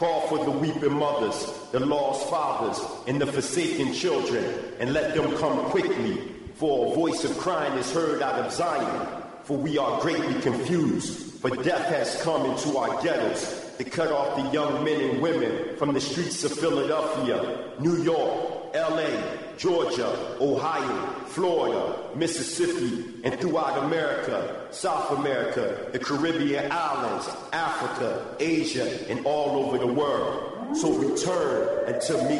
[0.00, 4.42] Call for the weeping mothers, the lost fathers, and the forsaken children,
[4.78, 6.22] and let them come quickly.
[6.54, 9.22] For a voice of crying is heard out of Zion.
[9.44, 11.34] For we are greatly confused.
[11.42, 15.76] For death has come into our ghettos to cut off the young men and women
[15.76, 24.66] from the streets of Philadelphia, New York, LA, Georgia, Ohio, Florida, Mississippi, and throughout America,
[24.70, 30.74] South America, the Caribbean islands, Africa, Asia, and all over the world.
[30.74, 32.36] So return unto me,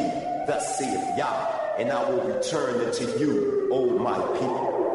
[0.47, 4.90] thus saith Yah, and I will return unto you, O my people.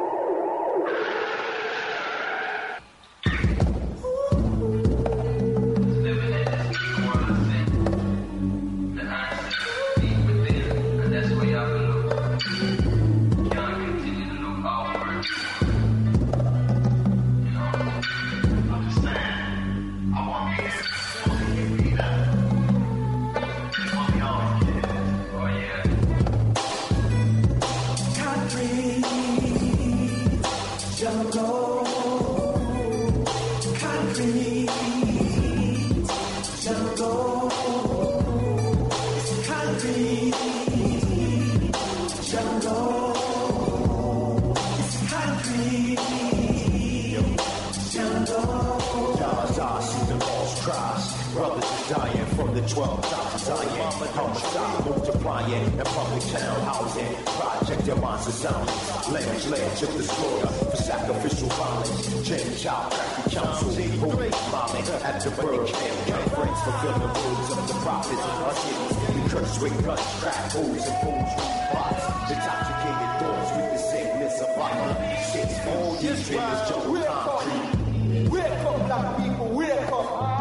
[52.68, 53.78] 12 jobs designing,
[54.10, 58.66] homicide, multiplying, and public townhousing, project demands is sound,
[59.12, 63.70] land, land, chip destroyer, for sacrificial violence, change out, cracky council,
[64.02, 69.28] holy bombing, at the bird camp, conference, fulfilling rules of the prophets our cities, we
[69.30, 71.32] curse with guns, crack holes, and fools,
[71.70, 78.30] bots, intoxicated thoughts with the sickness of violence, shit's all these trailers, jungle concrete.
[78.30, 80.35] Wake up, black people, wake up!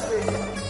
[0.00, 0.22] country,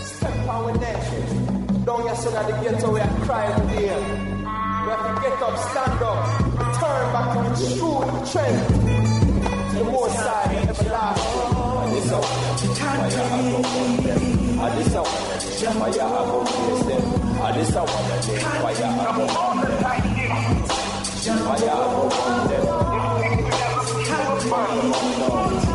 [0.03, 1.85] step our nation.
[1.85, 4.01] Don't you so that the ghetto we are crying there.
[4.01, 6.39] We have to get up, stand up,
[6.79, 8.59] turn back on the true trend.
[9.77, 11.31] The more side, everlasting.
[24.51, 25.70] Fire above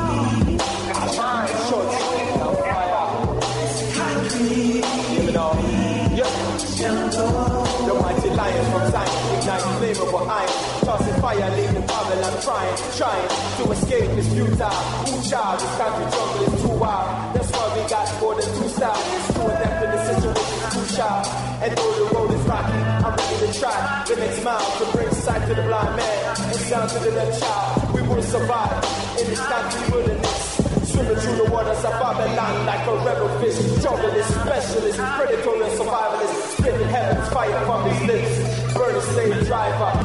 [10.28, 10.50] I'm
[10.81, 14.74] tossing fire, leaving Babylon, trying, trying to escape this futile.
[15.06, 17.36] Ooh, child, this country jungle is too wild.
[17.36, 19.06] That's why we got more than two styles.
[19.35, 21.25] To adapt in the situation too sharp,
[21.62, 22.74] And though the road is rocky,
[23.06, 24.03] I'm ready to try.
[24.08, 27.40] The next mile to bring sight to the blind man and sound to the left
[27.40, 27.94] child.
[27.94, 28.81] We will survive
[29.22, 30.41] in this country wilderness.
[30.90, 33.58] Swimming through the waters of Babylon like a rebel fish.
[33.84, 36.58] Junglist, specialist, predator, and survivalist.
[36.58, 38.74] Spitting heaven's fire from his lips.
[38.74, 40.04] Burning slave driver.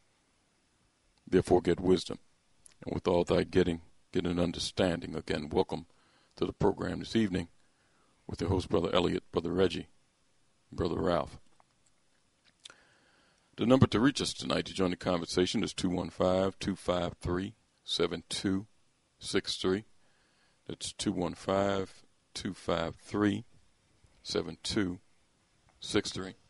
[1.31, 2.19] Therefore, get wisdom.
[2.85, 3.79] And with all thy getting,
[4.11, 5.15] get an understanding.
[5.15, 5.85] Again, welcome
[6.35, 7.47] to the program this evening
[8.27, 9.87] with your host, Brother Elliot, Brother Reggie,
[10.73, 11.39] Brother Ralph.
[13.55, 17.53] The number to reach us tonight to join the conversation is 215 253
[17.85, 19.85] 7263.
[20.67, 21.87] That's 215
[22.33, 23.45] 253
[24.23, 26.40] 7263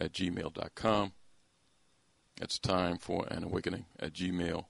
[0.00, 1.12] at gmail.com.
[2.38, 4.66] That's Time for an Awakening at gmail.com.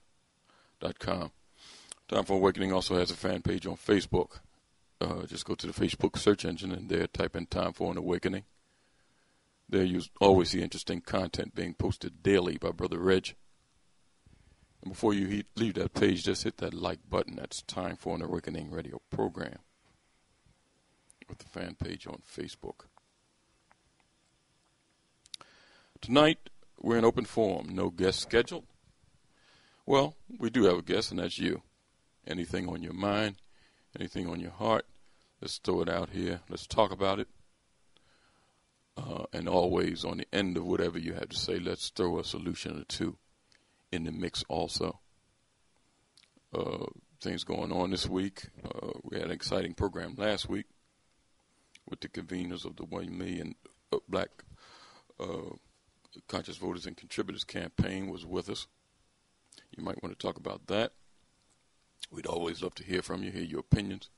[0.93, 4.39] Time for Awakening also has a fan page on Facebook.
[5.01, 7.97] Uh, just go to the Facebook search engine and there type in Time for an
[7.97, 8.43] Awakening.
[9.67, 13.33] There you always see interesting content being posted daily by Brother Reg.
[14.83, 17.37] And before you leave that page, just hit that like button.
[17.37, 19.57] That's Time for an Awakening radio program
[21.27, 22.85] with the fan page on Facebook.
[25.99, 26.37] Tonight,
[26.79, 27.69] we're in open forum.
[27.69, 28.65] No guest scheduled.
[29.87, 31.61] Well, we do have a guest, and that's you.
[32.25, 33.35] Anything on your mind,
[33.99, 34.85] anything on your heart,
[35.41, 36.41] let's throw it out here.
[36.49, 37.27] Let's talk about it.
[38.97, 42.23] Uh, and always on the end of whatever you have to say, let's throw a
[42.23, 43.17] solution or two
[43.91, 44.99] in the mix also.
[46.53, 46.85] Uh,
[47.21, 48.47] things going on this week.
[48.63, 50.65] Uh, we had an exciting program last week
[51.87, 53.53] with the conveners of the 1 million
[53.93, 54.29] uh, black
[55.19, 55.53] uh,
[56.27, 58.65] conscious voters and contributors campaign was with us.
[59.77, 60.93] You might want to talk about that.
[62.11, 64.09] We'd always love to hear from you, hear your opinions.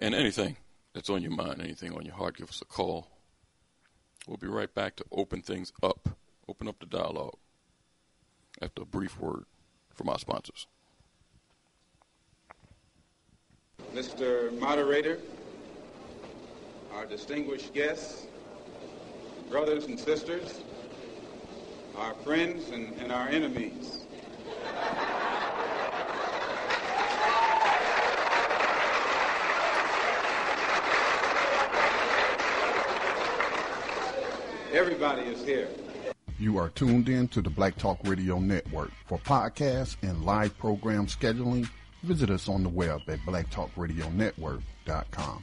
[0.00, 0.56] And anything
[0.94, 3.08] that's on your mind, anything on your heart, give us a call.
[4.26, 6.08] We'll be right back to open things up,
[6.48, 7.36] open up the dialogue
[8.60, 9.44] after a brief word
[9.94, 10.66] from our sponsors.
[13.94, 14.58] Mr.
[14.58, 15.18] Moderator,
[16.94, 18.26] our distinguished guests,
[19.50, 20.60] brothers and sisters,
[21.96, 23.98] our friends and, and our enemies.
[34.72, 35.68] Everybody is here.
[36.38, 38.90] You are tuned in to the Black Talk Radio Network.
[39.06, 41.68] For podcasts and live program scheduling,
[42.02, 45.42] visit us on the web at blacktalkradionetwork.com.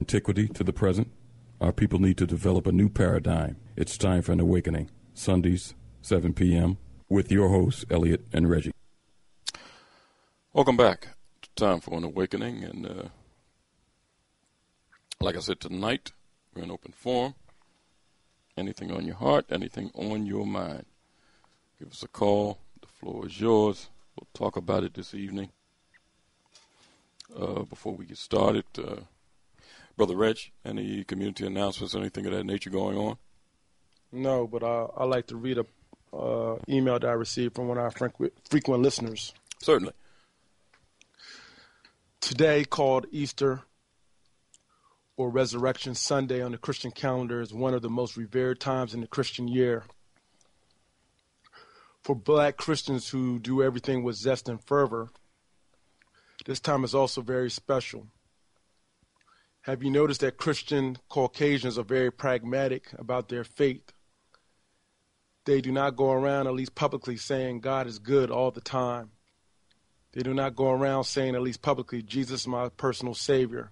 [0.00, 1.10] antiquity to the present,
[1.60, 3.56] our people need to develop a new paradigm.
[3.76, 4.90] It's time for an awakening.
[5.14, 8.72] Sundays, 7 p.m., with your hosts, Elliot and Reggie.
[10.52, 11.08] Welcome back
[11.42, 12.64] to Time for an Awakening.
[12.64, 13.02] And uh,
[15.20, 16.12] like I said, tonight
[16.54, 17.34] we're in open forum.
[18.56, 20.86] Anything on your heart, anything on your mind,
[21.78, 22.58] give us a call.
[22.82, 23.88] The floor is yours.
[24.16, 25.50] We'll talk about it this evening.
[27.38, 28.64] Uh, before we get started.
[28.76, 28.96] Uh,
[29.96, 33.16] Brother Reg, any community announcements, anything of that nature going on?
[34.10, 35.66] No, but uh, I'd like to read a
[36.16, 39.34] uh, email that I received from one of our frequent, frequent listeners.
[39.60, 39.92] Certainly.
[42.20, 43.62] Today, called Easter
[45.16, 49.00] or Resurrection Sunday on the Christian calendar, is one of the most revered times in
[49.00, 49.84] the Christian year.
[52.02, 55.10] For black Christians who do everything with zest and fervor,
[56.44, 58.06] this time is also very special.
[59.62, 63.92] Have you noticed that Christian Caucasians are very pragmatic about their faith?
[65.46, 69.10] They do not go around, at least publicly, saying God is good all the time.
[70.12, 73.70] They do not go around saying, at least publicly, Jesus is my personal Savior.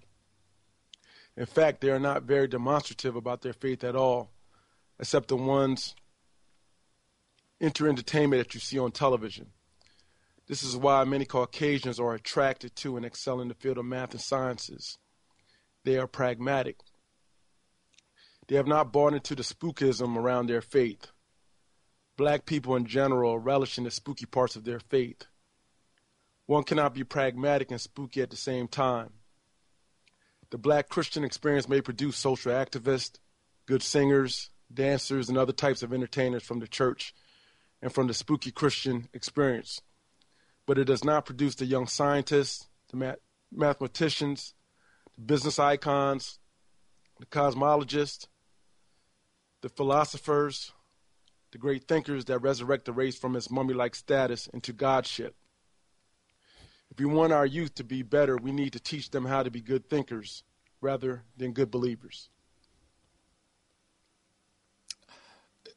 [1.36, 4.30] In fact, they are not very demonstrative about their faith at all,
[4.98, 5.94] except the ones
[7.60, 9.48] enter entertainment that you see on television.
[10.48, 14.12] This is why many Caucasians are attracted to and excel in the field of math
[14.12, 14.98] and sciences.
[15.84, 16.78] They are pragmatic.
[18.48, 21.12] They have not bought into the spookism around their faith.
[22.16, 25.26] Black people in general relish in the spooky parts of their faith.
[26.46, 29.10] One cannot be pragmatic and spooky at the same time.
[30.50, 33.18] The black Christian experience may produce social activists,
[33.64, 37.14] good singers, dancers, and other types of entertainers from the church
[37.80, 39.80] and from the spooky Christian experience.
[40.72, 43.18] But it does not produce the young scientists, the math-
[43.54, 44.54] mathematicians,
[45.16, 46.38] the business icons,
[47.20, 48.26] the cosmologists,
[49.60, 50.72] the philosophers,
[51.50, 55.36] the great thinkers that resurrect the race from its mummy like status into godship.
[56.90, 59.50] If we want our youth to be better, we need to teach them how to
[59.50, 60.42] be good thinkers
[60.80, 62.30] rather than good believers.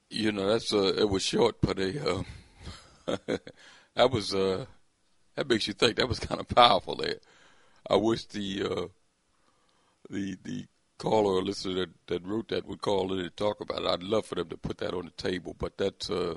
[0.10, 2.24] You know, that's uh, it was short, but a,
[3.08, 3.18] uh,
[3.96, 4.68] that was uh,
[5.36, 5.98] that makes you think.
[5.98, 7.20] That was kind of powerful there.
[7.90, 8.88] I wish the uh,
[10.10, 10.66] the the
[10.98, 13.88] caller or listener that, that wrote that would call in and talk about it.
[13.88, 16.36] I'd love for them to put that on the table, but that's uh,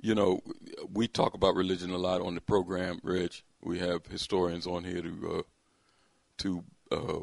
[0.00, 0.40] you know,
[0.92, 3.44] we talk about religion a lot on the program, Rich.
[3.62, 5.42] We have historians on here to uh,
[6.38, 7.20] to uh,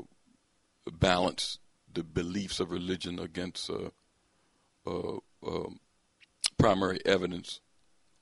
[0.91, 1.59] balance
[1.93, 3.89] the beliefs of religion against uh,
[4.87, 5.79] uh, um,
[6.57, 7.59] primary evidence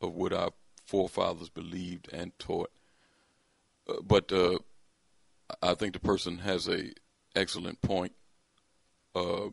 [0.01, 0.51] of what our
[0.89, 2.71] forefathers believed and taught.
[3.87, 4.57] Uh, but uh,
[5.61, 6.91] I think the person has a
[7.35, 8.13] excellent point.
[9.13, 9.49] Uh,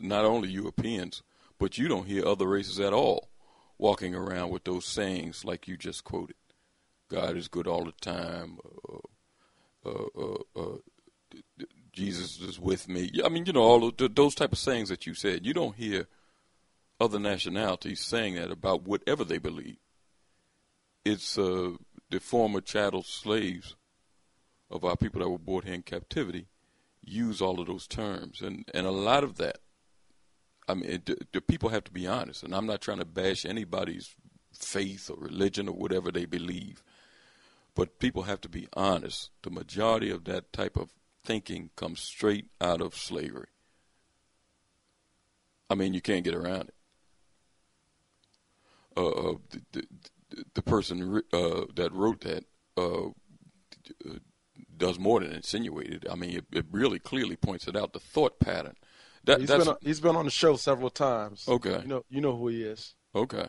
[0.00, 1.22] not only Europeans,
[1.58, 3.28] but you don't hear other races at all
[3.76, 6.36] walking around with those sayings like you just quoted.
[7.08, 8.58] God is good all the time.
[9.84, 10.76] Uh, uh, uh,
[11.92, 13.10] Jesus is with me.
[13.24, 15.44] I mean, you know, all those type of sayings that you said.
[15.44, 16.06] You don't hear
[17.00, 19.78] other nationalities saying that about whatever they believe.
[21.04, 21.72] It's uh,
[22.10, 23.76] the former chattel slaves
[24.70, 26.48] of our people that were brought here in captivity
[27.04, 29.58] use all of those terms, and and a lot of that.
[30.68, 33.46] I mean, it, the people have to be honest, and I'm not trying to bash
[33.46, 34.14] anybody's
[34.52, 36.82] faith or religion or whatever they believe,
[37.74, 39.30] but people have to be honest.
[39.42, 40.90] The majority of that type of
[41.24, 43.48] thinking comes straight out of slavery.
[45.70, 46.74] I mean, you can't get around it.
[48.96, 49.86] Uh, uh the, the,
[50.54, 52.44] the, person uh, that wrote that
[52.76, 53.08] uh,
[54.76, 56.06] does more than insinuate it.
[56.10, 58.76] I mean, it, it really clearly points it out the thought pattern.
[59.24, 61.44] That, he's, been on, he's been on the show several times.
[61.46, 62.94] Okay, you know you know who he is.
[63.14, 63.46] Okay,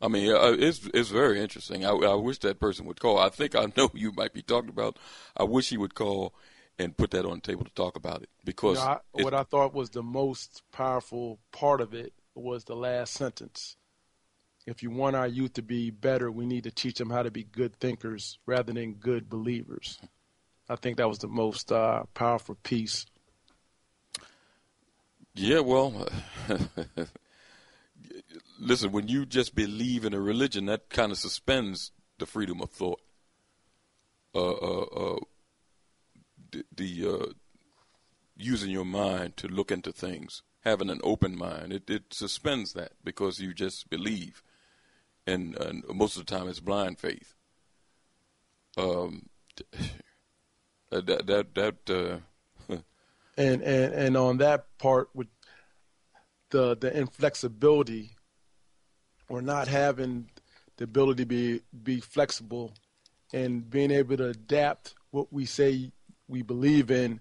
[0.00, 1.84] I mean uh, it's it's very interesting.
[1.84, 3.18] I, I wish that person would call.
[3.18, 4.98] I think I know you might be talking about.
[5.36, 6.34] I wish he would call
[6.78, 9.34] and put that on the table to talk about it because you know, I, what
[9.34, 13.76] I thought was the most powerful part of it was the last sentence.
[14.66, 17.30] If you want our youth to be better, we need to teach them how to
[17.30, 19.98] be good thinkers rather than good believers.
[20.68, 23.06] I think that was the most uh, powerful piece.
[25.34, 26.08] Yeah, well,
[28.60, 32.70] listen, when you just believe in a religion, that kind of suspends the freedom of
[32.70, 33.00] thought.
[34.34, 35.18] Uh, uh, uh,
[36.52, 37.26] the, the uh,
[38.36, 42.92] using your mind to look into things, having an open mind, it, it suspends that
[43.02, 44.42] because you just believe,
[45.26, 47.34] and, and most of the time it's blind faith.
[48.76, 49.28] Um,
[50.90, 51.90] that that that.
[51.90, 52.18] Uh,
[53.36, 55.28] and and and on that part with
[56.50, 58.16] the the inflexibility,
[59.28, 60.28] or not having
[60.76, 62.72] the ability to be be flexible,
[63.32, 65.92] and being able to adapt what we say
[66.28, 67.20] we believe in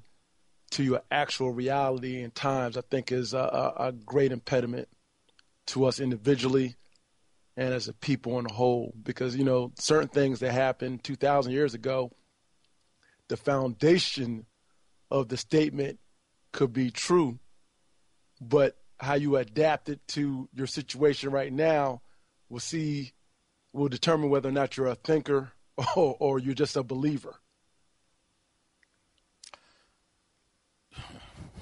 [0.72, 3.40] to your actual reality and times, I think is a,
[3.78, 4.88] a, a great impediment
[5.68, 6.76] to us individually
[7.62, 8.94] and as a people on the whole.
[9.04, 12.12] Because you know certain things that happened 2,000 years ago
[13.32, 14.46] the foundation
[15.10, 16.00] of the statement
[16.52, 17.40] could be true,
[18.42, 22.02] but how you adapt it to your situation right now
[22.50, 23.14] will see
[23.72, 25.54] will determine whether or not you're a thinker
[25.96, 27.36] or, or you're just a believer.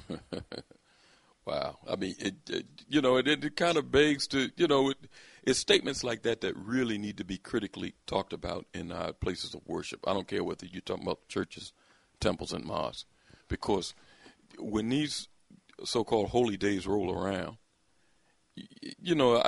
[1.45, 1.77] wow.
[1.87, 4.97] I mean, it, it you know, it, it kind of begs to, you know, it,
[5.49, 9.55] it's statements like that that really need to be critically talked about in uh, places
[9.55, 9.99] of worship.
[10.07, 11.73] I don't care whether you're talking about churches,
[12.19, 13.05] temples, and mosques,
[13.47, 13.95] because
[14.59, 15.27] when these
[15.83, 17.57] so-called holy days roll around,
[18.99, 19.41] you know,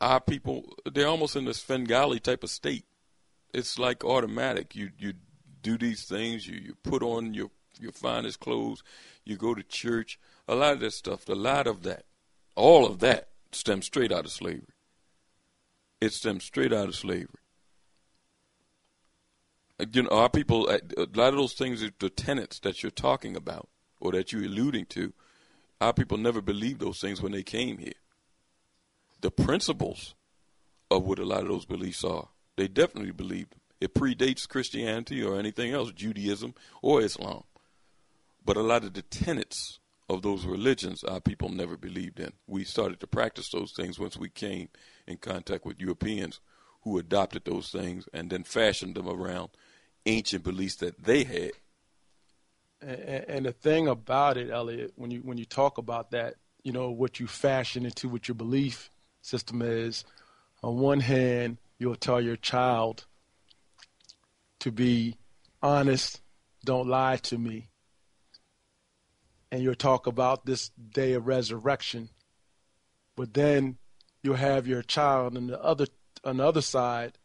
[0.00, 2.84] our people they're almost in this Svengali type of state.
[3.52, 4.74] It's like automatic.
[4.74, 5.14] You you
[5.62, 6.46] do these things.
[6.46, 8.82] You you put on your your finest clothes.
[9.24, 10.18] You go to church.
[10.48, 11.28] A lot of that stuff.
[11.28, 12.04] A lot of that.
[12.54, 14.75] All of that stems straight out of slavery.
[16.00, 17.28] It them straight out of slavery.
[19.80, 20.68] Uh, you know, our people.
[20.68, 23.68] Uh, a lot of those things, the tenets that you're talking about
[24.00, 25.12] or that you're alluding to,
[25.80, 27.92] our people never believed those things when they came here
[29.20, 30.14] the principles
[30.90, 32.28] of what a lot of those beliefs are.
[32.56, 33.60] They definitely believed them.
[33.80, 37.44] It predates Christianity or anything else, Judaism or Islam.
[38.44, 42.32] But a lot of the tenets of those religions our people never believed in.
[42.46, 44.68] We started to practice those things once we came
[45.06, 46.40] in contact with Europeans
[46.82, 49.50] who adopted those things and then fashioned them around
[50.06, 51.52] ancient beliefs that they had.
[52.80, 56.72] And, and the thing about it, Elliot, when you when you talk about that, you
[56.72, 58.90] know what you fashion into what your belief
[59.22, 60.04] system is
[60.62, 63.06] on one hand, you'll tell your child
[64.60, 65.16] to be
[65.62, 66.20] honest,
[66.64, 67.68] don't lie to me.
[69.52, 72.08] And you'll talk about this day of resurrection.
[73.14, 73.78] But then
[74.26, 75.86] you'll have your child on the other
[76.24, 77.16] on the other side,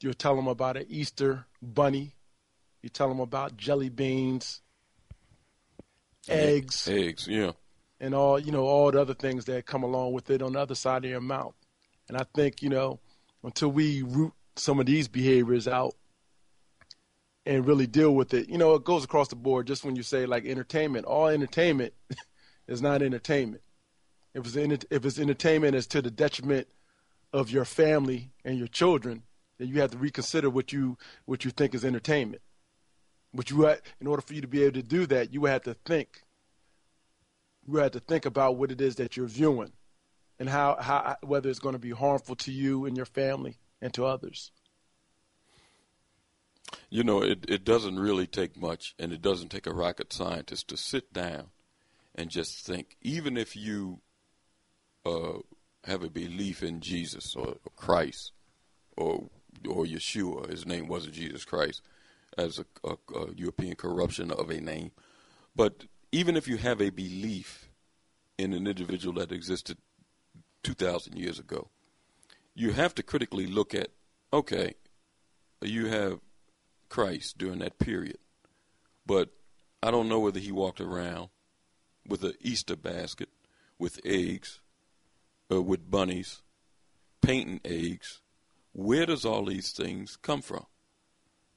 [0.00, 2.14] you'll tell them about an Easter bunny.
[2.82, 4.60] You tell them about jelly beans,
[6.28, 6.86] eggs.
[6.86, 7.52] Eggs, yeah
[8.00, 10.60] and all you know all the other things that come along with it on the
[10.60, 11.54] other side of your mouth.
[12.08, 13.00] And I think you know
[13.42, 15.94] until we root some of these behaviors out
[17.46, 19.66] and really deal with it, you know, it goes across the board.
[19.66, 21.92] Just when you say like entertainment, all entertainment
[22.68, 23.62] is not entertainment.
[24.34, 26.66] If it's if it's entertainment is to the detriment
[27.32, 29.22] of your family and your children,
[29.58, 32.42] then you have to reconsider what you what you think is entertainment.
[33.32, 33.66] But you,
[34.00, 36.22] in order for you to be able to do that, you have to think
[37.66, 39.72] you have to think about what it is that you're viewing
[40.38, 43.92] and how, how whether it's going to be harmful to you and your family and
[43.94, 44.50] to others.
[46.90, 50.68] You know, it, it doesn't really take much, and it doesn't take a rocket scientist
[50.68, 51.48] to sit down
[52.14, 52.96] and just think.
[53.00, 54.00] Even if you
[55.04, 55.38] uh,
[55.84, 58.32] have a belief in Jesus or, or Christ
[58.96, 59.24] or
[59.68, 61.80] or Yeshua, his name wasn't Jesus Christ,
[62.36, 64.90] as a, a, a European corruption of a name,
[65.54, 67.70] but even if you have a belief
[68.36, 69.78] in an individual that existed
[70.64, 71.68] 2,000 years ago,
[72.54, 73.88] you have to critically look at
[74.32, 74.74] okay,
[75.62, 76.18] you have
[76.88, 78.18] Christ during that period,
[79.06, 79.30] but
[79.82, 81.28] I don't know whether he walked around
[82.06, 83.28] with an Easter basket
[83.78, 84.60] with eggs,
[85.54, 86.42] or with bunnies,
[87.22, 88.20] painting eggs.
[88.72, 90.66] Where does all these things come from?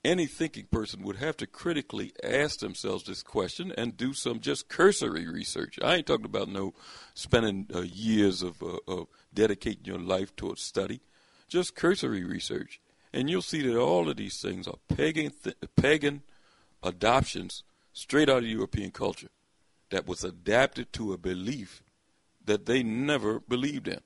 [0.07, 4.69] any thinking person would have to critically ask themselves this question and do some just
[4.69, 5.77] cursory research.
[5.83, 6.73] I ain't talking about no
[7.13, 11.01] spending uh, years of, uh, of dedicating your life towards study,
[11.49, 12.79] just cursory research.
[13.11, 16.21] And you'll see that all of these things are pagan, th- pagan
[16.81, 19.29] adoptions straight out of European culture
[19.89, 21.83] that was adapted to a belief
[22.47, 24.01] that they never believed in,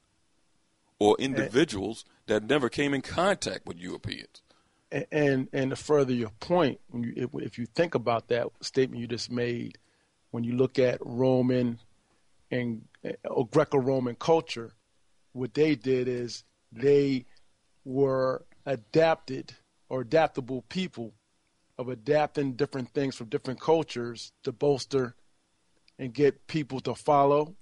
[0.99, 4.41] or individuals that never came in contact with Europeans
[5.11, 9.07] and and to further your point, you, if, if, you think about that statement you
[9.07, 9.77] just made,
[10.31, 11.79] when you look at Roman
[12.49, 14.73] and eh, or Greco-Roman culture,
[15.33, 17.25] what they did is they
[17.85, 19.53] were adapted
[19.89, 21.13] or adaptable people
[21.77, 25.15] of adapting different things from different cultures to bolster
[25.97, 27.55] and get people to follow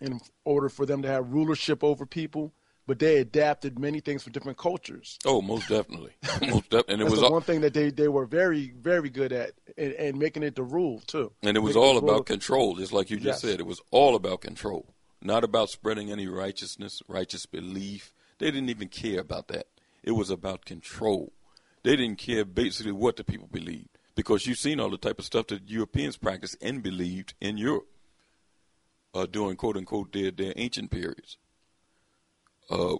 [0.00, 2.52] in order for them to have rulership over people
[2.86, 5.18] but they adapted many things from different cultures.
[5.24, 6.94] Oh, most definitely, most definitely.
[6.94, 9.92] And it was all, one thing that they, they were very very good at, and,
[9.94, 11.32] and making it the rule too.
[11.42, 13.50] And it was all about control, just like you just yes.
[13.50, 13.60] said.
[13.60, 18.12] It was all about control, not about spreading any righteousness, righteous belief.
[18.38, 19.66] They didn't even care about that.
[20.02, 21.32] It was about control.
[21.82, 25.24] They didn't care basically what the people believed, because you've seen all the type of
[25.24, 27.88] stuff that Europeans practiced and believed in Europe
[29.16, 31.36] uh, during quote unquote their their ancient periods
[32.70, 32.96] uh,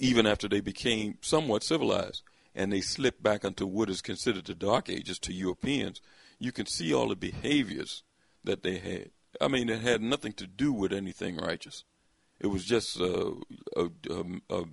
[0.00, 2.22] even after they became somewhat civilized.
[2.54, 6.00] and they slipped back into what is considered the Dark Ages to Europeans,
[6.38, 8.02] you can see all the behaviors
[8.42, 9.10] that they had.
[9.40, 11.84] I mean, it had nothing to do with anything righteous.
[12.40, 13.32] It was just uh,
[13.76, 14.64] a, a, a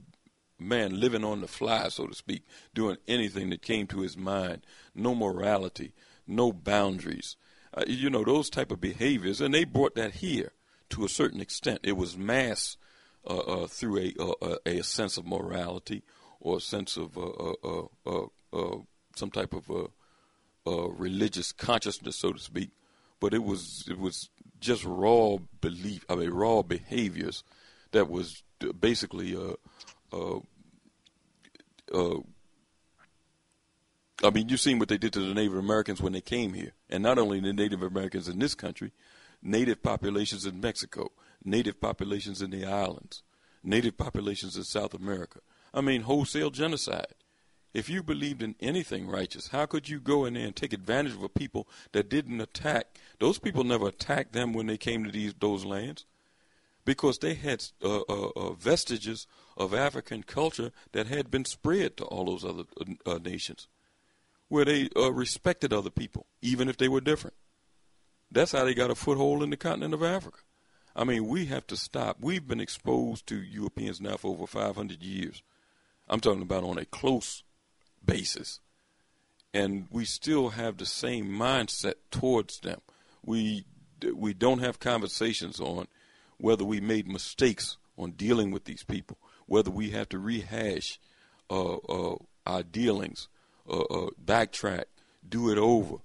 [0.59, 2.43] man living on the fly, so to speak,
[2.73, 4.65] doing anything that came to his mind.
[4.95, 5.93] No morality,
[6.25, 7.35] no boundaries.
[7.73, 10.53] Uh, you know those type of behaviors, and they brought that here
[10.89, 11.79] to a certain extent.
[11.83, 12.77] It was mass
[13.27, 16.03] uh, uh, through a, uh, a, a sense of morality
[16.39, 18.77] or a sense of uh, uh,
[19.15, 19.89] some type of
[20.65, 22.69] religious consciousness, so to speak.
[23.19, 27.43] But it was it was just raw belief, I mean raw behaviors
[27.91, 28.43] that was
[28.79, 30.39] basically uh,
[31.93, 32.19] uh,
[34.23, 36.73] I mean, you've seen what they did to the Native Americans when they came here,
[36.89, 38.91] and not only the Native Americans in this country,
[39.45, 41.11] Native populations in Mexico,
[41.43, 43.21] Native populations in the islands,
[43.63, 45.39] Native populations in South America.
[45.71, 47.13] I mean, wholesale genocide.
[47.71, 51.13] If you believed in anything righteous, how could you go in there and take advantage
[51.13, 52.97] of a people that didn't attack?
[53.19, 56.05] Those people never attacked them when they came to these those lands
[56.83, 59.27] because they had uh, uh, uh, vestiges
[59.57, 62.63] of African culture that had been spread to all those other
[63.05, 63.67] uh, nations,
[64.47, 67.35] where they uh, respected other people, even if they were different.
[68.35, 70.39] That's how they got a foothold in the continent of Africa.
[70.93, 72.17] I mean, we have to stop.
[72.19, 75.41] We've been exposed to Europeans now for over 500 years.
[76.09, 77.43] I'm talking about on a close
[78.05, 78.59] basis.
[79.53, 82.81] And we still have the same mindset towards them.
[83.23, 83.63] We
[84.13, 85.87] we don't have conversations on
[86.37, 90.99] whether we made mistakes on dealing with these people, whether we have to rehash
[91.49, 93.29] uh, uh, our dealings,
[93.69, 94.83] uh, uh, backtrack,
[95.27, 95.99] do it over,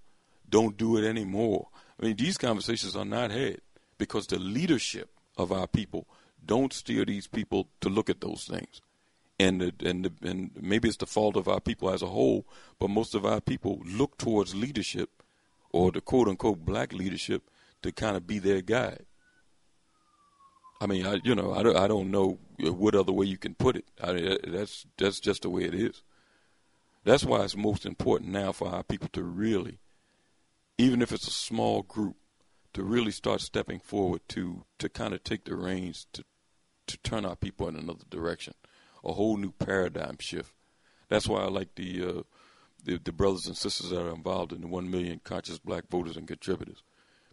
[0.48, 1.66] don't do it anymore.
[2.00, 3.60] I mean, these conversations are not had
[3.98, 6.06] because the leadership of our people
[6.44, 8.80] don't steer these people to look at those things.
[9.38, 12.46] And the, and the, and maybe it's the fault of our people as a whole,
[12.78, 15.10] but most of our people look towards leadership
[15.72, 17.42] or the quote unquote black leadership
[17.82, 19.04] to kind of be their guide.
[20.80, 23.54] I mean, I, you know, I don't, I don't know what other way you can
[23.54, 23.84] put it.
[24.02, 26.02] I, that's that's just the way it is.
[27.04, 29.78] That's why it's most important now for our people to really,
[30.80, 32.16] even if it's a small group,
[32.72, 36.24] to really start stepping forward to to kind of take the reins to
[36.86, 38.54] to turn our people in another direction,
[39.04, 40.52] a whole new paradigm shift.
[41.08, 42.22] That's why I like the uh,
[42.84, 46.16] the, the brothers and sisters that are involved in the one million conscious black voters
[46.16, 46.82] and contributors,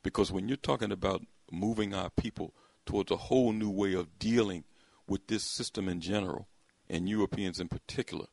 [0.04, 2.54] because when you're talking about moving our people
[2.86, 4.64] towards a whole new way of dealing
[5.08, 6.48] with this system in general,
[6.90, 8.26] and Europeans in particular,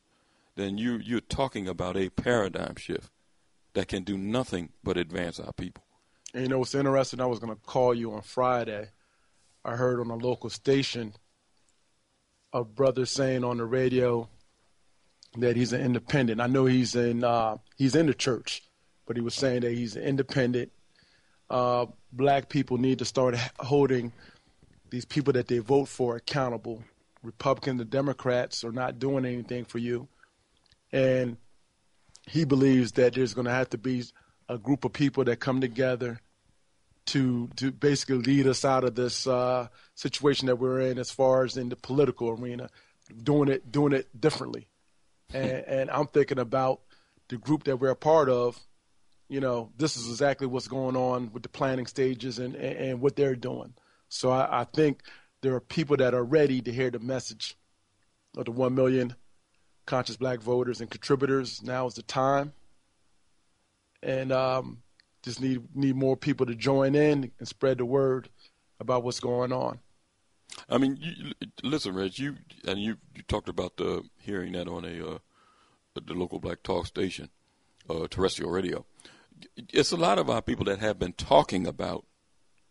[0.55, 3.11] then you, you're talking about a paradigm shift
[3.75, 5.83] that can do nothing but advance our people.
[6.33, 7.21] And you know what's interesting?
[7.21, 8.89] I was going to call you on Friday.
[9.63, 11.13] I heard on a local station
[12.51, 14.29] a brother saying on the radio
[15.37, 16.39] that he's an independent.
[16.39, 18.63] I know he's in uh, he's in the church,
[19.05, 20.71] but he was saying that he's an independent.
[21.49, 24.13] Uh, black people need to start holding
[24.89, 26.83] these people that they vote for accountable.
[27.23, 30.07] Republicans and Democrats are not doing anything for you.
[30.91, 31.37] And
[32.27, 34.03] he believes that there's going to have to be
[34.49, 36.19] a group of people that come together
[37.07, 41.43] to to basically lead us out of this uh, situation that we're in as far
[41.43, 42.69] as in the political arena,
[43.23, 44.67] doing it doing it differently.
[45.33, 46.81] And, and I'm thinking about
[47.29, 48.59] the group that we're a part of.
[49.27, 53.01] You know, this is exactly what's going on with the planning stages and, and, and
[53.01, 53.73] what they're doing.
[54.07, 55.01] So I, I think
[55.41, 57.57] there are people that are ready to hear the message
[58.37, 59.15] of the 1 million
[59.85, 61.63] conscious black voters and contributors.
[61.63, 62.53] Now is the time.
[64.03, 64.83] And um,
[65.23, 68.29] just need need more people to join in and spread the word
[68.79, 69.79] about what's going on.
[70.69, 72.35] I mean, you, listen, Reg, you
[72.67, 75.17] and you you talked about the hearing that on a uh,
[75.95, 77.29] the local black talk station,
[77.89, 78.85] uh, terrestrial radio.
[79.57, 82.05] It's a lot of our people that have been talking about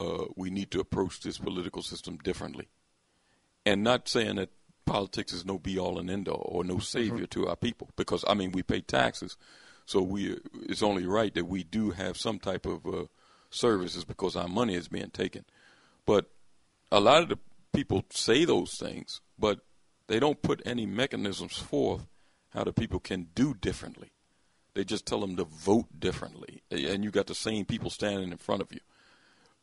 [0.00, 2.68] uh, we need to approach this political system differently.
[3.66, 4.50] And not saying that
[4.84, 7.42] politics is no be all and end all or no savior mm-hmm.
[7.42, 9.36] to our people, because I mean we pay taxes,
[9.86, 13.04] so we it's only right that we do have some type of uh,
[13.50, 15.44] services because our money is being taken.
[16.06, 16.30] But
[16.90, 17.38] a lot of the
[17.72, 19.60] people say those things, but
[20.06, 22.06] they don't put any mechanisms forth
[22.50, 24.10] how the people can do differently.
[24.74, 28.38] They just tell them to vote differently, and you got the same people standing in
[28.38, 28.80] front of you.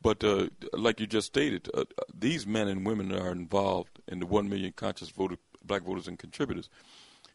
[0.02, 4.20] But uh, like you just stated, uh, these men and women that are involved in
[4.20, 6.70] the one million conscious voter, black voters and contributors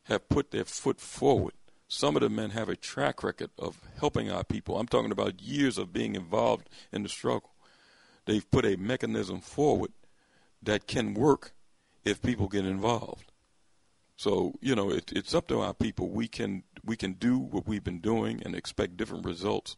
[0.05, 1.55] have put their foot forward.
[1.89, 4.79] Some of the men have a track record of helping our people.
[4.79, 7.51] I'm talking about years of being involved in the struggle.
[8.25, 9.93] They've put a mechanism forward
[10.63, 11.53] that can work
[12.05, 13.31] if people get involved.
[14.17, 16.09] So you know, it, it's up to our people.
[16.09, 19.77] We can we can do what we've been doing and expect different results,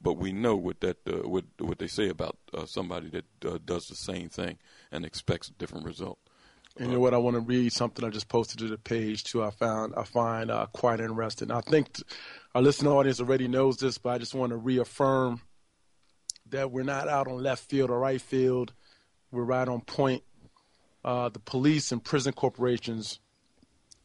[0.00, 3.58] but we know what that uh, what what they say about uh, somebody that uh,
[3.64, 4.58] does the same thing
[4.92, 6.18] and expects a different result.
[6.78, 7.14] And you know what?
[7.14, 9.42] I want to read something I just posted to the page too.
[9.42, 11.50] I found I find uh, quite interesting.
[11.50, 12.02] I think t-
[12.54, 15.40] our listening audience already knows this, but I just want to reaffirm
[16.50, 18.72] that we're not out on left field or right field.
[19.30, 20.22] We're right on point.
[21.04, 23.20] Uh, the police and prison corporations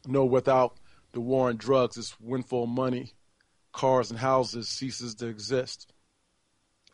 [0.06, 0.76] know without
[1.12, 3.12] the war on drugs, this windfall money,
[3.72, 5.92] cars and houses ceases to exist.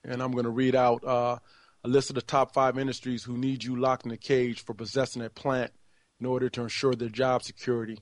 [0.05, 1.39] And I'm going to read out uh,
[1.85, 4.75] a list of the top five industries who need you locked in a cage for
[4.75, 5.73] possessing a plant
[6.21, 7.99] in order to ensure their job security.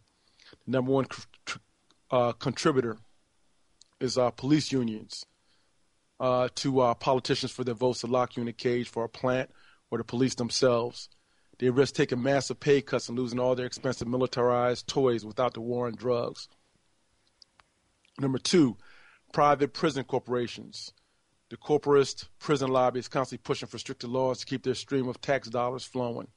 [0.67, 1.07] The number one
[2.11, 2.99] uh, contributor
[4.01, 5.27] is uh, police unions
[6.21, 9.09] uh, to uh, politicians for their votes to lock you in a cage for a
[9.09, 9.51] plant
[9.91, 11.09] or the police themselves.
[11.59, 15.61] They risk taking massive pay cuts and losing all their expensive militarized toys without the
[15.61, 16.49] war on drugs.
[18.19, 18.77] Number two,
[19.33, 20.93] private prison corporations.
[21.51, 25.21] The corporatist prison lobby is constantly pushing for stricter laws to keep their stream of
[25.21, 26.29] tax dollars flowing.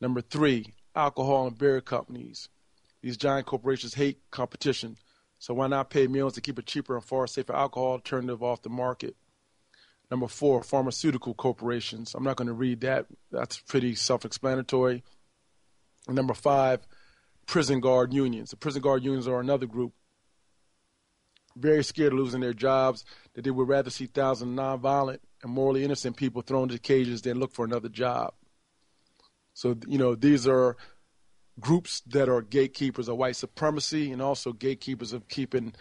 [0.00, 2.48] Number three, alcohol and beer companies.
[3.02, 4.96] These giant corporations hate competition,
[5.38, 8.62] so why not pay millions to keep a cheaper and far safer alcohol alternative off
[8.62, 9.16] the market?
[10.10, 12.14] Number four, pharmaceutical corporations.
[12.14, 13.06] I'm not going to read that.
[13.30, 15.02] That's pretty self explanatory.
[16.08, 16.86] Number five,
[17.46, 18.50] prison guard unions.
[18.50, 19.92] The prison guard unions are another group
[21.56, 25.52] very scared of losing their jobs that they would rather see thousands of nonviolent and
[25.52, 28.34] morally innocent people thrown into cages than look for another job.
[29.54, 30.76] So, you know, these are
[31.58, 35.72] groups that are gatekeepers of white supremacy and also gatekeepers of keeping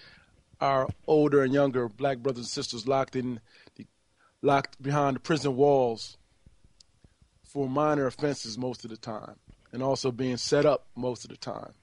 [0.62, 3.42] our older and younger black brothers and sisters locked in
[4.42, 6.18] locked behind the prison walls
[7.44, 9.36] for minor offenses most of the time,
[9.72, 11.74] and also being set up most of the time.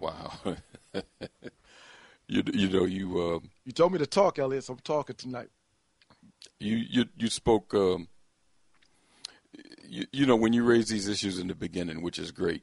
[0.00, 0.32] Wow.
[2.28, 4.64] you you know you uh, you told me to talk, Elliot.
[4.64, 5.48] So I'm talking tonight.
[6.58, 7.74] You you you spoke.
[7.74, 8.08] Um,
[9.88, 12.62] you, you know when you raise these issues in the beginning, which is great,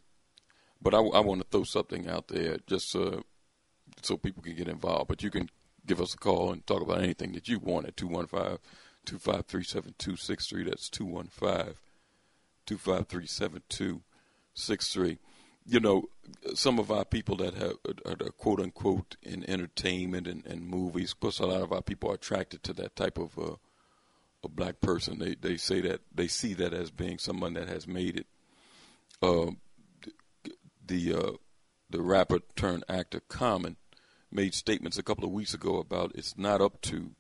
[0.82, 3.22] but I, I want to throw something out there just uh,
[4.02, 5.08] so people can get involved.
[5.08, 5.50] But you can
[5.86, 8.60] give us a call and talk about anything that you want at 215
[9.06, 10.64] 253 7263.
[10.66, 11.76] That's 215
[12.66, 15.20] 253 7263.
[15.66, 16.10] You know,
[16.56, 17.74] some of our people that have
[18.06, 22.12] are, quote unquote in entertainment and, and movies, of course, a lot of our people
[22.12, 23.56] are attracted to that type of uh,
[24.44, 25.20] a black person.
[25.20, 28.28] They they say that they see that as being someone that has made it.
[29.22, 29.52] Uh,
[30.86, 31.32] the uh,
[31.90, 33.78] the rapper turned actor Common
[34.32, 37.12] made statements a couple of weeks ago about it's not up to,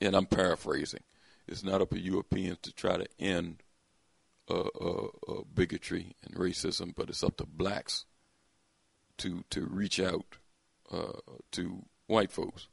[0.00, 1.02] and I'm paraphrasing,
[1.46, 3.62] it's not up to Europeans to try to end
[4.48, 8.04] uh, uh, uh, bigotry and racism, but it's up to blacks
[9.18, 10.36] to to reach out
[10.90, 11.12] uh,
[11.52, 12.68] to white folks.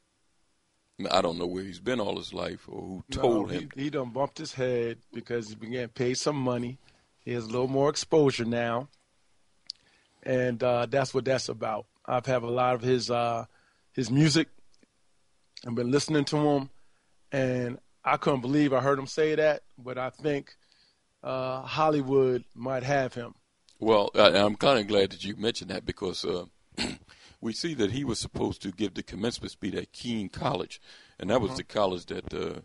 [1.10, 3.70] I don't know where he's been all his life or who told no, he, him.
[3.74, 6.78] He done bumped his head because he began to pay some money.
[7.20, 8.88] He has a little more exposure now,
[10.22, 11.86] and uh, that's what that's about.
[12.04, 13.46] I've had a lot of his uh,
[13.92, 14.48] his music.
[15.66, 16.70] I've been listening to him,
[17.30, 19.62] and I couldn't believe I heard him say that.
[19.78, 20.56] But I think
[21.22, 23.34] uh, Hollywood might have him.
[23.78, 26.44] Well, I, am kind of glad that you mentioned that because uh,
[27.40, 30.80] we see that he was supposed to give the commencement speech at Kean College,
[31.18, 31.56] and that was uh-huh.
[31.56, 32.60] the college that uh,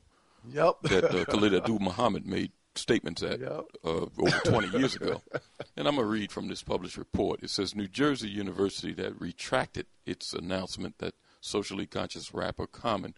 [0.52, 0.76] yep.
[0.84, 3.64] that uh, Khalid Abdul Muhammad made statements at yep.
[3.84, 5.22] uh, over 20 years ago.
[5.78, 7.44] And I'm going to read from this published report.
[7.44, 13.14] It says New Jersey University that retracted its announcement that socially conscious rapper Common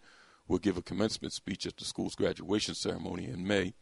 [0.48, 3.74] will give a commencement speech at the school's graduation ceremony in May,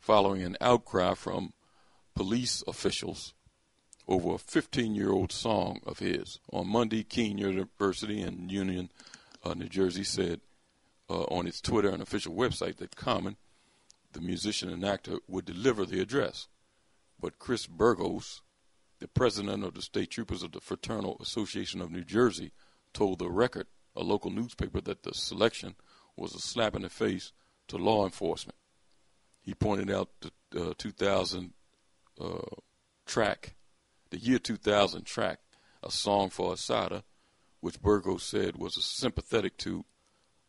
[0.00, 1.52] following an outcry from
[2.14, 3.34] police officials
[4.08, 6.40] over a 15 year old song of his.
[6.52, 8.90] On Monday, Kean University in Union,
[9.44, 10.40] uh, New Jersey said
[11.08, 13.36] uh, on its Twitter and official website that Common
[14.12, 16.48] the musician and actor, would deliver the address.
[17.18, 18.42] But Chris Burgos,
[18.98, 22.52] the president of the State Troopers of the Fraternal Association of New Jersey,
[22.92, 25.74] told the record, a local newspaper, that the selection
[26.16, 27.32] was a slap in the face
[27.68, 28.56] to law enforcement.
[29.42, 31.52] He pointed out the uh, 2000
[32.20, 32.38] uh,
[33.06, 33.54] track,
[34.10, 35.40] the year 2000 track,
[35.82, 37.04] a song for Assata,
[37.60, 39.84] which Burgos said was sympathetic to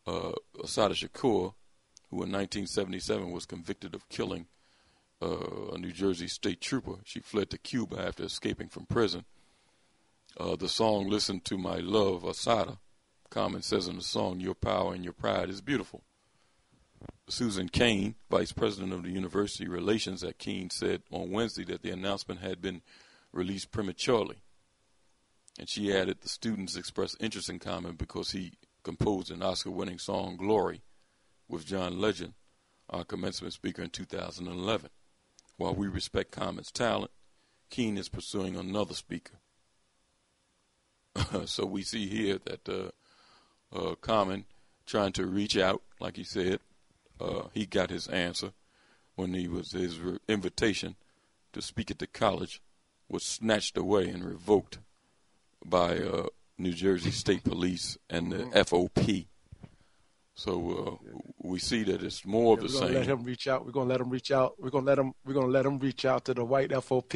[0.06, 1.54] uh, Assata Shakur,
[2.10, 4.46] who in 1977 was convicted of killing
[5.22, 6.96] uh, a New Jersey state trooper.
[7.04, 9.24] She fled to Cuba after escaping from prison.
[10.38, 12.78] Uh, the song Listen to My Love, Assata,
[13.30, 16.02] Common says in the song, Your power and your pride is beautiful.
[17.28, 21.90] Susan Cain, vice president of the university relations at Kean, said on Wednesday that the
[21.90, 22.82] announcement had been
[23.32, 24.42] released prematurely.
[25.58, 29.98] And she added the students expressed interest in Common because he composed an Oscar winning
[29.98, 30.82] song, Glory,
[31.48, 32.34] with John Legend,
[32.90, 34.90] our commencement speaker in 2011.
[35.56, 37.10] While we respect Common's talent,
[37.70, 39.34] Kean is pursuing another speaker.
[41.44, 42.90] so we see here that uh,
[43.76, 44.44] uh, Common
[44.86, 46.60] trying to reach out, like he said,
[47.22, 48.52] uh, he got his answer
[49.14, 50.96] when he was his re- invitation
[51.52, 52.60] to speak at the college
[53.08, 54.78] was snatched away and revoked
[55.64, 56.26] by uh,
[56.58, 58.52] New Jersey State Police and the Mm-hmm.
[58.60, 59.26] FOP.
[60.34, 61.08] So uh,
[61.38, 63.18] we see that it's more Yeah, of the we're gonna let same.
[63.18, 63.66] him reach out.
[63.66, 64.54] We're gonna let him reach out.
[64.58, 65.12] We're gonna let him.
[65.26, 67.10] We're gonna let him reach out to the white FOP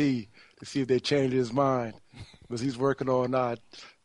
[0.59, 1.95] to see if they change his mind,
[2.43, 3.57] because he's working on uh,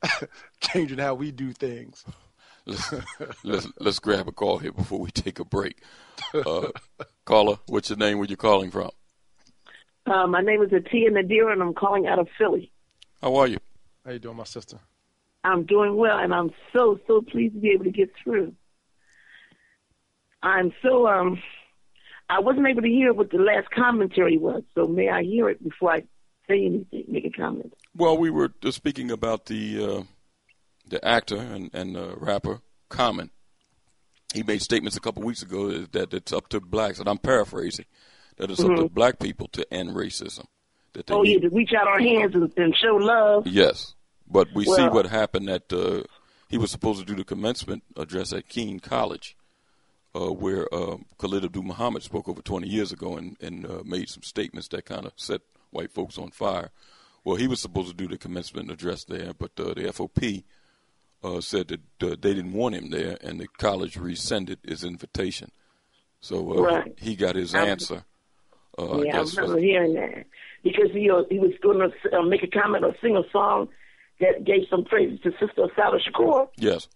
[0.62, 2.06] changing how we do things.
[2.66, 2.94] Let's,
[3.44, 5.82] let's let's grab a call here before we take a break.
[6.34, 6.70] Uh,
[7.26, 8.18] caller, what's your name?
[8.18, 8.92] Where you calling from?
[10.06, 12.72] Uh, my name is Atia Nadira, and I'm calling out of Philly.
[13.22, 13.58] How are you?
[14.06, 14.78] How you doing, my sister?
[15.44, 18.54] I'm doing well, and I'm so so pleased to be able to get through.
[20.44, 21.42] I'm so um,
[22.30, 25.64] I wasn't able to hear what the last commentary was, so may I hear it
[25.64, 26.04] before I
[26.48, 27.74] say anything, make a comment?
[27.96, 30.04] Well, we were just speaking about the uh,
[30.92, 33.32] the actor and, and uh, rapper Common.
[34.34, 37.86] He made statements a couple weeks ago that it's up to blacks, and I'm paraphrasing,
[38.38, 38.94] that it's up to Mhm.
[38.94, 40.46] black people to end racism.
[40.94, 43.48] That they Oh yeah, need- to reach out our hands and, and show love.
[43.48, 43.96] Yes,
[44.30, 45.72] but we see what happened at.
[45.74, 46.04] Uh,
[46.50, 49.38] he was supposed to do the commencement address at Kean College,
[50.14, 54.10] uh, where uh, Khalid Abdul Muhammad spoke over 20 years ago and, and uh, made
[54.10, 56.72] some statements that kind of set white folks on fire.
[57.24, 60.44] Well, he was supposed to do the commencement address there, but uh, the FOP
[61.24, 61.82] uh, said that
[62.12, 65.52] uh, they didn't want him there, and the college rescinded his invitation.
[66.20, 66.94] So uh, Right.
[66.98, 68.04] he got his answer.
[68.78, 70.26] Uh, yeah, I guess remember hearing that
[70.64, 73.68] because he uh, he was going to uh, make a comment or sing a song
[74.20, 76.48] that gave some praise to Sister Assata Shakur.
[76.58, 76.88] yes.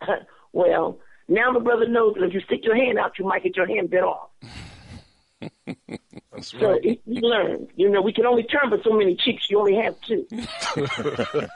[0.52, 3.56] well, now the brother knows that if you stick your hand out, you might get
[3.56, 4.28] your hand bit off.
[5.40, 6.82] That's So right.
[6.82, 7.68] he, he learned.
[7.76, 9.48] You know, we can only turn but so many cheeks.
[9.50, 10.26] You only have two.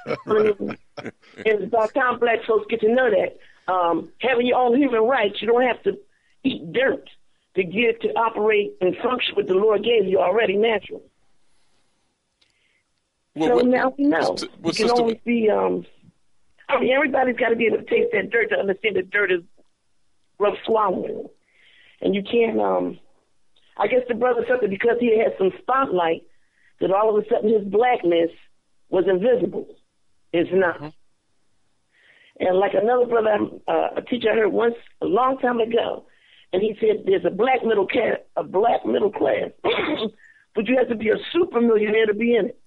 [1.46, 5.02] And by the time black folks get to know that, um, having your own human
[5.02, 5.98] rights, you don't have to
[6.44, 7.08] eat dirt
[7.54, 11.02] to get to operate and function what the Lord gave you already naturally.
[13.34, 14.36] Well, so what- now we know.
[14.60, 15.48] We can only see.
[15.48, 15.86] Um,
[16.68, 19.32] I mean, everybody's got to be able to taste that dirt to understand that dirt
[19.32, 19.42] is
[20.38, 21.28] rough swallowing,
[22.00, 22.60] and you can't.
[22.60, 22.98] Um,
[23.76, 26.22] I guess the brother felt that because he had some spotlight,
[26.80, 28.30] that all of a sudden his blackness
[28.88, 29.66] was invisible.
[30.32, 30.92] It's not.
[32.38, 33.36] And like another brother,
[33.68, 36.06] uh, a teacher I heard once a long time ago,
[36.52, 39.50] and he said, "There's a black middle class, a black middle class,
[40.54, 42.60] but you have to be a super millionaire to be in it."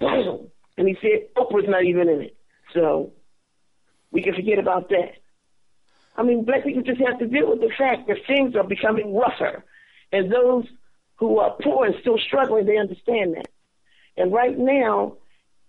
[0.76, 2.36] and he said, "Oprah's not even in it,
[2.74, 3.12] so
[4.10, 5.12] we can forget about that."
[6.18, 9.14] I mean, black people just have to deal with the fact that things are becoming
[9.14, 9.64] rougher,
[10.12, 10.64] and those
[11.16, 13.46] who are poor and still struggling, they understand that.
[14.16, 15.16] And right now,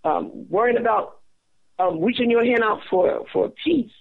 [0.04, 1.20] um, worrying about
[1.78, 3.92] um, reaching your hand out for for peace,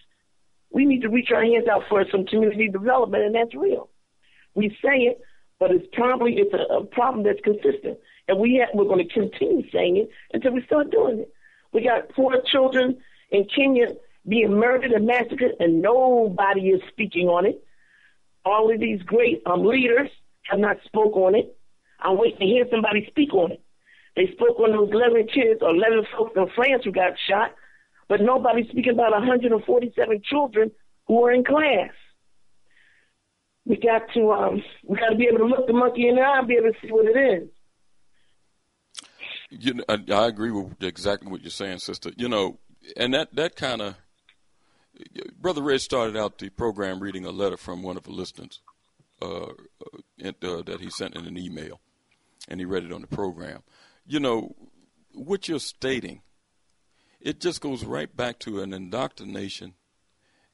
[0.71, 3.91] we need to reach our hands out for some community development, and that's real.
[4.55, 5.21] We say it,
[5.61, 9.13] but it's probably it's a, a problem that's consistent, and we have, we're going to
[9.13, 11.35] continue saying it until we start doing it.
[11.73, 12.99] We got poor children
[13.31, 13.89] in Kenya
[14.29, 17.65] being murdered and massacred, and nobody is speaking on it.
[18.45, 20.11] All of these great um, leaders
[20.43, 21.57] have not spoke on it.
[22.01, 23.63] I'm waiting to hear somebody speak on it.
[24.17, 27.55] They spoke on those 11 kids or 11 folks in France who got shot,
[28.09, 30.71] but nobody's speaking about 147 children
[31.07, 31.91] who are in class.
[33.65, 36.23] We got to um, we got to be able to look the monkey in the
[36.23, 37.49] eye and be able to see what it is.
[39.51, 42.11] You know, I, I agree with exactly what you're saying, sister.
[42.17, 42.59] You know,
[42.97, 43.95] and that that kind of
[45.39, 48.61] brother Red started out the program reading a letter from one of the listeners
[49.23, 49.53] uh,
[50.19, 51.81] in, uh, that he sent in an email,
[52.49, 53.63] and he read it on the program.
[54.07, 54.55] You know,
[55.15, 56.23] what you're stating,
[57.21, 59.75] it just goes right back to an indoctrination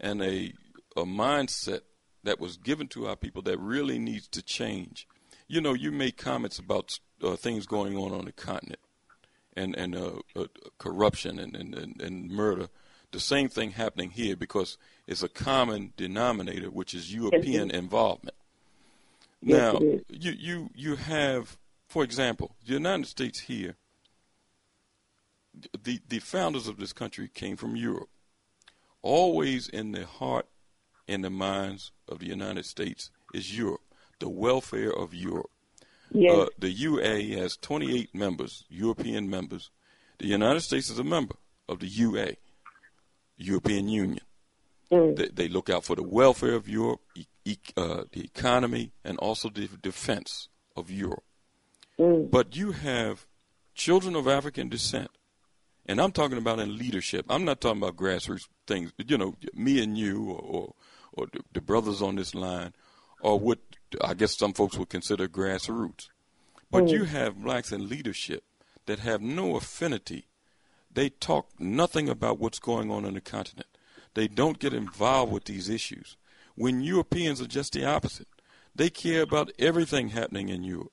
[0.00, 0.54] and a
[0.96, 1.80] a mindset
[2.22, 5.06] that was given to our people that really needs to change.
[5.48, 8.80] You know, you made comments about uh, things going on on the continent
[9.56, 10.46] and and uh, uh,
[10.78, 12.68] corruption and, and, and, and murder.
[13.14, 18.36] The same thing happening here because it's a common denominator, which is European involvement.
[19.40, 21.56] Yes, now, you, you you have,
[21.86, 23.76] for example, the United States here.
[25.80, 28.08] The the founders of this country came from Europe.
[29.00, 30.48] Always in the heart
[31.06, 35.52] and the minds of the United States is Europe, the welfare of Europe.
[36.10, 36.36] Yes.
[36.36, 39.70] Uh, the UA has 28 members, European members.
[40.18, 41.36] The United States is a member
[41.68, 42.34] of the UA,
[43.36, 44.20] European Union.
[44.90, 45.16] Mm.
[45.16, 47.00] They, they look out for the welfare of Europe,
[47.44, 51.24] e- uh, the economy, and also the defense of Europe.
[51.98, 52.30] Mm.
[52.30, 53.26] But you have
[53.74, 55.10] children of African descent,
[55.86, 57.26] and I'm talking about in leadership.
[57.28, 58.92] I'm not talking about grassroots things.
[59.06, 60.74] You know, me and you, or or,
[61.12, 62.72] or the, the brothers on this line,
[63.20, 63.58] or what
[64.00, 66.08] I guess some folks would consider grassroots.
[66.70, 66.90] But Mm.
[66.90, 68.42] you have blacks in leadership
[68.86, 70.26] that have no affinity.
[70.94, 73.68] They talk nothing about what's going on in the continent.
[74.14, 76.16] They don't get involved with these issues.
[76.54, 78.28] When Europeans are just the opposite.
[78.76, 80.92] They care about everything happening in Europe.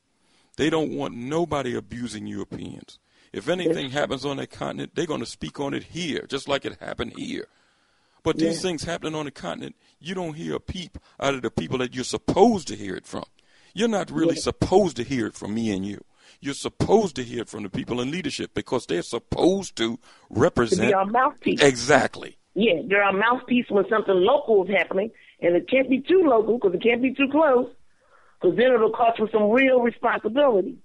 [0.58, 3.00] They don't want nobody abusing Europeans.
[3.34, 6.66] If anything happens on that continent, they're going to speak on it here, just like
[6.66, 7.48] it happened here.
[8.24, 8.62] But these Yeah.
[8.62, 11.96] things happening on the continent, you don't hear a peep out of the people that
[11.96, 13.26] you're supposed to hear it from.
[13.74, 14.42] You're not really Yeah.
[14.42, 16.04] supposed to hear it from me and you.
[16.42, 20.82] You're supposed to hear from the people in leadership because they're supposed to represent.
[20.82, 21.62] To be our mouthpiece.
[21.62, 22.38] exactly.
[22.56, 26.58] Yeah, they're our mouthpiece when something local is happening, and it can't be too local
[26.58, 27.70] because it can't be too close,
[28.42, 30.78] because then it'll cost them some real responsibility.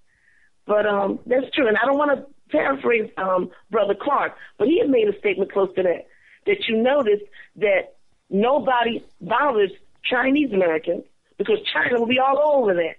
[0.67, 4.79] But um, that's true, and I don't want to paraphrase um, Brother Clark, but he
[4.79, 6.07] had made a statement close to that
[6.47, 7.21] that you notice
[7.57, 7.97] that
[8.31, 9.73] nobody bothers
[10.05, 11.05] Chinese Americans
[11.39, 12.97] because China will be all over that.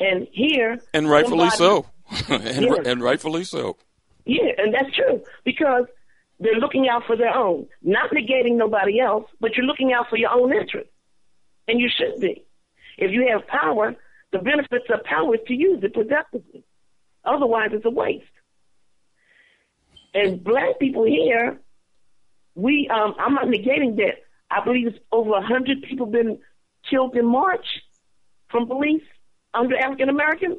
[0.00, 1.86] And here, And rightfully somebody-
[2.28, 2.32] so.
[2.34, 2.90] and, Yeah.
[2.92, 3.76] and rightfully so.
[4.26, 5.84] Yeah, and that's true because
[6.40, 10.16] they're looking out for their own, not negating nobody else, but you're looking out for
[10.16, 10.90] your own interest,
[11.68, 12.44] and you should be.
[12.98, 13.94] If you have power,
[14.32, 16.64] the benefits of power is to use it productively.
[17.24, 18.24] Otherwise, it's a waste.
[20.12, 21.58] And black people here,
[22.54, 24.16] we um, I'm not negating that.
[24.50, 26.38] I believe it's over a hundred people been
[26.88, 27.66] killed in March
[28.50, 29.02] from police
[29.54, 30.58] under African Americans.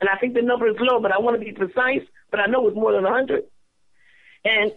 [0.00, 2.02] And I think the number is low, but I want to be precise.
[2.30, 3.44] But I know it's more than a hundred.
[4.44, 4.72] And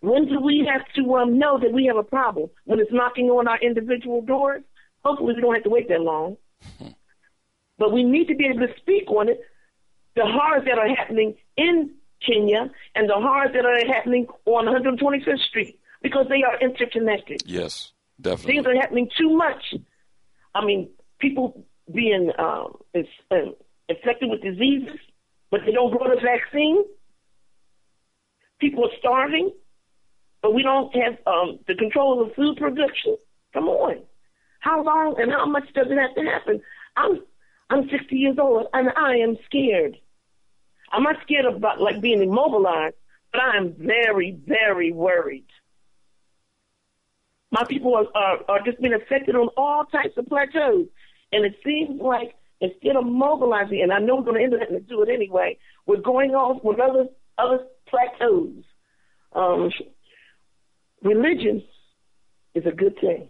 [0.00, 2.50] when do we have to um, know that we have a problem?
[2.64, 4.62] When it's knocking on our individual doors?
[5.04, 6.36] Hopefully, we don't have to wait that long.
[7.78, 9.40] but we need to be able to speak on it.
[10.14, 11.94] The horrors that are happening in
[12.26, 17.42] Kenya and the horrors that are happening on 125th Street because they are interconnected.
[17.46, 18.54] Yes, definitely.
[18.54, 19.74] Things are happening too much.
[20.54, 23.54] I mean, people being um, is, um,
[23.88, 24.98] infected with diseases,
[25.50, 26.84] but they don't grow the vaccine.
[28.60, 29.52] People are starving,
[30.40, 33.16] but we don't have um, the control of food production.
[33.52, 34.02] Come on,
[34.60, 36.62] how long and how much does it have to happen?
[36.96, 37.20] I'm
[37.68, 39.96] I'm 60 years old and I am scared.
[40.92, 42.96] I'm not scared about like being immobilized,
[43.32, 45.46] but I am very, very worried.
[47.50, 50.86] My people are, are, are just being affected on all types of plateaus.
[51.32, 54.60] And it seems like instead of mobilizing, and I know we're going to end up
[54.60, 57.06] having to do it anyway, we're going off with other,
[57.38, 58.64] other plateaus.
[59.34, 59.70] Um,
[61.02, 61.64] religion
[62.54, 63.28] is a good thing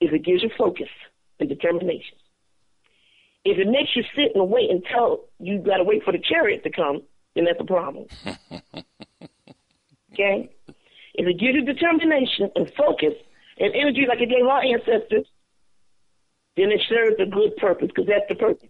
[0.00, 0.88] if it gives you focus
[1.40, 2.16] and determination.
[3.44, 6.62] If it makes you sit and wait until you got to wait for the chariot
[6.64, 7.02] to come,
[7.34, 8.06] then that's a problem.
[10.12, 10.50] okay?
[11.14, 13.14] If it gives you determination and focus
[13.58, 15.26] and energy like it gave our ancestors,
[16.56, 18.68] then it serves a good purpose because that's the purpose.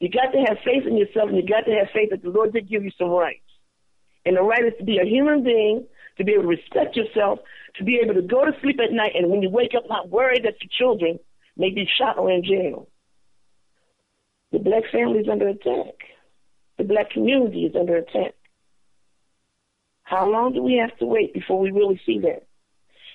[0.00, 2.30] You got to have faith in yourself and you got to have faith that the
[2.30, 3.40] Lord did give you some rights.
[4.24, 5.86] And the right is to be a human being,
[6.18, 7.38] to be able to respect yourself,
[7.76, 10.10] to be able to go to sleep at night and when you wake up not
[10.10, 11.18] worried that your children
[11.56, 12.88] may be shot or in jail.
[14.52, 15.94] The black family is under attack.
[16.78, 18.34] The black community is under attack.
[20.02, 22.46] How long do we have to wait before we really see that?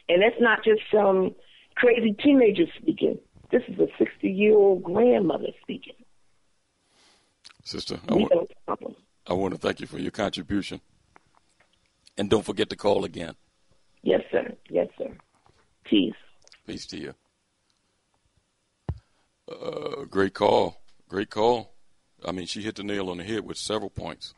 [0.09, 1.35] And that's not just some
[1.75, 3.19] crazy teenager speaking.
[3.51, 5.93] This is a 60 year old grandmother speaking.
[7.63, 8.27] Sister, I
[8.65, 8.95] problem.
[9.27, 10.81] I want to thank you for your contribution.
[12.17, 13.35] And don't forget to call again.
[14.03, 14.53] Yes, sir.
[14.69, 15.11] Yes, sir.
[15.85, 16.15] Peace.
[16.65, 17.13] Peace to you.
[19.49, 20.81] Uh, great call.
[21.07, 21.73] Great call.
[22.25, 24.33] I mean, she hit the nail on the head with several points.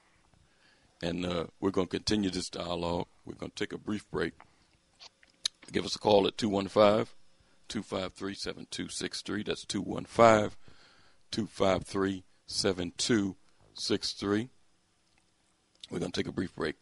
[1.02, 3.08] And uh, we're going to continue this dialogue.
[3.26, 4.34] We're going to take a brief break.
[5.72, 7.08] Give us a call at 215
[7.68, 9.44] 253 7263.
[9.44, 10.58] That's 215
[11.32, 14.50] 253 7263.
[15.90, 16.76] We're going to take a brief break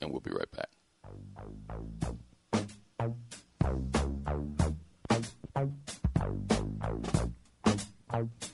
[0.00, 0.70] and we'll be right back.
[8.14, 8.53] Thank you.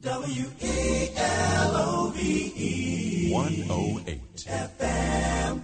[0.00, 2.20] W E L O V
[2.56, 5.60] E 108 FM.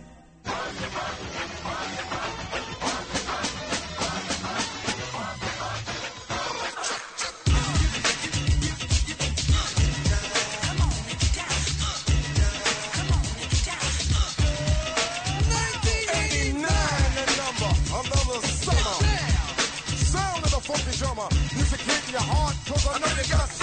[22.83, 23.62] Cause I know you got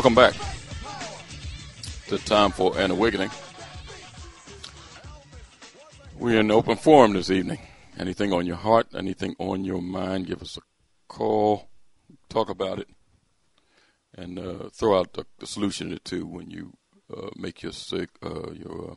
[0.00, 0.32] Welcome back
[2.06, 3.28] to Time for an Awakening.
[6.18, 7.58] We're in open forum this evening.
[7.98, 10.62] Anything on your heart, anything on your mind, give us a
[11.06, 11.68] call,
[12.30, 12.88] talk about it,
[14.16, 16.72] and uh, throw out the, the solution to when you
[17.14, 18.96] uh, make your sick, uh, your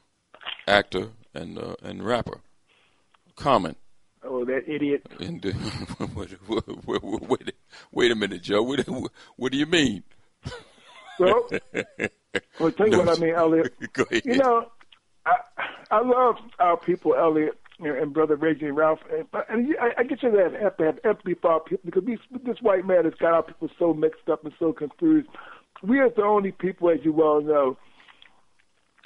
[0.67, 2.41] actor and uh, and rapper,
[3.35, 3.75] Common.
[4.25, 5.05] Oh, that idiot.
[5.19, 7.51] And, uh, wait, wait, wait,
[7.91, 8.63] wait, a minute, Joe.
[8.63, 8.87] What,
[9.35, 10.03] what do you mean?
[11.19, 11.49] Well,
[12.59, 13.73] I'll tell you No, what I mean, Elliot.
[14.25, 14.67] You know,
[15.25, 15.35] I
[15.91, 20.03] I love our people, Elliot and, and brother Reggie and Ralph, and, and I, I
[20.03, 23.13] get you that have to have empathy for people because these, this white man has
[23.19, 25.27] got our people so mixed up and so confused.
[25.81, 27.77] We are the only people, as you well know,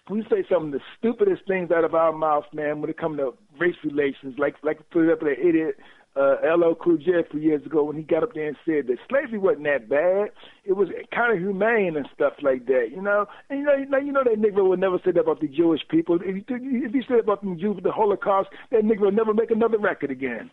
[0.09, 3.17] we say some of the stupidest things out of our mouth, man, when it comes
[3.17, 4.35] to race relations.
[4.37, 5.75] Like, like for example, that idiot
[6.17, 6.75] uh, L.L.
[6.75, 9.65] Cool J few years ago when he got up there and said that slavery wasn't
[9.65, 10.31] that bad.
[10.65, 13.27] It was kind of humane and stuff like that, you know.
[13.49, 15.47] And you know, you know, you know that Negro would never say that about the
[15.47, 16.19] Jewish people.
[16.21, 19.51] If you, if you said about the Jews, the Holocaust, that Negro would never make
[19.51, 20.49] another record again.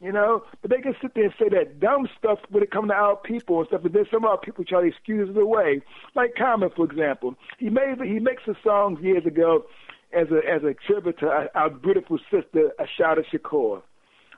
[0.00, 2.90] You know, but they can sit there and say that dumb stuff when it comes
[2.90, 3.84] to our people and stuff.
[3.84, 5.82] And then some of our people try to excuse it away.
[6.14, 9.64] Like Common, for example, he made he makes a song years ago
[10.12, 13.82] as a as a tribute to our, our beautiful sister Assata Shakur.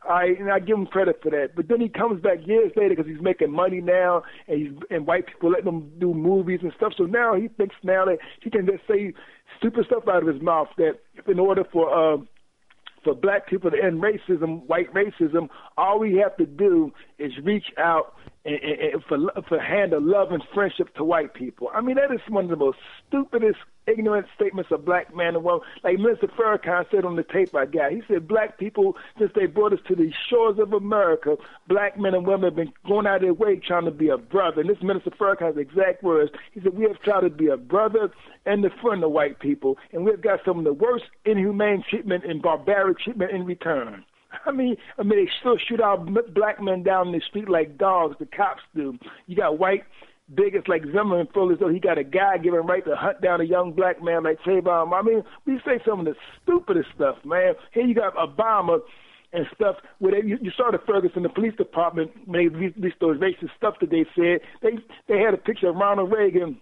[0.09, 1.55] I and I give him credit for that.
[1.55, 5.07] But then he comes back years later because he's making money now, and he's and
[5.07, 6.93] white people letting him do movies and stuff.
[6.97, 9.13] So now he thinks now that he can just say
[9.59, 12.19] stupid stuff out of his mouth that in order for uh,
[13.05, 17.67] for black people to end racism, white racism, all we have to do is reach
[17.79, 21.71] out and, and, and for for hand of love and friendship to white people.
[21.75, 23.59] I mean, that is one of the most stupidest,
[23.91, 25.61] ignorant statements of black man and woman.
[25.83, 26.31] Like Mr.
[26.31, 29.81] Farrakhan said on the tape I got, he said, "Black people, since they brought us
[29.89, 31.37] to the shores of America,
[31.69, 34.19] black men and women have been going out of their way trying to be a
[34.19, 36.33] brother." And this Minister Farrakhan's exact words.
[36.53, 38.11] He said, "We have tried to be a brother
[38.47, 42.25] and a friend of white people, and we've got some of the worst inhumane treatment
[42.25, 44.05] and barbaric treatment in return."
[44.47, 47.77] I mean, I mean, they still shoot out m- black men down the street like
[47.77, 48.17] dogs.
[48.19, 48.99] The cops do.
[49.27, 49.85] You got white
[50.35, 53.41] bigots like Zimmerman feel as though he got a guy giving right to hunt down
[53.41, 54.93] a young black man like Trayvon.
[54.93, 57.55] I mean, we say some of the stupidest stuff, man.
[57.73, 58.81] Here you got Obama
[59.33, 63.01] and stuff where they, you, you saw the Ferguson, the police department, when they released
[63.01, 64.41] those racist stuff that they said.
[64.63, 64.79] They
[65.09, 66.61] they had a picture of Ronald Reagan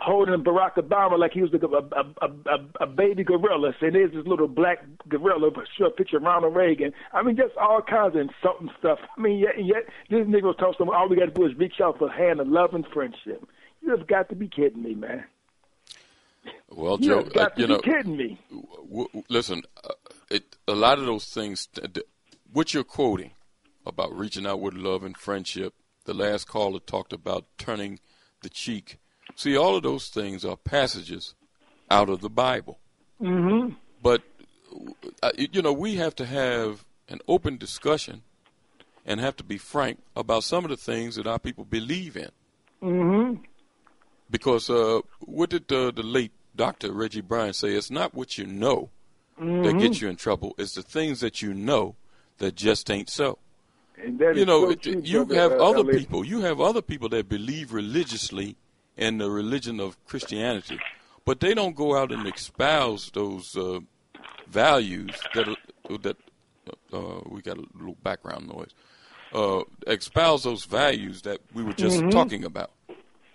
[0.00, 3.72] holding Barack Obama like he was a, a, a, a, baby gorilla.
[3.80, 4.78] And there's this little black
[5.08, 6.92] gorilla, but sure picture of Ronald Reagan.
[7.12, 8.98] I mean, just all kinds of insulting stuff.
[9.16, 11.80] I mean, yet, yet this nigga to him, all we got to do is reach
[11.82, 13.44] out for a hand of love and friendship.
[13.80, 15.24] You just got to be kidding me, man.
[16.70, 18.40] Well, You Joe, have got uh, to you be know, kidding me.
[18.50, 19.94] w- w- listen, uh,
[20.30, 22.06] it, a lot of those things, th- th-
[22.52, 23.32] what you're quoting
[23.84, 25.74] about reaching out with love and friendship,
[26.04, 27.98] the last caller talked about turning
[28.42, 28.98] the cheek.
[29.38, 31.36] See, all of those things are passages
[31.88, 32.76] out of the Bible.
[33.22, 33.74] Mm-hmm.
[34.02, 34.22] But,
[35.22, 38.22] uh, you know, we have to have an open discussion
[39.06, 42.30] and have to be frank about some of the things that our people believe in.
[42.82, 43.42] Mm-hmm.
[44.28, 46.90] Because uh, what did uh, the late Dr.
[46.90, 47.74] Reggie Bryan say?
[47.74, 48.90] It's not what you know
[49.38, 49.80] that Mhm.
[49.80, 50.56] gets you in trouble.
[50.58, 51.94] It's the things that you know
[52.38, 53.38] that just ain't so.
[53.96, 56.24] And that you know, so it- you have other people.
[56.24, 58.56] You have other people that believe religiously
[58.98, 60.78] in the religion of Christianity,
[61.24, 63.80] but they don't go out and espouse those uh,
[64.48, 66.16] values that are- that
[66.92, 68.74] uh, we got a little background noise.
[69.32, 72.10] Uh, espouse those values that we were just Mhm.
[72.10, 72.72] talking about.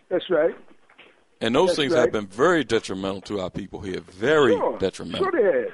[0.09, 0.53] That's right.
[1.41, 2.01] And those That's things right.
[2.01, 4.01] have been very detrimental to our people here.
[4.01, 4.77] Very sure.
[4.77, 5.23] detrimental.
[5.25, 5.73] Sure they have.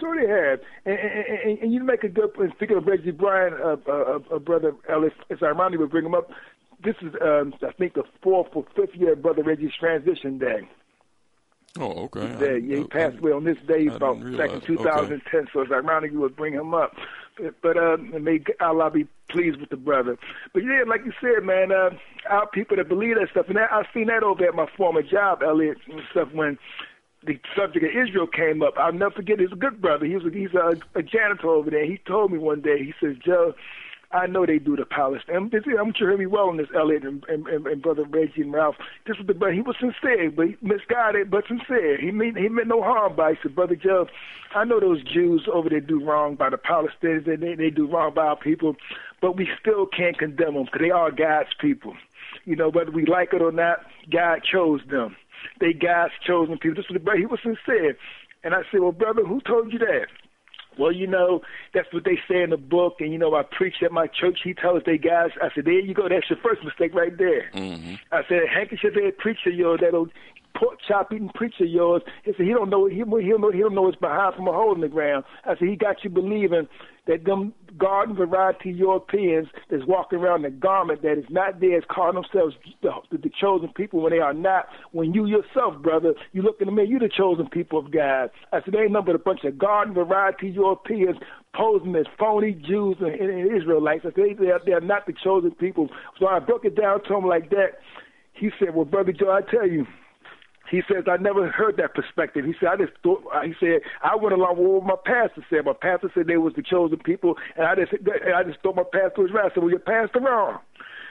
[0.00, 0.60] Sure they have.
[0.86, 2.52] And, and, and, and you make a good point.
[2.56, 6.30] Speaking of Reggie Bryan, uh, uh, uh, brother Ellis, it's ironic we bring him up.
[6.84, 10.68] This is, um, I think, the fourth or fifth year of Brother Reggie's transition day.
[11.78, 12.20] Oh, okay.
[12.40, 14.66] Yeah, yeah, he passed away on this day I about back in realize.
[14.66, 16.94] 2010, so it's ironic you would bring him up.
[17.38, 20.18] But, but uh, may Allah be pleased with the brother.
[20.52, 21.90] But yeah, like you said, man, uh,
[22.28, 25.02] our people that believe that stuff, and I, I've seen that over at my former
[25.02, 26.58] job, Elliot, and stuff when
[27.24, 28.74] the subject of Israel came up.
[28.76, 30.04] I'll never forget his good brother.
[30.04, 31.86] He was a, he's a, a janitor over there.
[31.86, 33.54] He told me one day, he says, Joe,
[34.12, 35.34] I know they do the Palestine.
[35.34, 38.42] I'm, I'm sure hear me well on this, Elliot and, and, and, and brother Reggie
[38.42, 38.76] and Ralph.
[39.06, 41.98] This was the but he was sincere, but he misguided, but sincere.
[41.98, 43.38] He meant he meant no harm by it.
[43.42, 44.08] So, brother Joe,
[44.54, 47.86] I know those Jews over there do wrong by the Palestinians, and they they do
[47.86, 48.76] wrong by our people,
[49.20, 51.94] but we still can't condemn them because they are God's people.
[52.44, 55.16] You know, whether we like it or not, God chose them.
[55.60, 56.76] They God's chosen people.
[56.76, 57.18] This was the brother.
[57.18, 57.96] he was sincere.
[58.44, 60.06] And I said, Well, brother, who told you that?
[60.78, 61.42] Well, you know,
[61.74, 64.40] that's what they say in the book, and you know, I preach at my church.
[64.42, 67.50] He tells they guys, I said, there you go, that's your first mistake right there.
[67.54, 67.94] Mm-hmm.
[68.10, 70.10] I said, handkerchief head preacher yours, that old
[70.54, 72.02] pork chop eating preacher yours.
[72.24, 74.48] He said he don't know he he don't know he don't know it's behind from
[74.48, 75.24] a hole in the ground.
[75.44, 76.68] I said he got you believing
[77.06, 81.84] that them garden variety Europeans that's walking around in a garment that is not theirs,
[81.90, 84.66] calling themselves the, the chosen people when they are not.
[84.92, 88.30] When you yourself, brother, you look in the mirror, you the chosen people of God.
[88.52, 91.16] I said they ain't nothing but a bunch of garden variety Europeans
[91.54, 94.04] posing as phony Jews and, and, and Israelites.
[94.04, 95.88] I said they, they, are, they are not the chosen people.
[96.18, 97.78] So I broke it down to him like that.
[98.34, 99.86] He said, "Well, brother Joe, I tell you."
[100.70, 102.44] He says, I never heard that perspective.
[102.44, 105.44] He said, I just thought, uh, he said, I went along with what my pastor
[105.50, 105.64] said.
[105.64, 108.84] My pastor said they was the chosen people, and I just, I just thought my
[108.84, 109.50] pastor was right.
[109.50, 110.60] I said, well, your pastor wrong.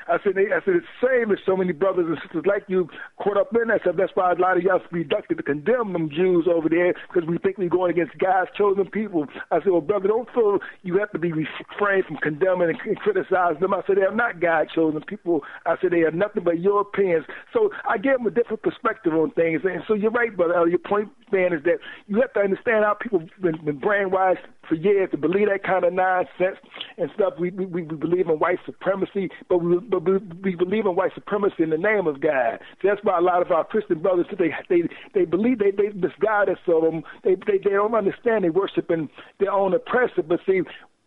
[0.08, 2.90] I said, I said, it's same as so many brothers and sisters like you
[3.22, 3.96] caught up in that stuff.
[3.98, 7.28] That's why a lot of y'all be ducted to condemn them Jews over there because
[7.28, 9.28] we think we're going against God's chosen people.
[9.52, 12.98] I said, well, brother, don't feel you have to be refrained from condemning and, and
[12.98, 13.74] criticizing them.
[13.74, 15.42] I said, they are not God chosen people.
[15.66, 17.26] I said, they are nothing but Europeans.
[17.54, 19.62] So I gave them a different perspective on things.
[19.64, 20.58] And so you're right, brother.
[20.58, 24.46] Uh, your point, man, is that you have to understand how people been, been brainwashed
[24.68, 26.58] for years to believe that kind of nonsense
[26.98, 27.34] and stuff.
[27.40, 31.64] We we, we believe in white supremacy, but we but we, believe in white supremacy
[31.64, 32.60] in the name of God.
[32.82, 35.90] So that's why a lot of our Christian brothers they they they believe they they
[35.90, 36.58] misguide us.
[36.66, 38.44] So them they they they don't understand.
[38.44, 39.10] They worshiping
[39.40, 40.24] their own oppressor.
[40.28, 40.62] But see,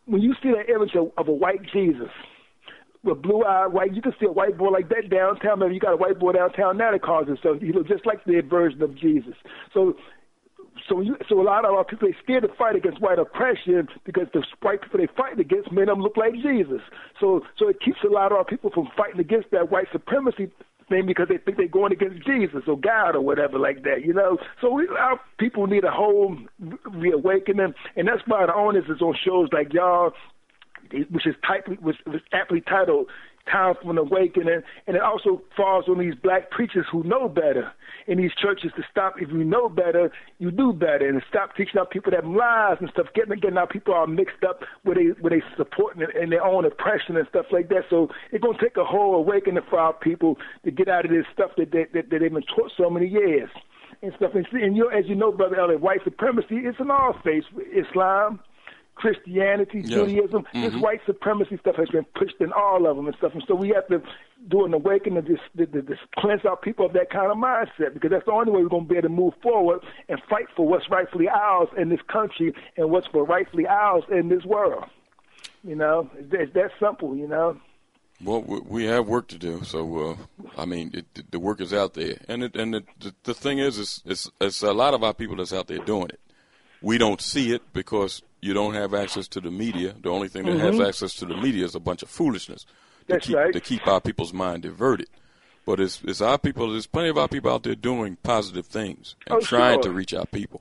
[0.07, 2.11] when you see that image of, of a white Jesus
[3.05, 3.95] with blue eyed white.
[3.95, 5.59] You can see a white boy like that downtown.
[5.61, 7.59] Maybe you got a white boy downtown now that calls himself.
[7.61, 9.35] He looks just like the version of Jesus.
[9.73, 9.95] So
[10.89, 13.89] so you, so a lot of our people they scared to fight against white oppression
[14.05, 16.81] because the white people they fight against made them look like Jesus.
[17.21, 20.51] So so it keeps a lot of our people from fighting against that white supremacy
[20.89, 24.13] thing because they think they're going against Jesus or God or whatever like that, you
[24.13, 24.39] know.
[24.61, 26.37] So we, our people need a whole
[26.91, 30.13] reawakening, and that's why the onus is on shows like y'all,
[31.11, 33.09] which is tightly was, was aptly titled
[33.51, 37.73] time for an awakening, and it also falls on these black preachers who know better
[38.07, 39.15] in these churches to stop.
[39.21, 42.91] If you know better, you do better, and stop teaching our people that lies and
[42.91, 43.07] stuff.
[43.15, 46.45] Getting getting our people all mixed up where they where they supporting it and their
[46.45, 47.85] own oppression and stuff like that.
[47.91, 51.27] So it's gonna take a whole awakening for our people to get out of this
[51.33, 53.51] stuff that they, that, that they've been taught so many years
[54.03, 54.33] and stuff.
[54.35, 58.41] And, and you, as you know, brother Elliot, white supremacy it's in all faiths, Islam.
[58.95, 59.97] Christianity, Yeah.
[60.05, 60.81] Judaism, this Mhm.
[60.81, 63.33] white supremacy stuff has been pushed in all of them and stuff.
[63.35, 64.03] And so we have to
[64.49, 67.37] do an awakening to just, to, to, to cleanse our people of that kind of
[67.39, 70.21] mindset because that's the only way we're going to be able to move forward and
[70.29, 74.45] fight for what's rightfully ours in this country and what's for rightfully ours in this
[74.45, 74.85] world.
[75.63, 77.57] You know, it's, it's that simple, you know.
[78.23, 79.65] Well, we- we have work to do.
[79.65, 80.17] So, uh,
[80.57, 83.59] I mean, it, the work is out there, and it, and it, the, the thing
[83.59, 86.21] is, it's, it's, it's a lot of our people that's out there doing it.
[86.81, 89.95] We don't see it because you don't have access to the media.
[90.03, 90.87] The only thing that has Mhm.
[90.89, 92.69] access to the media is a bunch of foolishness to
[93.15, 93.53] That's keep right.
[93.53, 95.09] to keep our people's mind diverted.
[95.67, 96.71] But it's it's our people.
[96.73, 99.85] There's plenty of our people out there doing positive things and Oh, trying sure.
[99.85, 100.61] to reach our people.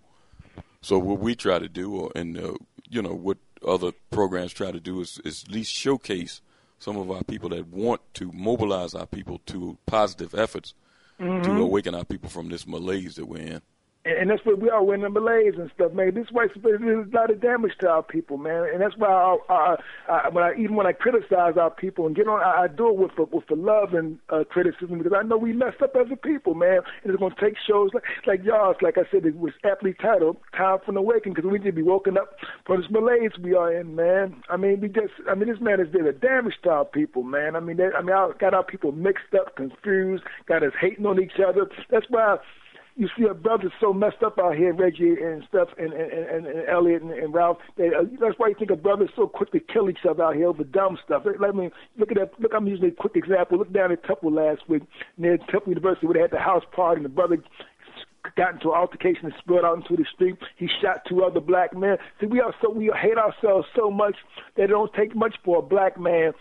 [0.82, 2.54] So what we try to do, or, and uh,
[2.90, 6.42] you know what other programs try to do, is, is at least showcase
[6.80, 10.74] some of our people that want to mobilize our people to positive efforts
[11.20, 11.62] to Mhm.
[11.62, 13.62] awaken our people from this malaise that we're in.
[14.06, 16.14] And, and that's what we are winning Malays and stuff, man.
[16.14, 18.68] This white supremacy is a lot of damage to our people, man.
[18.72, 19.76] And that's why I, I,
[20.10, 22.90] I, when I even when I criticize our people and get on, I, I do
[22.90, 25.96] it with the, with the love and uh, criticism because I know we messed up
[25.96, 26.82] as a people, man.
[27.04, 29.94] And it's going to take shows like, like y'all's, like I said, it was aptly
[29.94, 32.36] titled "Time for an Awakening" because we need to be woken up
[32.66, 34.44] from this malaise we are in, man.
[34.50, 37.24] I mean, we just, I mean, this man has did a damage to our people,
[37.24, 37.56] man.
[37.56, 41.06] I mean, that, I mean, I got our people mixed up, confused, got us hating
[41.06, 41.70] on each other.
[41.90, 42.38] That's why
[42.96, 46.48] you see our brothers so messed up out here, Reggie and stuff, and and, and,
[46.48, 47.58] and Elliot and, and Ralph.
[47.80, 50.48] Uh, that's why you think of brothers so quick to kill each other out here
[50.48, 51.24] over dumb stuff.
[51.26, 52.40] Let me look at that.
[52.40, 53.58] Look, I'm using a quick example.
[53.58, 54.84] Look down at Temple last week
[55.18, 57.38] near Temple University where they had the house party, and the brother
[58.38, 60.38] got into an altercation and spilled out into the street.
[60.58, 61.98] He shot two other black men.
[62.20, 64.16] See, we are so we hate ourselves so much
[64.56, 66.34] that it don't take much for a black man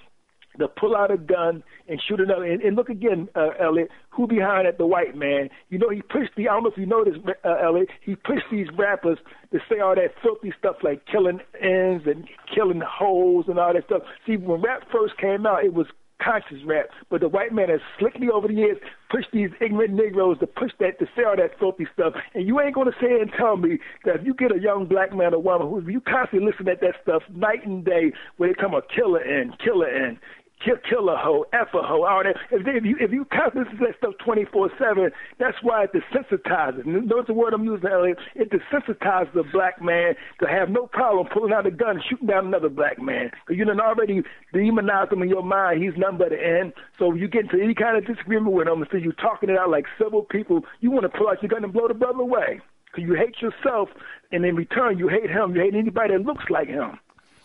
[0.59, 2.44] to pull out a gun and shoot another.
[2.44, 4.78] And, and look again, uh, Elliot, who behind it?
[4.78, 5.48] The white man.
[5.70, 6.48] You know, he pushed the.
[6.48, 7.88] I don't know if you noticed, uh, Elliot.
[8.03, 9.18] He pushed these rappers
[9.53, 13.84] to say all that filthy stuff like killing ends and killing hoes and all that
[13.86, 14.03] stuff.
[14.26, 15.86] See, when rap first came out, it was
[16.22, 16.86] conscious rap.
[17.11, 18.78] But the white man has slickly over the years
[19.11, 22.14] pushed these ignorant Negroes to push that to say all that filthy stuff.
[22.34, 25.14] And you ain't gonna say and tell me that if you get a young black
[25.14, 28.55] man or woman who you constantly listen at that stuff night and day, where they
[28.55, 30.18] come a killer in, killer in,
[30.65, 32.37] kill, kill a hoe, F a hoe, all that.
[32.51, 35.93] If, they, if you if you constantly that stuff twenty four seven, that's why it
[35.93, 36.85] desensitizes.
[36.85, 38.17] Notice the word I'm using earlier.
[38.35, 42.27] It desensitizes the black man to have no problem pulling out a gun and shooting
[42.27, 43.31] down another black man.
[43.47, 45.83] Because you done already demonized him in your mind.
[45.83, 46.73] He's none but an end.
[46.99, 49.71] So you get into any kind of disagreement with him, instead you talking it out
[49.71, 52.61] like civil people, you want to pull out your gun and blow the brother away.
[52.87, 53.89] Because you hate yourself,
[54.33, 55.57] and in return, you hate him.
[55.57, 56.99] You hate anybody that looks like him.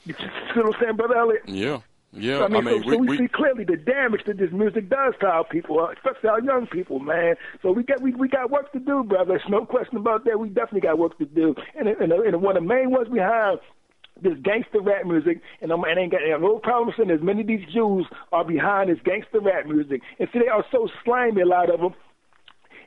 [0.05, 1.43] You see what I'm saying, Brother Elliot?
[1.47, 1.79] Yeah.
[2.17, 4.21] Yeah, So, I mean, I mean, so, we, so we, we, see clearly the damage
[4.25, 7.35] that this music does to our people, uh, especially our young people, man.
[7.61, 9.37] So we got we, we got work to do, brother.
[9.37, 10.39] There's no question about that.
[10.39, 11.55] We definitely got work to do.
[11.77, 13.59] And and, and one of the main ones behind
[14.21, 17.41] this gangster rap music, and I'm, and I ain't got no problem saying as many
[17.41, 20.01] of these Jews are behind this gangster rap music.
[20.19, 21.93] And see, they are so slimy, a lot of them.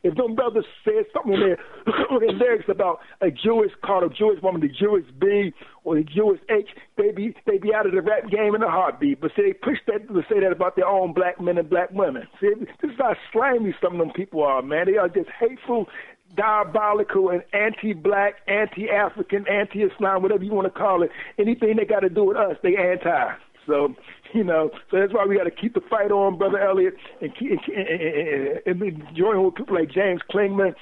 [0.02, 1.58] If them brothers said something in their,
[2.10, 5.52] in their lyrics about a Jewish called a Jewish woman, the Jewish B
[5.84, 8.70] or the Jewish H, they be they be out of the rap game in a
[8.70, 9.20] heartbeat.
[9.20, 11.90] But see, they push that to say that about their own black men and black
[11.92, 12.26] women.
[12.40, 14.86] See, this is how slimy some of them people are, man.
[14.86, 15.86] They are just hateful,
[16.34, 21.10] diabolical, and anti-black, anti-African, anti-Islam, whatever you want to call it.
[21.38, 23.34] Anything they got to do with us, they anti.
[23.66, 23.94] So,
[24.34, 27.30] you know, so that's why we got to keep the fight on, brother Elliot, and
[27.36, 30.74] keep and, and, and, and join with people like James Clingman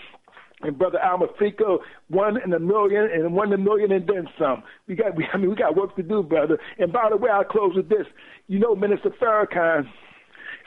[0.63, 1.79] and brother Alma Fico,
[2.09, 4.63] one in a million and one in a million and then some.
[4.87, 6.59] We got, we, I mean, we got work to do, brother.
[6.79, 8.07] And by the way, I'll close with this.
[8.49, 9.89] You know, Minister Farrakhan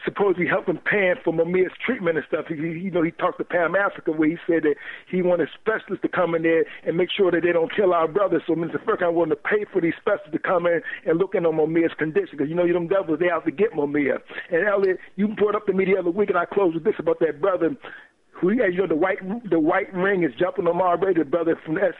[0.05, 2.45] supposedly helping Pam for Mumia's treatment and stuff.
[2.47, 4.75] He, you know, he talked to Pam Africa where he said that
[5.09, 8.07] he wanted specialists to come in there and make sure that they don't kill our
[8.07, 8.43] brothers.
[8.47, 8.83] So Mr.
[8.83, 11.93] Farrakhan wanted to pay for these specialists to come in and look in on Mumia's
[11.97, 14.19] condition because you know you them devils they out to get Mumia.
[14.51, 16.95] And Elliot, you brought up to me the other week, and I closed with this
[16.99, 17.75] about that brother
[18.41, 21.19] who as you know the white the white ring is jumping on already.
[21.19, 21.93] The brother from the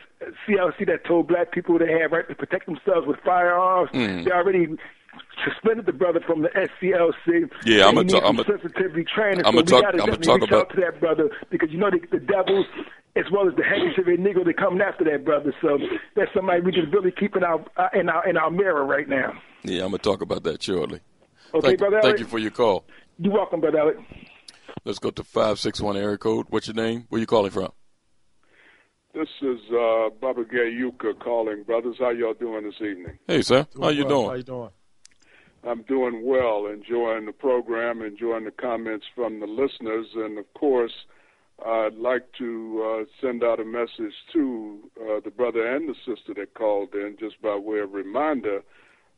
[0.46, 3.90] CLC that told black people they have right to protect themselves with firearms.
[3.92, 4.24] Mm.
[4.24, 4.66] They already
[5.44, 7.50] suspended the brother from the SCLC.
[7.64, 9.44] Yeah, I'm And gonna he I'm needs gonna- some sensitivity training.
[9.44, 11.30] I'm so gonna we talk- gotta I'm gonna talk reach out about- to that brother
[11.50, 12.66] because you know the, the devils.
[13.14, 15.54] As well as the heavy severe Negro, they coming after that brother.
[15.60, 15.76] So
[16.16, 19.06] that's somebody we just really keep in our uh, in our in our mirror right
[19.06, 19.34] now.
[19.64, 21.00] yeah, I'm gonna talk about that shortly.
[21.52, 21.96] Okay, thank, brother.
[22.00, 22.20] Thank Elliot?
[22.20, 22.86] you for your call.
[23.18, 23.80] You're welcome, brother.
[23.80, 23.98] Elliot.
[24.86, 26.46] Let's go to five six one area code.
[26.48, 27.04] What's your name?
[27.10, 27.70] Where you calling from?
[29.12, 31.64] This is uh, Baba Geuka calling.
[31.64, 33.18] Brothers, how y'all doing this evening?
[33.28, 33.66] Hey, sir.
[33.78, 34.08] How you well.
[34.14, 34.28] doing?
[34.30, 34.70] How you doing?
[35.66, 40.92] I'm doing well, enjoying the program, enjoying the comments from the listeners, and of course,
[41.64, 46.34] I'd like to uh, send out a message to uh, the brother and the sister
[46.34, 48.62] that called in, just by way of reminder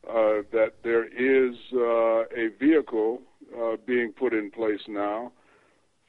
[0.08, 3.22] uh, that there is uh, a vehicle
[3.58, 5.32] uh, being put in place now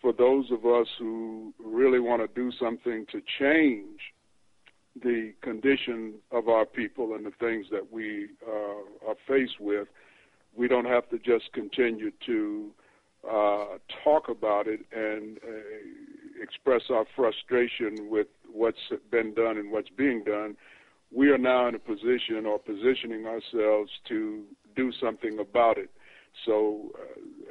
[0.01, 3.99] for those of us who really want to do something to change
[5.01, 9.88] the condition of our people and the things that we uh, are faced with.
[10.56, 12.72] We don't have to just continue to
[13.30, 13.66] uh,
[14.03, 18.78] talk about it and uh, express our frustration with what's
[19.12, 20.56] been done and what's being done.
[21.12, 24.43] We are now in a position or positioning ourselves to
[24.76, 25.89] do something about it.
[26.45, 26.91] So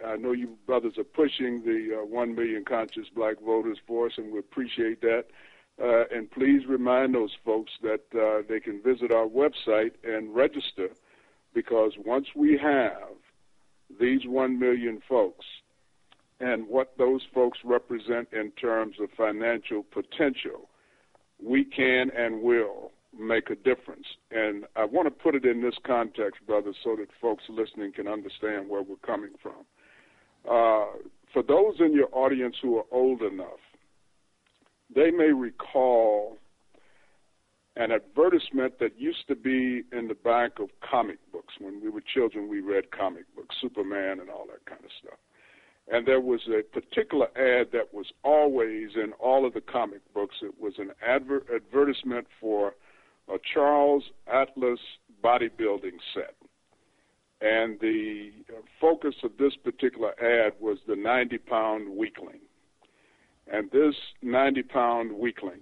[0.04, 4.06] uh, I know you brothers are pushing the uh, 1 million conscious black voters for
[4.06, 5.24] us, and we appreciate that.
[5.82, 10.90] Uh, and please remind those folks that uh, they can visit our website and register
[11.54, 13.14] because once we have
[14.00, 15.46] these 1 million folks
[16.40, 20.68] and what those folks represent in terms of financial potential,
[21.42, 24.06] we can and will make a difference.
[24.30, 28.08] And I want to put it in this context, brother, so that folks listening can
[28.08, 29.64] understand where we're coming from.
[30.44, 30.86] Uh,
[31.32, 33.60] for those in your audience who are old enough,
[34.94, 36.38] they may recall
[37.76, 41.54] an advertisement that used to be in the back of comic books.
[41.58, 45.18] When we were children, we read comic books, Superman and all that kind of stuff.
[45.90, 50.36] And there was a particular ad that was always in all of the comic books.
[50.40, 52.74] It was an adver- advertisement for
[53.28, 54.78] a Charles Atlas
[55.22, 56.36] bodybuilding set.
[57.40, 58.30] And the
[58.80, 62.40] focus of this particular ad was the 90 pound weakling.
[63.52, 65.60] And this 90 pound weakling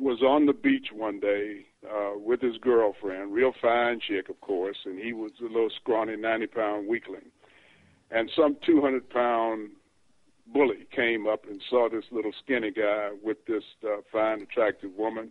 [0.00, 4.78] was on the beach one day uh, with his girlfriend, real fine chick, of course,
[4.86, 7.30] and he was a little scrawny, 90 pound weakling.
[8.10, 9.70] And some 200 pound
[10.52, 15.30] bully came up and saw this little skinny guy with this uh, fine, attractive woman,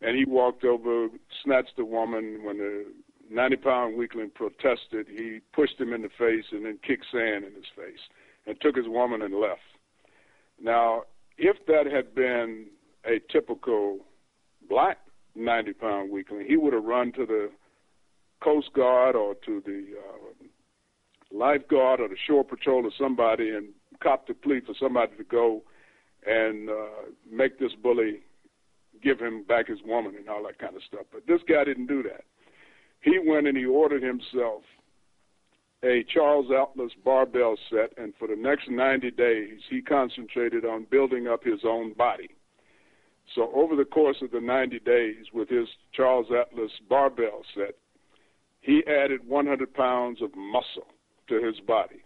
[0.00, 1.08] and he walked over,
[1.44, 2.40] snatched the woman.
[2.42, 2.86] When the
[3.30, 7.52] 90 pound weakling protested, he pushed him in the face and then kicked sand in
[7.54, 8.00] his face
[8.46, 9.60] and took his woman and left.
[10.60, 11.02] Now,
[11.36, 12.66] if that had been
[13.08, 13.98] a typical
[14.68, 14.98] black
[15.34, 17.50] 90 pound weakling, he would have run to the
[18.42, 23.68] Coast Guard or to the uh, lifeguard or the shore patrol or somebody and
[24.02, 25.62] copped a plea for somebody to go
[26.26, 28.20] and uh, make this bully
[29.02, 31.06] give him back his woman and all that kind of stuff.
[31.12, 32.24] But this guy didn't do that.
[33.00, 34.62] He went and he ordered himself
[35.84, 41.28] a Charles Atlas barbell set, and for the next 90 days, he concentrated on building
[41.28, 42.30] up his own body.
[43.34, 47.76] So, over the course of the 90 days with his Charles Atlas barbell set,
[48.60, 50.86] he added 100 pounds of muscle
[51.28, 52.02] to his body.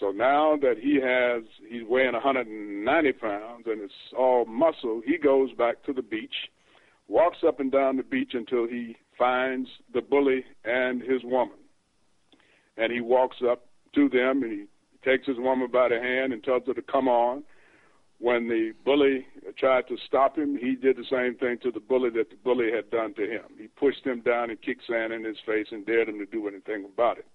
[0.00, 5.52] So now that he has, he's weighing 190 pounds and it's all muscle, he goes
[5.52, 6.34] back to the beach,
[7.06, 11.58] walks up and down the beach until he finds the bully and his woman.
[12.78, 14.64] And he walks up to them and he
[15.04, 17.44] takes his woman by the hand and tells her to come on.
[18.20, 22.10] When the bully tried to stop him, he did the same thing to the bully
[22.10, 23.44] that the bully had done to him.
[23.58, 26.46] He pushed him down and kicked sand in his face and dared him to do
[26.46, 27.26] anything about it.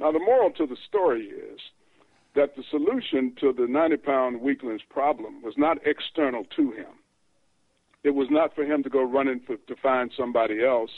[0.00, 1.60] Now, the moral to the story is
[2.34, 6.98] that the solution to the 90 pound weakling's problem was not external to him.
[8.02, 10.90] It was not for him to go running for, to find somebody else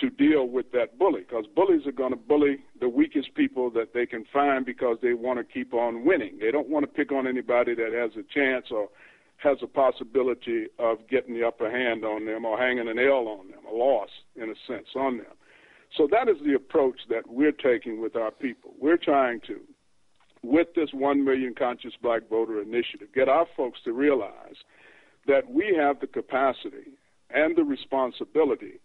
[0.00, 3.92] to deal with that bully, because bullies are going to bully the weakest people that
[3.94, 6.38] they can find because they want to keep on winning.
[6.40, 8.88] They don't want to pick on anybody that has a chance or
[9.36, 13.50] has a possibility of getting the upper hand on them or hanging an L on
[13.50, 15.34] them, a loss, in a sense, on them.
[15.96, 18.72] So that is the approach that we're taking with our people.
[18.78, 19.60] We're trying to
[20.42, 24.56] with this 1 million conscious black voter initiative, get our folks to realize
[25.26, 26.96] that we have the capacity
[27.28, 28.80] and the responsibility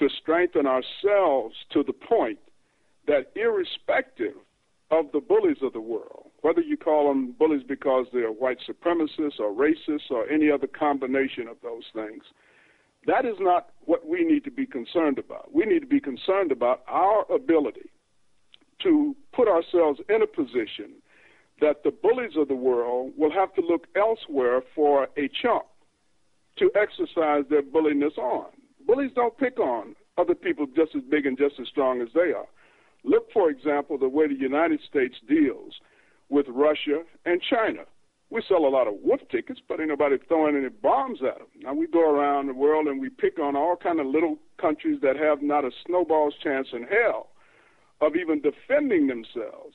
[0.00, 2.38] to strengthen ourselves to the point
[3.06, 4.34] that irrespective
[4.90, 9.38] of the bullies of the world, whether you call them bullies because they're white supremacists
[9.38, 12.24] or racists or any other combination of those things,
[13.06, 15.54] that is not what we need to be concerned about.
[15.54, 17.90] We need to be concerned about our ability
[18.82, 20.94] to put ourselves in a position
[21.60, 25.64] that the bullies of the world will have to look elsewhere for a chump
[26.58, 28.46] to exercise their bulliness on.
[28.86, 32.32] Bullies don't pick on other people just as big and just as strong as they
[32.32, 32.46] are.
[33.04, 35.74] Look, for example, the way the United States deals
[36.28, 37.82] with Russia and China.
[38.30, 41.48] We sell a lot of wolf tickets, but ain't nobody throwing any bombs at them.
[41.58, 45.00] Now we go around the world and we pick on all kind of little countries
[45.02, 47.30] that have not a snowball's chance in hell
[48.00, 49.74] of even defending themselves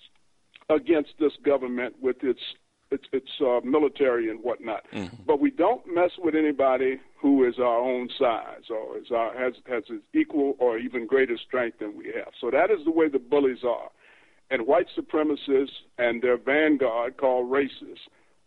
[0.70, 2.40] against this government with its
[2.96, 4.84] its, its uh, military and whatnot.
[4.92, 5.24] Mm-hmm.
[5.28, 9.54] But we don't mess with anybody who is our own size or is our, has
[9.68, 9.84] has
[10.14, 12.32] equal or even greater strength than we have.
[12.42, 13.90] So that is the way the bullies are.
[14.52, 18.06] And white supremacists and their vanguard called racists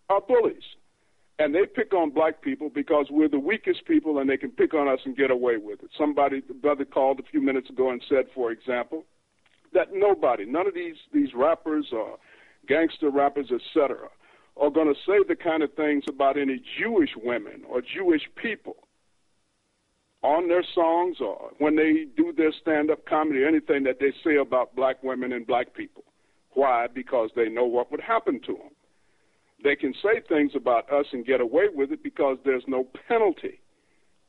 [0.09, 0.62] are bullies.
[1.40, 4.74] And they pick on black people because we're the weakest people and they can pick
[4.74, 5.90] on us and get away with it.
[5.96, 9.05] Somebody, the brother called a few minutes ago and said, for example,
[9.72, 12.18] that nobody, none of these these rappers or
[12.66, 14.09] gangster rappers, etc.,
[14.61, 18.76] are going to say the kind of things about any Jewish women or Jewish people
[20.22, 24.74] on their songs or when they do their stand-up comedy, anything that they say about
[24.74, 26.02] black women and black people.
[26.52, 26.88] Why?
[26.92, 28.72] Because they know what would happen to them.
[29.62, 33.61] They can say things about us and get away with it because there's no penalty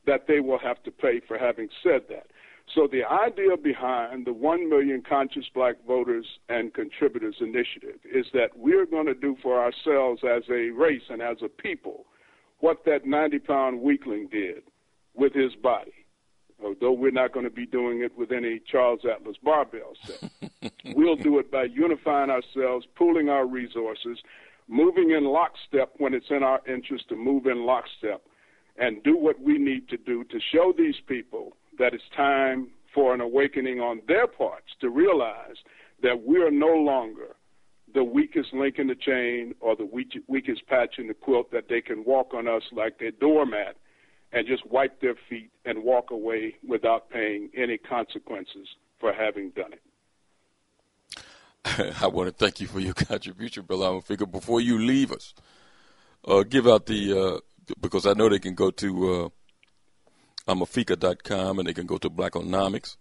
[0.06, 2.26] that they will have to pay for having said that.
[2.74, 8.56] So the idea behind the 1 million conscious black voters and contributors initiative is that
[8.56, 12.06] we're going to do for ourselves as a race and as a people
[12.60, 14.62] what that 90 pound weakling did
[15.14, 15.92] with his body.
[16.62, 20.30] Although we're not going to be doing it with any Charles Atlas barbell set.
[20.94, 24.18] we'll do it by unifying ourselves, pooling our resources,
[24.68, 28.22] moving in lockstep when it's in our interest to move in lockstep,
[28.76, 33.12] and do what we need to do to show these people that it's time for
[33.14, 35.56] an awakening on their parts to realize
[36.02, 37.34] that we are no longer
[37.92, 39.88] the weakest link in the chain or the
[40.28, 43.76] weakest patch in the quilt that they can walk on us like a doormat
[44.32, 48.68] and just wipe their feet and walk away without paying any consequences
[49.00, 49.82] for having done it.
[52.00, 55.34] I want to thank you for your contribution, I'm figure before you leave us,
[56.26, 57.38] uh, give out the uh,
[57.80, 59.28] because I know they can go to uh,
[60.50, 62.96] amefika.com, and they can go to Blackonomics.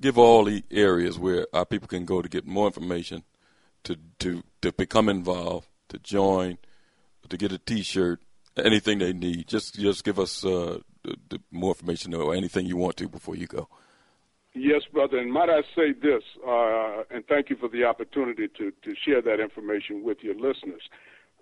[0.00, 3.22] Give all the areas where our people can go to get more information,
[3.84, 6.58] to to to become involved, to join,
[7.28, 8.20] to get a T-shirt,
[8.56, 9.46] anything they need.
[9.46, 13.36] Just just give us uh, the, the more information or anything you want to before
[13.36, 13.68] you go.
[14.54, 15.18] Yes, brother.
[15.18, 19.20] And might I say this, uh, and thank you for the opportunity to, to share
[19.20, 20.82] that information with your listeners.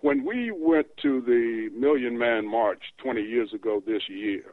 [0.01, 4.43] When we went to the Million Man March 20 years ago this year,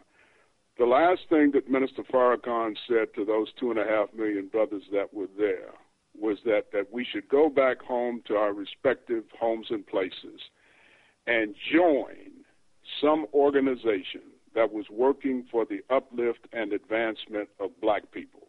[0.80, 4.84] the last thing that Minister Farrakhan said to those two and a half million brothers
[4.94, 5.74] that were there
[6.18, 10.40] was that, that we should go back home to our respective homes and places
[11.26, 12.32] and join
[12.98, 14.22] some organization
[14.54, 18.48] that was working for the uplift and advancement of black people.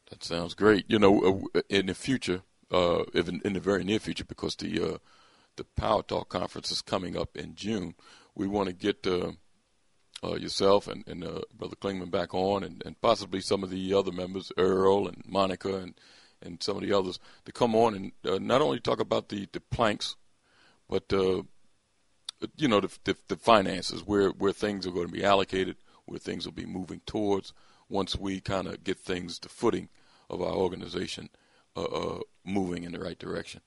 [0.10, 0.86] That sounds great.
[0.88, 2.42] You know, uh, in the future,
[2.72, 4.98] uh, in, the very near future, because the uh,
[5.58, 7.94] the Power Talk conference is coming up in June,
[8.36, 9.34] we want to get uh,
[10.24, 11.22] uh, yourself and, and
[11.58, 15.76] Brother Clingman back on, and, and possibly some of the other members, Earl and Monica
[15.78, 15.94] and
[16.42, 19.48] and some of the others, to come on and uh, not only talk about the,
[19.52, 20.16] the planks,
[20.92, 21.42] but uh,
[22.58, 26.20] you know the, the, the finances, where where things are going to be allocated, where
[26.20, 27.54] things will be moving towards
[27.90, 29.90] once we kind of get things the footing
[30.30, 31.30] of our organization
[31.76, 33.62] uh, uh, moving in the right direction.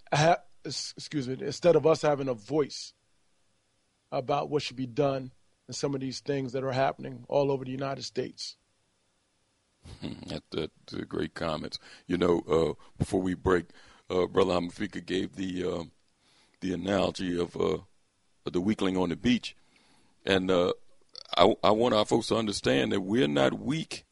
[0.66, 2.94] excuse me instead of us having a voice
[4.12, 5.32] about what should be done
[5.68, 8.56] in some of these things that are happening all over the United States.
[10.28, 11.80] That, that, that great comments.
[12.08, 13.68] You know, uh, before we break,
[14.10, 15.84] uh, Brother Amefika gave the uh,
[16.60, 17.78] the analogy of, uh,
[18.46, 19.56] of the weakling on the beach,
[20.26, 20.74] and uh,
[21.38, 24.06] I, I want our folks to understand that we're not weak.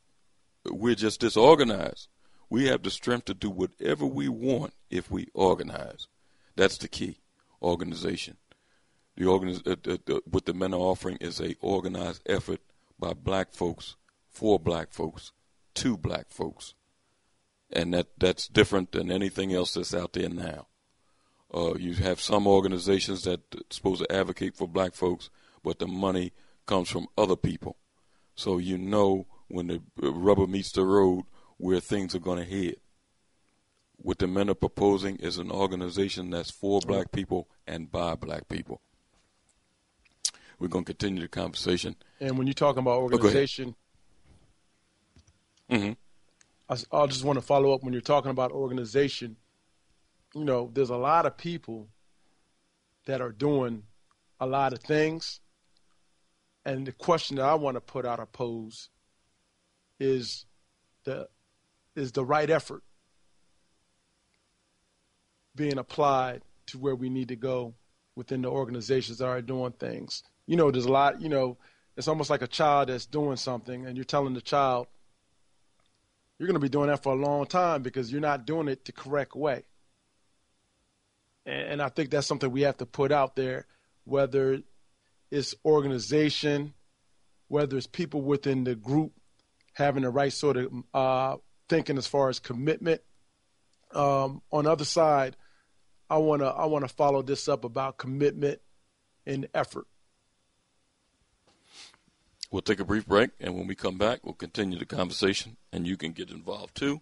[0.63, 2.07] We're just disorganized.
[2.49, 6.07] We have the strength to do whatever we want if we organize.
[6.55, 7.17] That's the key.
[7.61, 8.37] Organization.
[9.17, 12.61] The organiz- uh, what the men are offering is a organized effort
[12.99, 13.95] by black folks
[14.29, 15.31] for black folks
[15.75, 16.73] to black folks,
[17.71, 20.67] and that that's different than anything else that's out there now.
[21.53, 25.29] Uh, you have some organizations that are supposed to advocate for black folks,
[25.63, 26.33] but the money
[26.65, 27.77] comes from other people.
[28.35, 31.23] So you know when the rubber meets the road
[31.57, 32.75] where things are going to head.
[33.97, 38.49] What the men are proposing is an organization that's for black people and by black
[38.49, 38.81] people.
[40.59, 41.95] We're going to continue the conversation.
[42.19, 43.75] And when you're talking about organization,
[45.69, 45.93] mm-hmm.
[46.69, 49.35] I, I just want to follow up when you're talking about organization.
[50.33, 51.87] You know, there's a lot of people
[53.05, 53.83] that are doing
[54.39, 55.39] a lot of things.
[56.65, 58.89] And the question that I want to put out or pose
[59.99, 60.45] is
[61.03, 61.27] the
[61.95, 62.83] is the right effort
[65.55, 67.73] being applied to where we need to go
[68.15, 70.23] within the organizations that are doing things.
[70.47, 71.57] You know, there's a lot, you know,
[71.97, 74.87] it's almost like a child that's doing something and you're telling the child,
[76.37, 78.85] you're going to be doing that for a long time because you're not doing it
[78.85, 79.63] the correct way.
[81.45, 83.65] And, and I think that's something we have to put out there,
[84.03, 84.61] whether
[85.31, 86.73] it's organization,
[87.47, 89.13] whether it's people within the group
[89.75, 91.35] having the right sort of uh,
[91.69, 93.01] thinking as far as commitment.
[93.93, 95.35] Um, on the other side,
[96.09, 98.59] I want to I want to follow this up about commitment
[99.25, 99.87] and effort.
[102.55, 105.85] We'll take a brief break, and when we come back, we'll continue the conversation, and
[105.85, 107.01] you can get involved too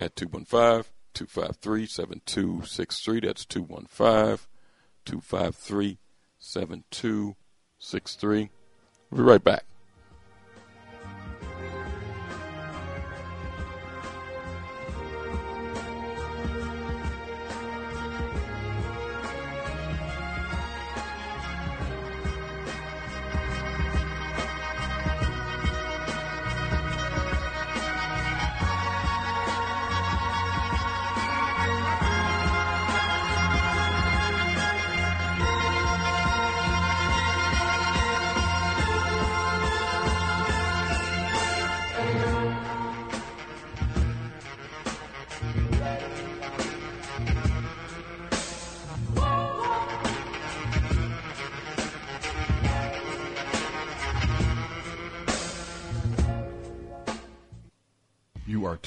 [0.00, 3.20] at 215 253 7263.
[3.20, 4.48] That's 215
[5.04, 5.98] 253
[6.40, 8.50] 7263.
[9.10, 9.64] We'll be right back.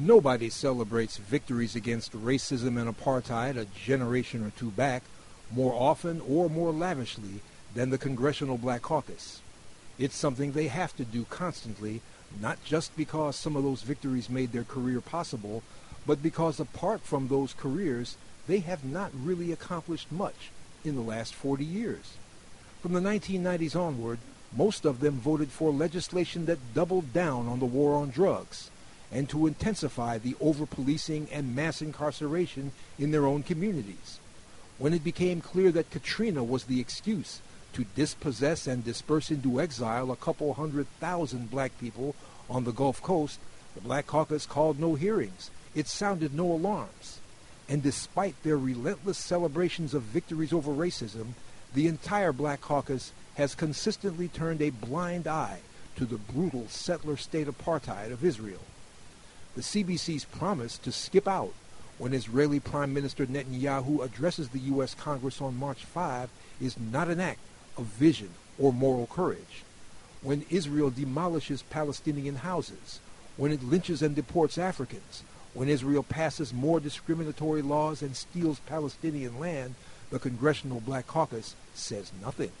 [0.00, 5.02] Nobody celebrates victories against racism and apartheid a generation or two back.
[5.50, 7.40] more often or more lavishly
[7.74, 9.40] than the Congressional Black Caucus.
[9.98, 12.00] It's something they have to do constantly,
[12.40, 15.62] not just because some of those victories made their career possible,
[16.06, 18.16] but because apart from those careers,
[18.46, 20.50] they have not really accomplished much
[20.84, 22.12] in the last 40 years.
[22.80, 24.18] From the 1990s onward,
[24.56, 28.70] most of them voted for legislation that doubled down on the war on drugs
[29.10, 34.18] and to intensify the over-policing and mass incarceration in their own communities.
[34.78, 37.40] When it became clear that Katrina was the excuse
[37.72, 42.14] to dispossess and disperse into exile a couple hundred thousand black people
[42.48, 43.40] on the Gulf Coast,
[43.74, 45.50] the Black Caucus called no hearings.
[45.74, 47.20] It sounded no alarms.
[47.68, 51.28] And despite their relentless celebrations of victories over racism,
[51.74, 55.60] the entire Black Caucus has consistently turned a blind eye
[55.96, 58.60] to the brutal settler state apartheid of Israel.
[59.58, 61.52] The CBC's promise to skip out
[61.98, 64.94] when Israeli Prime Minister Netanyahu addresses the U.S.
[64.94, 66.30] Congress on March 5
[66.60, 67.40] is not an act
[67.76, 69.64] of vision or moral courage.
[70.22, 73.00] When Israel demolishes Palestinian houses,
[73.36, 75.24] when it lynches and deports Africans,
[75.54, 79.74] when Israel passes more discriminatory laws and steals Palestinian land,
[80.10, 82.52] the Congressional Black Caucus says nothing.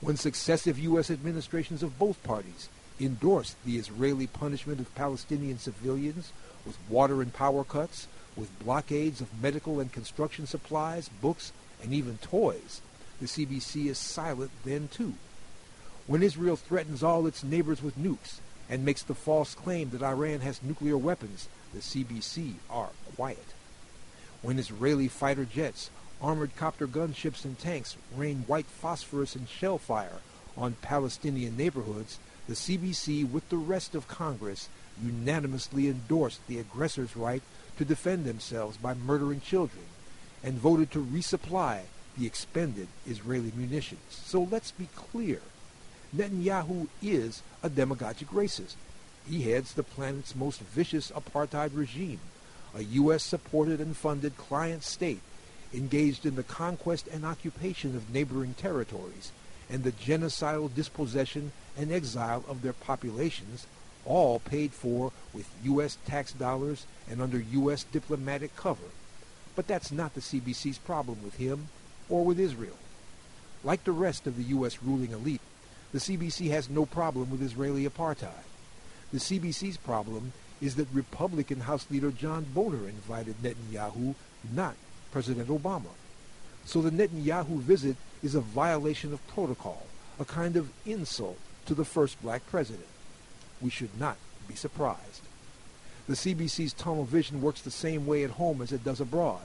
[0.00, 1.10] When successive U.S.
[1.10, 2.68] administrations of both parties
[3.00, 6.32] endorsed the Israeli punishment of Palestinian civilians
[6.64, 8.06] with water and power cuts,
[8.36, 11.52] with blockades of medical and construction supplies, books,
[11.82, 12.80] and even toys,
[13.20, 15.14] the CBC is silent then too.
[16.06, 20.40] When Israel threatens all its neighbors with nukes and makes the false claim that Iran
[20.40, 23.54] has nuclear weapons, the CBC are quiet.
[24.40, 25.90] When Israeli fighter jets,
[26.20, 30.20] armored copter gunships, and tanks rain white phosphorus and shell fire
[30.56, 32.18] on Palestinian neighborhoods,
[32.48, 34.68] the CBC, with the rest of Congress,
[35.02, 37.42] unanimously endorsed the aggressor's right
[37.78, 39.84] to defend themselves by murdering children
[40.42, 41.80] and voted to resupply
[42.18, 44.00] the expended Israeli munitions.
[44.10, 45.40] So let's be clear.
[46.14, 48.74] Netanyahu is a demagogic racist.
[49.28, 52.20] He heads the planet's most vicious apartheid regime,
[52.74, 53.22] a U.S.
[53.22, 55.20] supported and funded client state
[55.72, 59.32] engaged in the conquest and occupation of neighboring territories
[59.72, 63.66] and the genocidal dispossession and exile of their populations,
[64.04, 65.96] all paid for with U.S.
[66.04, 67.84] tax dollars and under U.S.
[67.84, 68.90] diplomatic cover.
[69.56, 71.68] But that's not the CBC's problem with him
[72.10, 72.76] or with Israel.
[73.64, 74.82] Like the rest of the U.S.
[74.82, 75.40] ruling elite,
[75.92, 78.44] the CBC has no problem with Israeli apartheid.
[79.12, 84.14] The CBC's problem is that Republican House Leader John Boehner invited Netanyahu,
[84.52, 84.74] not
[85.10, 85.92] President Obama.
[86.64, 89.86] So the Netanyahu visit is a violation of protocol,
[90.18, 92.86] a kind of insult to the first black president.
[93.60, 94.16] We should not
[94.48, 95.22] be surprised.
[96.08, 99.42] The CBC's tunnel vision works the same way at home as it does abroad.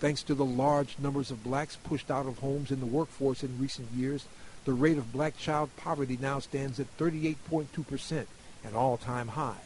[0.00, 3.60] Thanks to the large numbers of blacks pushed out of homes in the workforce in
[3.60, 4.26] recent years,
[4.64, 8.26] the rate of black child poverty now stands at 38.2%,
[8.64, 9.60] an all-time high.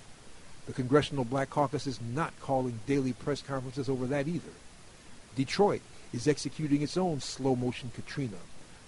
[0.66, 4.52] The Congressional Black Caucus is not calling daily press conferences over that either.
[5.36, 5.82] Detroit
[6.12, 8.36] is executing its own slow-motion Katrina,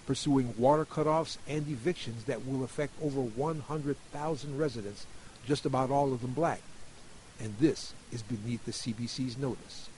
[0.05, 5.05] pursuing water cutoffs and evictions that will affect over 100,000 residents,
[5.45, 6.61] just about all of them black.
[7.39, 9.89] And this is beneath the CBC's notice.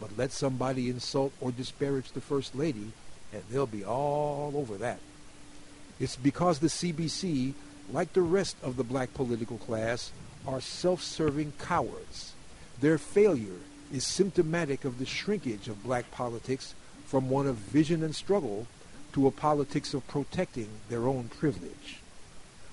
[0.00, 2.92] But let somebody insult or disparage the First Lady,
[3.32, 4.98] and they'll be all over that.
[6.00, 7.54] It's because the CBC,
[7.92, 10.10] like the rest of the black political class,
[10.46, 12.32] are self-serving cowards.
[12.80, 13.60] Their failure
[13.92, 16.74] is symptomatic of the shrinkage of black politics
[17.06, 18.66] from one of vision and struggle
[19.12, 21.98] to a politics of protecting their own privilege.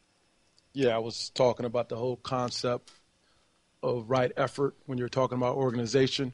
[0.72, 2.92] Yeah, I was talking about the whole concept
[3.82, 6.32] of right effort when you're talking about organization,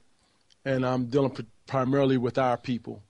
[0.66, 1.34] and I'm dealing
[1.66, 3.02] primarily with our people.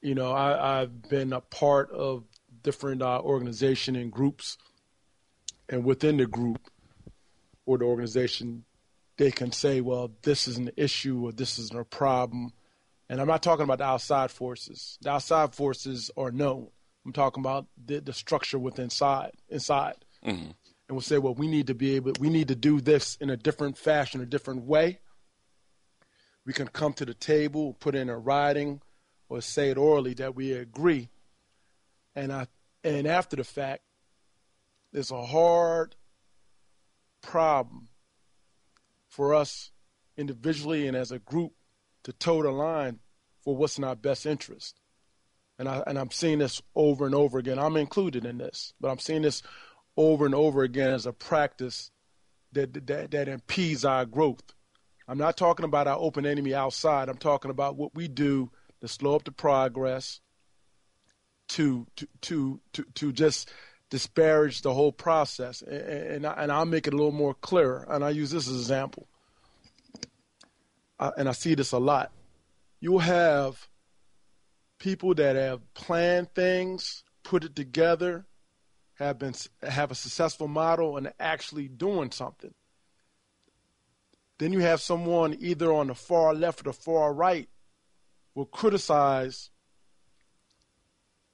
[0.00, 2.24] You know, I, I've been a part of
[2.64, 4.58] different uh, organization and groups,
[5.68, 6.58] and within the group
[7.64, 8.64] or the organization,
[9.16, 12.52] they can say, "Well, this is an issue or this is a problem,"
[13.08, 14.98] and I'm not talking about the outside forces.
[15.02, 16.68] The outside forces are known.
[17.06, 20.46] I'm talking about the, the structure within inside inside, mm-hmm.
[20.46, 20.56] and
[20.90, 23.36] we'll say, "Well, we need to be able, we need to do this in a
[23.36, 24.98] different fashion, a different way."
[26.46, 28.80] we can come to the table, put in a writing,
[29.28, 31.08] or say it orally that we agree.
[32.14, 32.46] And I
[32.84, 33.82] and after the fact,
[34.92, 35.96] it's a hard
[37.22, 37.88] problem
[39.08, 39.70] for us
[40.16, 41.52] individually and as a group
[42.04, 43.00] to toe the line
[43.42, 44.80] for what's in our best interest.
[45.58, 47.58] And I and I'm seeing this over and over again.
[47.58, 49.42] I'm included in this, but I'm seeing this
[49.96, 51.90] over and over again as a practice
[52.52, 54.42] that that, that impedes our growth.
[55.06, 57.08] I'm not talking about our open enemy outside.
[57.08, 58.50] I'm talking about what we do
[58.80, 60.20] to slow up the progress,
[61.48, 63.50] to to to to, just
[63.90, 65.62] disparage the whole process.
[65.62, 67.86] And, and, I, and I'll make it a little more clear.
[67.88, 69.06] And I use this as an example.
[70.98, 72.10] I, and I see this a lot.
[72.80, 73.68] You'll have
[74.78, 78.26] people that have planned things, put it together,
[78.94, 82.54] have been have a successful model, and actually doing something.
[84.38, 87.48] Then you have someone either on the far left or the far right
[88.34, 89.50] will criticize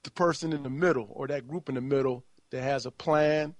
[0.03, 3.55] the person in the middle or that group in the middle that has a plan,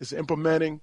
[0.00, 0.80] is implementing,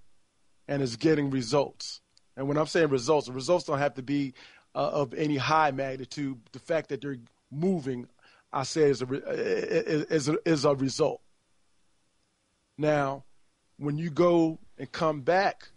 [0.67, 2.01] and is getting results.
[2.37, 4.33] And when I'm saying results, the results don't have to be
[4.73, 6.39] uh, of any high magnitude.
[6.53, 7.17] The fact that they're
[7.51, 8.07] moving,
[8.53, 11.21] I say, is a, is a, is a result.
[12.77, 13.25] Now,
[13.77, 15.69] when you go and come back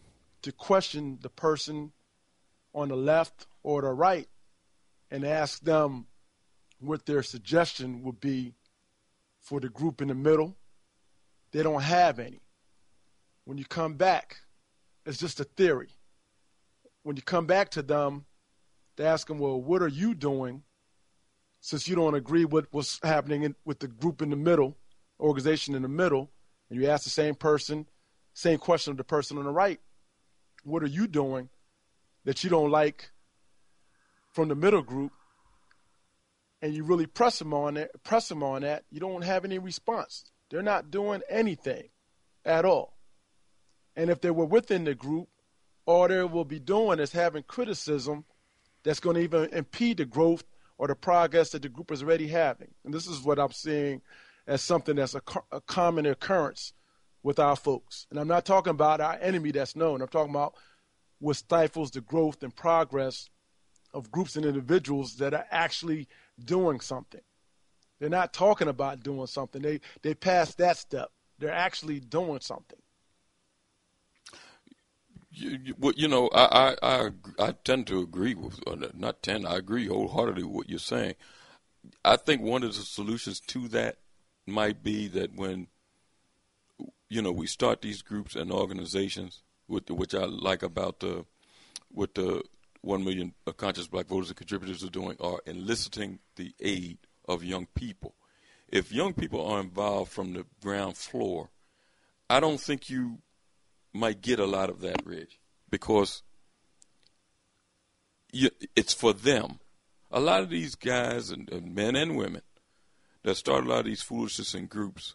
[0.42, 1.92] to question the person
[2.74, 4.28] on the left or the right
[5.10, 6.06] and ask them
[6.78, 8.54] what their suggestion would be
[9.44, 10.56] for the group in the middle,
[11.52, 12.40] they don't have any.
[13.44, 14.38] When you come back,
[15.04, 15.90] it's just a theory.
[17.02, 18.24] When you come back to them,
[18.96, 20.62] they ask them, well, what are you doing
[21.60, 24.76] since you don't agree with what's happening in, with the group in the middle,
[25.20, 26.30] organization in the middle,
[26.70, 27.86] and you ask the same person,
[28.32, 29.80] same question of the person on the right,
[30.64, 31.50] what are you doing
[32.24, 33.10] that you don't like
[34.32, 35.12] from the middle group?
[36.64, 39.58] And you really press them on it, press them on that, you don't have any
[39.58, 40.32] response.
[40.50, 41.90] They're not doing anything
[42.42, 42.96] at all.
[43.94, 45.28] And if they were within the group,
[45.84, 48.24] all they will be doing is having criticism
[48.82, 50.44] that's going to even impede the growth
[50.78, 52.72] or the progress that the group is already having.
[52.82, 54.00] And this is what I'm seeing
[54.46, 55.22] as something that's a,
[55.52, 56.72] a common occurrence
[57.22, 58.06] with our folks.
[58.08, 60.00] And I'm not talking about our enemy that's known.
[60.00, 60.54] I'm talking about
[61.18, 63.28] what stifles the growth and progress
[63.92, 66.08] of groups and individuals that are actually
[66.42, 67.20] doing something.
[67.98, 69.62] They're not talking about doing something.
[69.62, 71.10] They they passed that step.
[71.38, 72.78] They're actually doing something.
[75.30, 79.48] You, you, you know, I, I, I, I tend to agree with, uh, not tend,
[79.48, 81.14] I agree wholeheartedly with what you're saying.
[82.04, 83.96] I think one of the solutions to that
[84.46, 85.66] might be that when,
[87.08, 91.24] you know, we start these groups and organizations, with which I like about the,
[91.92, 92.42] with the
[92.84, 97.66] one million conscious black voters and contributors are doing, are enlisting the aid of young
[97.74, 98.14] people.
[98.68, 101.50] If young people are involved from the ground floor,
[102.28, 103.18] I don't think you
[103.92, 105.38] might get a lot of that, Rich,
[105.70, 106.22] because
[108.32, 109.60] you, it's for them.
[110.10, 112.42] A lot of these guys and, and, men and women
[113.22, 115.14] that start a lot of these foolishness in groups,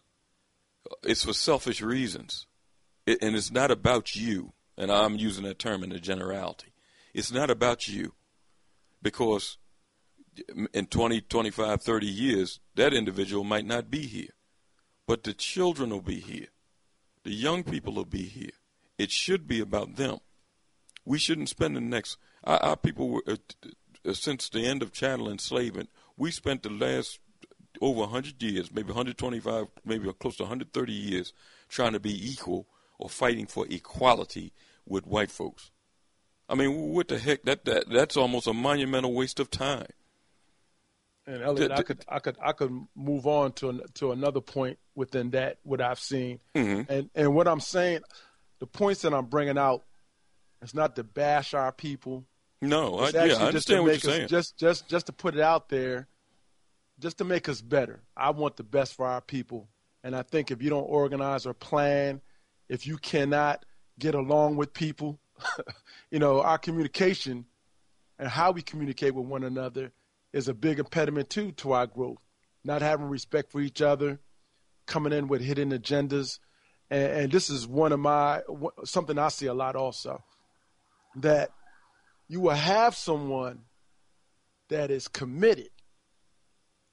[0.90, 2.46] uh, it's for selfish reasons,
[3.06, 4.52] it, and it's not about you.
[4.76, 6.69] And I'm using that term in a generality.
[7.12, 8.14] It's not about you,
[9.02, 9.58] because
[10.72, 14.30] in 20, 25, 30 years, that individual might not be here.
[15.06, 16.48] But the children will be here.
[17.24, 18.50] The young people will be here.
[18.96, 20.18] It should be about them.
[21.04, 22.16] We shouldn't spend the next.
[22.44, 23.36] Our, our people were, uh,
[24.06, 27.18] uh, since the end of chattel enslavement, we spent the last
[27.80, 31.32] over 100 years, maybe 125, maybe close to 130 years,
[31.68, 32.66] trying to be equal
[32.98, 34.52] or fighting for equality
[34.86, 35.70] with white folks.
[36.50, 37.44] I mean, what the heck?
[37.44, 39.86] That, that that's almost a monumental waste of time.
[41.26, 45.30] And Elliot, I could I could I could move on to to another point within
[45.30, 46.90] that what I've seen, mm-hmm.
[46.90, 48.00] and and what I'm saying,
[48.58, 49.84] the points that I'm bringing out,
[50.60, 52.24] it's not to bash our people.
[52.60, 54.28] No, I, yeah, I understand what you're us, saying.
[54.28, 56.08] Just just just to put it out there,
[56.98, 58.02] just to make us better.
[58.16, 59.68] I want the best for our people,
[60.02, 62.22] and I think if you don't organize or plan,
[62.68, 63.64] if you cannot
[64.00, 65.20] get along with people,
[66.10, 67.46] you know, our communication
[68.18, 69.92] and how we communicate with one another
[70.32, 72.24] is a big impediment too to our growth.
[72.62, 74.20] Not having respect for each other,
[74.86, 76.38] coming in with hidden agendas,
[76.90, 78.42] and, and this is one of my
[78.84, 80.22] something I see a lot also.
[81.16, 81.50] That
[82.28, 83.62] you will have someone
[84.68, 85.70] that is committed,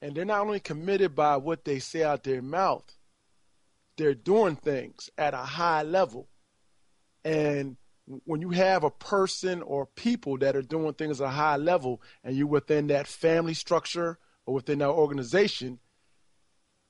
[0.01, 2.97] and they're not only committed by what they say out their mouth,
[3.97, 6.29] they're doing things at a high level,
[7.25, 7.75] and
[8.23, 12.01] when you have a person or people that are doing things at a high level
[12.23, 15.79] and you're within that family structure or within that organization,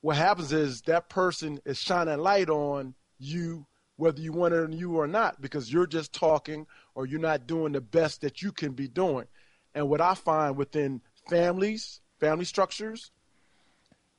[0.00, 3.66] what happens is that person is shining light on you
[3.96, 7.48] whether you want it or you or not because you're just talking or you're not
[7.48, 9.26] doing the best that you can be doing.
[9.74, 13.10] And what I find within families, family structures,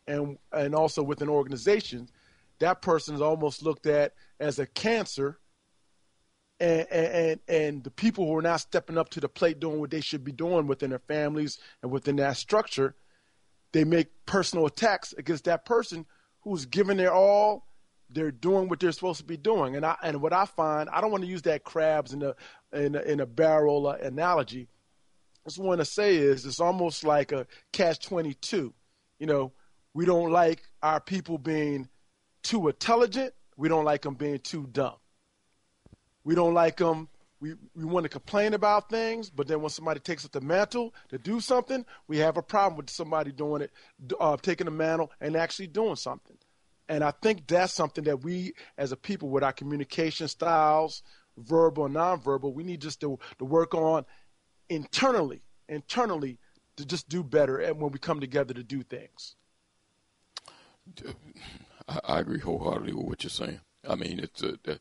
[0.05, 2.11] and and also within organizations,
[2.59, 5.39] that person is almost looked at as a cancer
[6.59, 9.91] and, and and the people who are not stepping up to the plate doing what
[9.91, 12.95] they should be doing within their families and within that structure,
[13.71, 16.05] they make personal attacks against that person
[16.41, 17.65] who's giving their all.
[18.11, 20.99] They're doing what they're supposed to be doing, and I and what I find, I
[20.99, 22.35] don't want to use that crabs in a
[22.73, 24.67] in a, in a barrel uh, analogy.
[25.45, 28.73] I just want to say is it's almost like a catch twenty two.
[29.19, 29.53] You know,
[29.93, 31.87] we don't like our people being
[32.41, 33.33] too intelligent.
[33.57, 34.95] We don't like them being too dumb.
[36.29, 37.09] We don't like them.
[37.39, 40.93] We, we want to complain about things, but then when somebody takes up the mantle
[41.07, 43.71] to do something, we have a problem with somebody doing it,
[44.19, 46.37] uh, taking the mantle and actually doing something.
[46.87, 51.01] And I think that's something that we, as a people, with our communication styles,
[51.35, 54.05] verbal and nonverbal, we need just to, to work on
[54.69, 56.37] internally, internally,
[56.77, 59.35] to just do better and when we come together to do things.
[61.87, 63.61] I, agree wholeheartedly with what you're saying.
[63.89, 64.75] I mean, it's uh,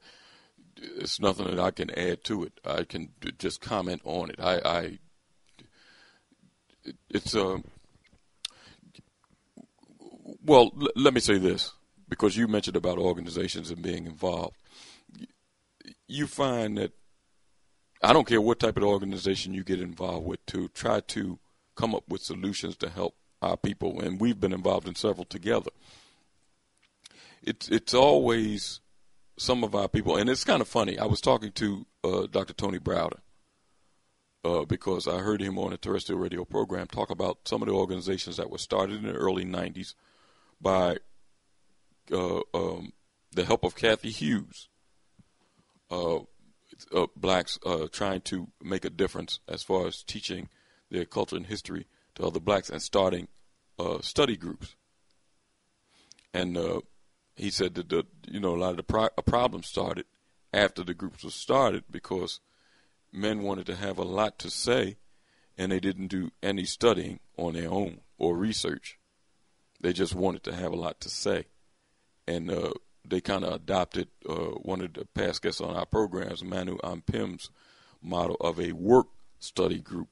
[0.80, 2.52] it's nothing that I can add to it.
[2.64, 4.40] I can just comment on it.
[4.40, 4.98] I, I
[7.10, 7.58] it's a uh,
[10.44, 10.70] well.
[10.80, 11.72] L- let me say this
[12.08, 14.56] because you mentioned about organizations and being involved.
[16.06, 16.92] You find that
[18.02, 21.38] I don't care what type of organization you get involved with to try to
[21.76, 25.70] come up with solutions to help our people, and we've been involved in several together.
[27.42, 28.80] It's it's always
[29.38, 30.98] some of our people, and it's kind of funny.
[30.98, 32.52] I was talking to uh, Dr.
[32.52, 33.20] Tony Browder
[34.44, 37.74] uh, because I heard him on a terrestrial radio program talk about some of the
[37.74, 39.94] organizations that were started in the early '90s
[40.60, 40.98] by
[42.12, 42.92] uh, um,
[43.32, 44.68] the help of Cathy Hughes.
[45.90, 46.18] Uh,
[46.94, 50.48] uh, blacks uh, trying to make a difference as far as teaching
[50.90, 53.26] their culture and history to other blacks and starting
[54.00, 54.76] study groups.
[56.34, 56.56] And
[57.38, 60.06] he said that the you know a lot of the pro- problems started
[60.52, 62.40] after the groups were started because
[63.12, 64.96] men wanted to have a lot to say
[65.58, 68.98] and they didn't do any studying on their own or research.
[69.80, 71.46] They just wanted to have a lot to say,
[72.26, 72.72] and uh,
[73.04, 77.50] they kind of adopted uh, one of the past guests on our programs, Manu Ampim's
[78.00, 79.08] model of a work
[79.40, 80.08] study group,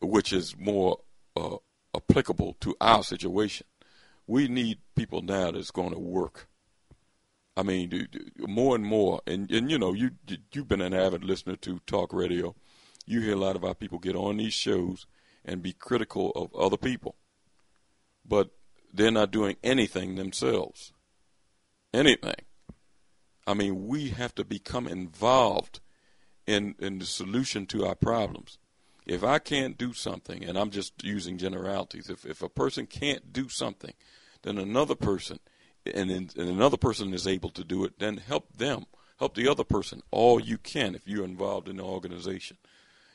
[0.00, 1.00] which is more
[1.36, 1.56] uh,
[1.94, 3.66] applicable to our situation
[4.30, 6.46] we need people now that's going to work.
[7.56, 8.06] I mean,
[8.38, 10.12] more and more, and and you know, you
[10.52, 12.54] you've been an avid listener to talk radio.
[13.06, 15.06] You hear a lot of our people get on these shows
[15.44, 17.16] and be critical of other people,
[18.24, 18.50] but
[18.94, 20.92] they're not doing anything themselves.
[21.92, 22.44] Anything.
[23.48, 25.80] I mean, we have to become involved
[26.46, 28.58] in in the solution to our problems.
[29.06, 33.32] If I can't do something, and I'm just using generalities, if if a person can't
[33.32, 33.94] do something
[34.42, 35.38] then another person,
[35.86, 38.86] and, and another person is able to do it, then help them,
[39.18, 42.56] help the other person all you can if you're involved in the organization.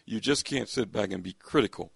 [0.05, 1.91] You just can't sit back and be critical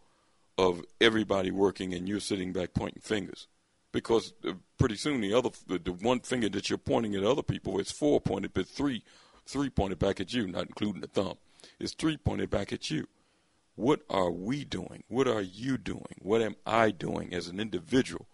[0.57, 3.47] of everybody working and you're sitting back pointing fingers
[3.91, 7.79] because uh, pretty soon the other the one finger that you're pointing at other people
[7.79, 9.01] is four pointed but three
[9.45, 11.35] three pointed back at you not including the thumb
[11.79, 13.07] is three pointed back at you
[13.79, 18.27] what are we doing what are you doing what am i doing as an individual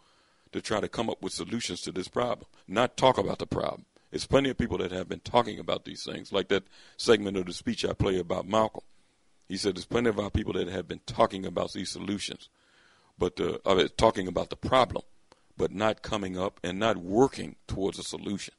[0.55, 3.85] to try to come up with solutions to this problem, not talk about the problem.
[4.09, 6.63] It's plenty of people that have been talking about these things, like that
[6.95, 8.85] segment of the speech I play about Malcolm.
[9.49, 12.47] He said there's plenty of our people that have been talking about these solutions,
[13.19, 15.03] but uh, talking about the problem,
[15.57, 18.53] but not coming up and not working towards a solution.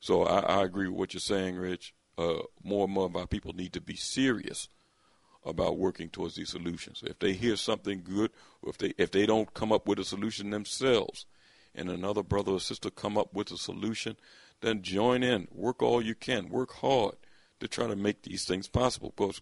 [0.00, 1.94] So I, I agree with what you're saying, Rich.
[2.16, 4.68] Uh, more and more of our people need to be serious
[5.44, 7.02] about working towards these solutions.
[7.04, 8.30] If they hear something good,
[8.62, 11.26] or if they if they don't come up with a solution themselves,
[11.74, 14.16] and another brother or sister come up with a solution,
[14.60, 17.14] then join in, work all you can, work hard
[17.60, 19.12] to try to make these things possible.
[19.16, 19.40] Because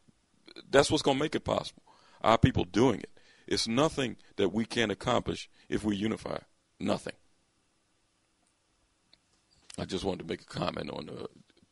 [0.70, 1.82] that's what's going to make it possible.
[2.22, 3.10] Our people doing it.
[3.46, 6.38] It's nothing that we can't accomplish if we unify.
[6.78, 7.14] Nothing.
[9.78, 11.28] I just wanted to make a comment on the,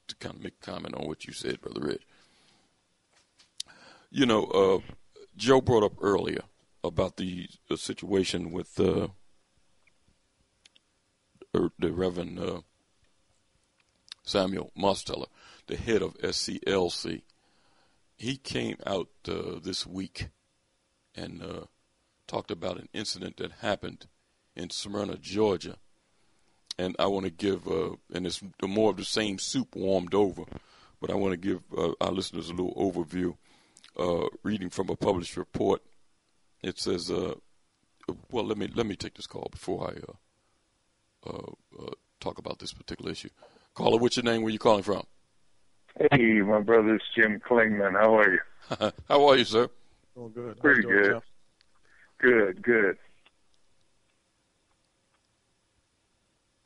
[0.08, 2.02] to kind of make a comment on what you said, Brother Rich.
[4.10, 4.92] You know, uh,
[5.36, 6.42] Joe brought up earlier
[6.82, 9.08] about the, the situation with uh,
[11.52, 12.60] the Reverend uh,
[14.22, 15.26] Samuel Mosteller.
[15.66, 17.22] the head of SCLC.
[18.16, 20.28] He came out uh, this week
[21.14, 21.64] and uh,
[22.26, 24.06] talked about an incident that happened
[24.56, 25.76] in Smyrna, Georgia.
[26.78, 30.44] And I want to give, uh, and it's more of the same soup warmed over,
[31.00, 31.60] but I want to give
[32.00, 33.36] our listeners a little overview.
[33.98, 35.82] Uh, reading from a published report,
[36.62, 37.34] it says, uh,
[38.30, 43.10] "Well, let me let me take this call before I uh, talk about this particular
[43.10, 43.30] issue."
[43.74, 44.42] Caller, what's your name?
[44.42, 45.04] Where are you calling from?
[45.98, 47.92] Hey, my brother, brother's Jim Clingman.
[47.92, 48.40] How are you?
[49.08, 49.68] How are you, sir?
[50.16, 50.60] Oh, good.
[50.60, 51.20] Pretty good.
[52.18, 52.98] Good, good.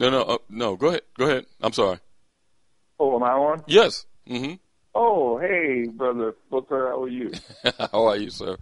[0.00, 0.76] No, no, uh, no.
[0.76, 1.02] Go ahead.
[1.16, 1.46] Go ahead.
[1.60, 1.98] I'm sorry.
[2.98, 3.62] Oh, am I on?
[3.66, 4.06] Yes.
[4.28, 4.54] Mm-hmm.
[4.94, 6.88] Oh, hey, brother Booker.
[6.90, 7.32] How are you?
[7.92, 8.56] how are you, sir?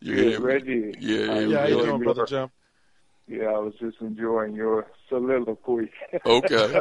[0.00, 0.94] You good, Reggie.
[0.98, 1.40] Yeah, yeah.
[1.40, 2.50] Yeah, how you doing, brother Jim?
[3.26, 5.90] Yeah, I was just enjoying your soliloquy.
[6.26, 6.80] okay.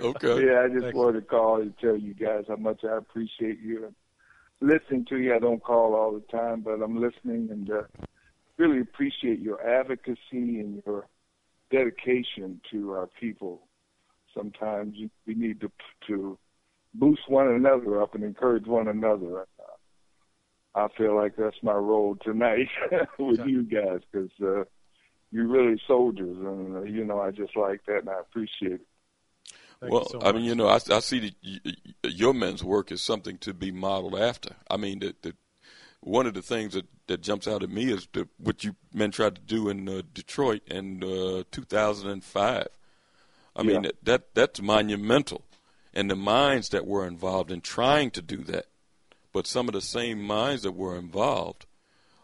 [0.00, 0.46] okay.
[0.46, 0.94] Yeah, I just Thanks.
[0.94, 3.94] wanted to call and tell you guys how much I appreciate you and
[4.60, 5.34] listening to you.
[5.34, 7.82] I don't call all the time, but I'm listening and uh,
[8.56, 11.06] really appreciate your advocacy and your
[11.72, 13.62] dedication to our people.
[14.32, 14.96] Sometimes
[15.26, 15.72] we need to
[16.06, 16.38] to
[16.94, 19.46] boost one another up and encourage one another.
[20.74, 22.68] I feel like that's my role tonight
[23.18, 24.64] with you guys because uh,
[25.32, 28.86] you're really soldiers, and uh, you know I just like that, and I appreciate it.
[29.80, 31.58] Thank well, so I mean, you know, I, I see that you,
[32.04, 34.54] your men's work is something to be modeled after.
[34.70, 35.34] I mean, that, the,
[36.00, 39.10] one of the things that, that jumps out at me is the, what you men
[39.10, 42.68] tried to do in uh, Detroit in uh, 2005.
[43.56, 45.44] I mean, that, that that's monumental,
[45.92, 48.66] and the minds that were involved in trying to do that,
[49.32, 51.66] but some of the same minds that were involved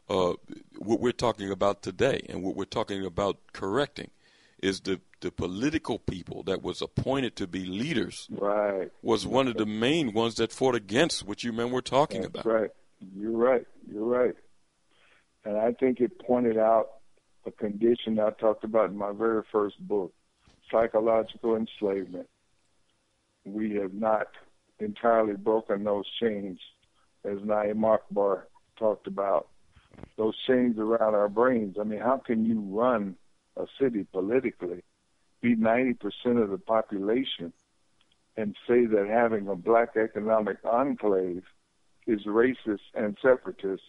[0.08, 0.34] uh,
[0.78, 4.10] what we're talking about today and what we're talking about correcting
[4.62, 8.90] is the the political people that was appointed to be leaders right.
[9.02, 12.40] was one of the main ones that fought against what you men were talking That's
[12.40, 12.46] about.
[12.46, 12.70] right.
[13.16, 13.66] You're right.
[13.90, 14.34] You're right.
[15.44, 16.88] And i think it pointed out
[17.46, 20.12] a condition i talked about in my very first book
[20.70, 22.28] psychological enslavement
[23.46, 24.26] we have not
[24.78, 26.58] entirely broken those chains
[27.24, 28.48] as Na'im Akbar
[28.78, 29.48] talked about
[30.16, 31.76] those chains around our brains.
[31.80, 33.16] I mean, how can you run
[33.56, 34.82] a city politically,
[35.40, 35.96] be 90%
[36.42, 37.52] of the population,
[38.36, 41.42] and say that having a black economic enclave
[42.06, 43.82] is racist and separatist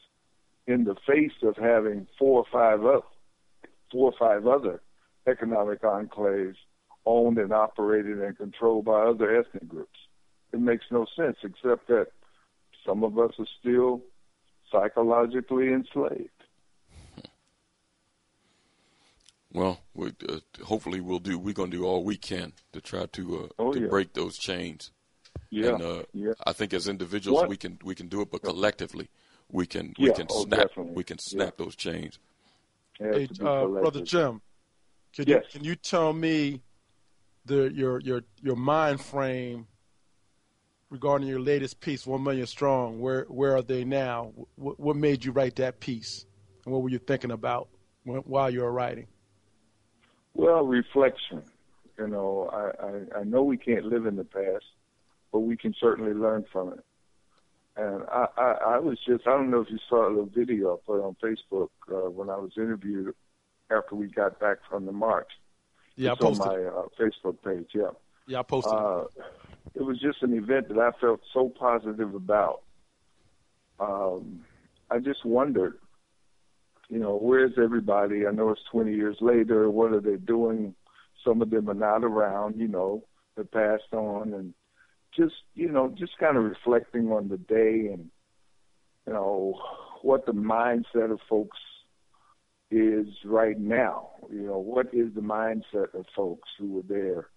[0.65, 3.11] in the face of having four or five up,
[3.91, 4.81] four or five other
[5.27, 6.55] economic enclaves
[7.07, 9.99] owned and operated and controlled by other ethnic groups.
[10.51, 12.07] It makes no sense except that
[12.85, 14.01] some of us are still
[14.71, 16.29] psychologically enslaved.
[19.53, 21.39] Well, we, uh, hopefully we'll do.
[21.39, 23.87] We're going to do all we can to try to uh, oh, to yeah.
[23.87, 24.91] break those chains.
[25.49, 26.33] Yeah, and, uh, yeah.
[26.45, 27.49] I think as individuals what?
[27.49, 29.09] we can we can do it, but collectively
[29.49, 30.93] we can yeah, we can oh, snap definitely.
[30.93, 32.19] we can snap those chains.
[32.99, 34.41] Hey, uh, brother Jim,
[35.13, 35.43] can yes.
[35.45, 36.61] you can you tell me
[37.47, 39.67] the your your your mind frame
[40.89, 42.99] regarding your latest piece, One Million Strong.
[42.99, 44.31] Where where are they now?
[44.55, 46.25] What, what made you write that piece,
[46.65, 47.69] and what were you thinking about
[48.03, 49.07] when, while you were writing?
[50.33, 51.43] Well, reflection.
[51.97, 54.65] You know, I, I I know we can't live in the past,
[55.31, 56.83] but we can certainly learn from it.
[57.75, 60.77] And I, I, I was just, I don't know if you saw the video I
[60.83, 63.13] put on Facebook uh, when I was interviewed
[63.69, 65.31] after we got back from the march.
[65.97, 66.47] Yeah, it's I posted.
[66.47, 67.69] on my uh, Facebook page.
[67.73, 67.89] Yeah.
[68.27, 68.73] Yeah, I posted.
[68.73, 69.05] Uh,
[69.73, 72.61] it was just an event that I felt so positive about.
[73.79, 74.41] Um,
[74.89, 75.77] I just wondered,
[76.89, 78.25] you know, where's everybody?
[78.25, 79.69] I know it's 20 years later.
[79.69, 80.73] What are they doing?
[81.25, 83.03] Some of them are not around, you know,
[83.35, 84.33] they passed on.
[84.33, 84.53] And
[85.15, 88.09] just, you know, just kind of reflecting on the day and,
[89.05, 89.59] you know,
[90.01, 91.57] what the mindset of folks
[92.71, 94.09] is right now.
[94.31, 97.27] You know, what is the mindset of folks who were there?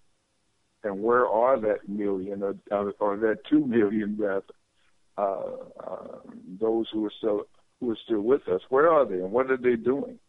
[0.83, 4.43] and where are that million or, or that two million rather
[5.17, 6.17] uh, uh,
[6.59, 7.41] those who are still
[7.79, 8.61] who are still with us?
[8.69, 10.19] Where are they and what are they doing?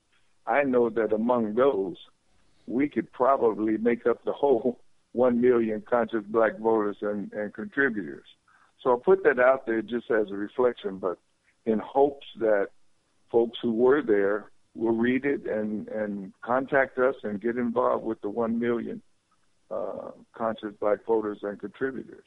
[0.47, 1.97] I know that among those,
[2.67, 4.79] we could probably make up the whole
[5.13, 8.25] one million conscious black voters and, and contributors.
[8.83, 11.19] So I put that out there just as a reflection, but
[11.67, 12.69] in hopes that
[13.31, 18.21] folks who were there will read it and, and contact us and get involved with
[18.23, 19.03] the one million
[19.71, 22.25] uh, conscious black voters and contributors.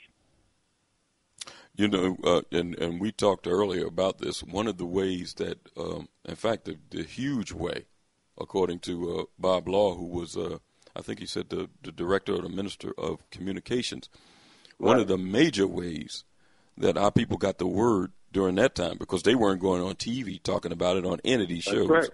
[1.76, 4.42] You know, uh, and and we talked earlier about this.
[4.42, 7.86] One of the ways that, um, in fact, the, the, huge way,
[8.40, 10.60] according to uh, Bob Law, who was, uh,
[10.96, 14.10] I think he said, the, the director or the minister of communications,
[14.78, 16.24] one of the major ways
[16.78, 20.42] that our people got the word during that time because they weren't going on TV
[20.42, 21.90] talking about it on any of these shows.
[21.90, 22.10] right.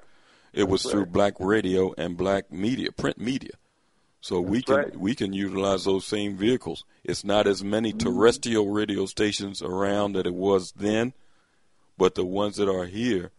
[0.53, 3.51] It was That's through black radio and black media, print media.
[4.19, 4.95] So we can right.
[4.99, 6.83] we can utilize those same vehicles.
[7.03, 7.99] It's not as many Mm-hmm.
[8.07, 11.13] terrestrial radio stations around that it was then,
[11.97, 13.31] but the ones that are here,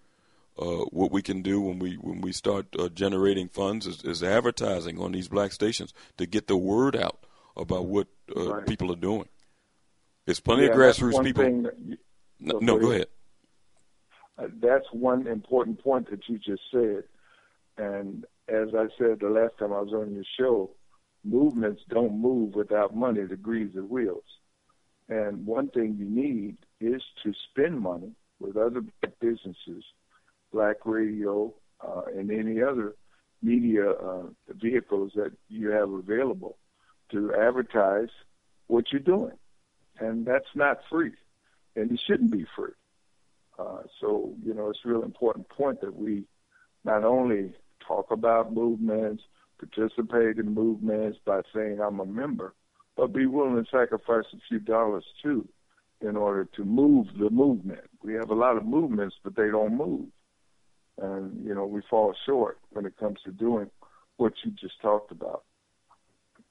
[0.58, 4.22] uh, what we can do when we when we start uh, generating funds is, is
[4.24, 7.20] advertising on these black stations to get the word out
[7.56, 8.66] about what uh, Right.
[8.66, 9.28] people are doing.
[10.26, 11.44] There's plenty Yeah, of grassroots people.
[11.44, 11.76] that
[12.40, 13.06] no, no, go ahead.
[14.38, 17.04] Uh, that's one important point that you just said.
[17.76, 20.70] And as I said the last time I was on your show,
[21.24, 24.24] movements don't move without money to grease the wheels.
[25.08, 29.84] And one thing you need is to spend money with other black businesses,
[30.52, 31.52] black radio,
[31.86, 32.94] uh, and any other
[33.42, 36.56] media uh, vehicles that you have available
[37.10, 38.08] to advertise
[38.68, 39.36] what you're doing.
[39.98, 41.12] And that's not free,
[41.76, 42.72] and it shouldn't be free.
[43.58, 46.24] Uh, so, you know, it's a real important point that we
[46.84, 47.52] not only
[47.86, 49.22] talk about movements,
[49.58, 52.54] participate in movements by saying I'm a member,
[52.96, 55.48] but be willing to sacrifice a few dollars too
[56.00, 57.82] in order to move the movement.
[58.02, 60.06] We have a lot of movements, but they don't move.
[60.98, 63.70] And, you know, we fall short when it comes to doing
[64.16, 65.44] what you just talked about.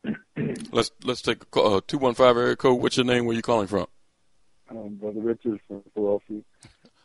[0.72, 2.82] Let's let's take a call, uh, two one five area code.
[2.82, 3.26] What's your name?
[3.26, 3.86] Where are you calling from?
[4.72, 6.42] um, Brother Richard from Philadelphia.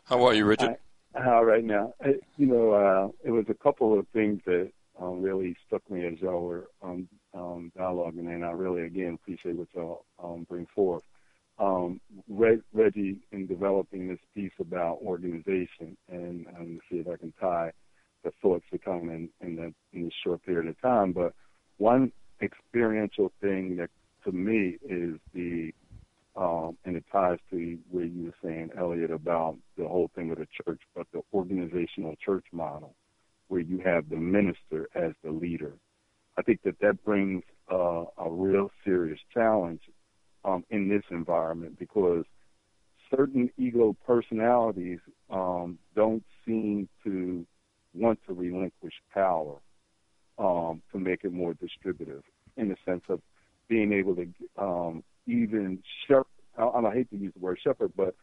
[0.07, 0.77] How are you, Richard?
[1.13, 1.93] I, how right now?
[2.01, 4.71] I, you know, uh, it was a couple of things that
[5.01, 9.57] um, really struck me as y'all were um, um, dialoguing, and I really again appreciate
[9.57, 11.03] what y'all um, bring forth.
[11.59, 17.07] Um, Reg, Reggie, in developing this piece about organization, and I'm going to see if
[17.09, 17.71] I can tie
[18.23, 21.11] the thoughts that come in in, the, in this short period of time.
[21.11, 21.33] But
[21.77, 23.89] one experiential thing that
[24.23, 25.73] to me is the
[26.37, 30.37] um, and it ties to where you were saying, Elliot, about the whole thing of
[30.37, 32.93] the church, but the organizational church model,
[33.47, 35.73] where you have the minister as the leader.
[36.37, 39.81] I think that that brings uh, a real serious challenge
[40.45, 42.23] um, in this environment because
[43.09, 44.99] certain ego personalities
[45.31, 47.45] um, don't seem to
[47.95, 49.55] want to relinquish power
[50.37, 52.21] um, to make it more distributive
[52.57, 53.21] in the sense of
[53.67, 54.27] being able to
[54.59, 56.25] um, even shepherd,
[56.57, 58.15] I, I hate to use the word shepherd, but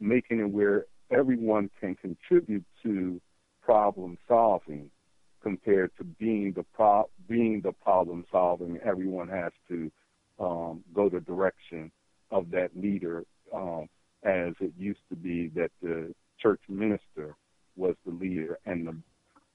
[0.00, 3.20] making it where everyone can contribute to
[3.62, 4.90] problem solving
[5.42, 8.78] compared to being the pro- being the problem solving.
[8.84, 9.90] Everyone has to
[10.38, 11.90] um, go the direction
[12.30, 13.24] of that leader,
[13.54, 13.88] um,
[14.24, 17.34] as it used to be that the church minister
[17.76, 18.96] was the leader and the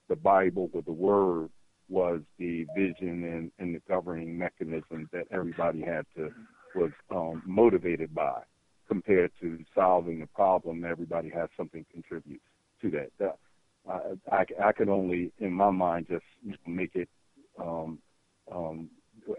[0.08, 1.50] the Bible or the Word
[1.88, 6.30] was the vision and, and the governing mechanism that everybody had to
[6.74, 8.42] was um, motivated by,
[8.88, 10.84] compared to solving the problem.
[10.84, 12.42] Everybody has something to contribute
[12.82, 13.38] to that.
[13.88, 16.24] I, I, I could only, in my mind, just
[16.66, 17.08] make it
[17.60, 17.98] um,
[18.52, 18.88] um,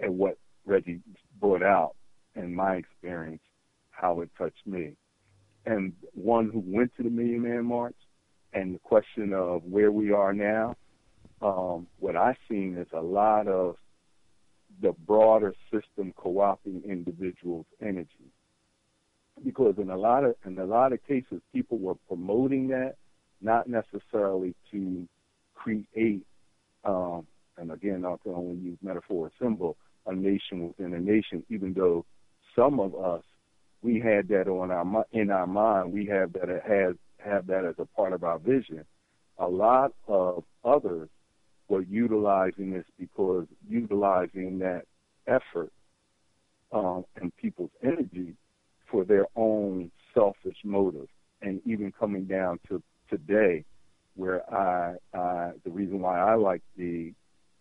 [0.03, 1.01] at what Reggie
[1.39, 1.95] brought out
[2.35, 3.41] in my experience,
[3.91, 4.93] how it touched me.
[5.65, 7.95] And one who went to the Million Man March,
[8.53, 10.75] and the question of where we are now,
[11.41, 13.75] um, what I've seen is a lot of
[14.81, 18.31] the broader system co-opting individuals' energy.
[19.43, 22.95] Because in a lot of in a lot of cases, people were promoting that,
[23.41, 25.07] not necessarily to
[25.53, 26.25] create,
[26.85, 27.27] um,
[27.57, 31.43] and again, I can only use metaphor or symbol, a nation within a nation.
[31.49, 32.05] Even though
[32.55, 33.23] some of us,
[33.81, 37.65] we had that on our in our mind, we have that it has have that
[37.65, 38.85] as a part of our vision.
[39.37, 41.09] A lot of others
[41.67, 44.83] were utilizing this because utilizing that
[45.27, 45.71] effort
[46.71, 48.35] um, and people's energy
[48.89, 51.09] for their own selfish motives,
[51.41, 53.63] and even coming down to today,
[54.15, 57.13] where I, I the reason why I like the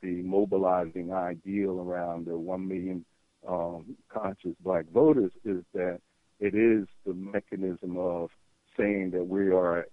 [0.02, 3.04] the mobilizing ideal around the one million
[3.48, 6.00] um, conscious black voters is that
[6.40, 8.30] it is the mechanism of
[8.76, 9.86] saying that we are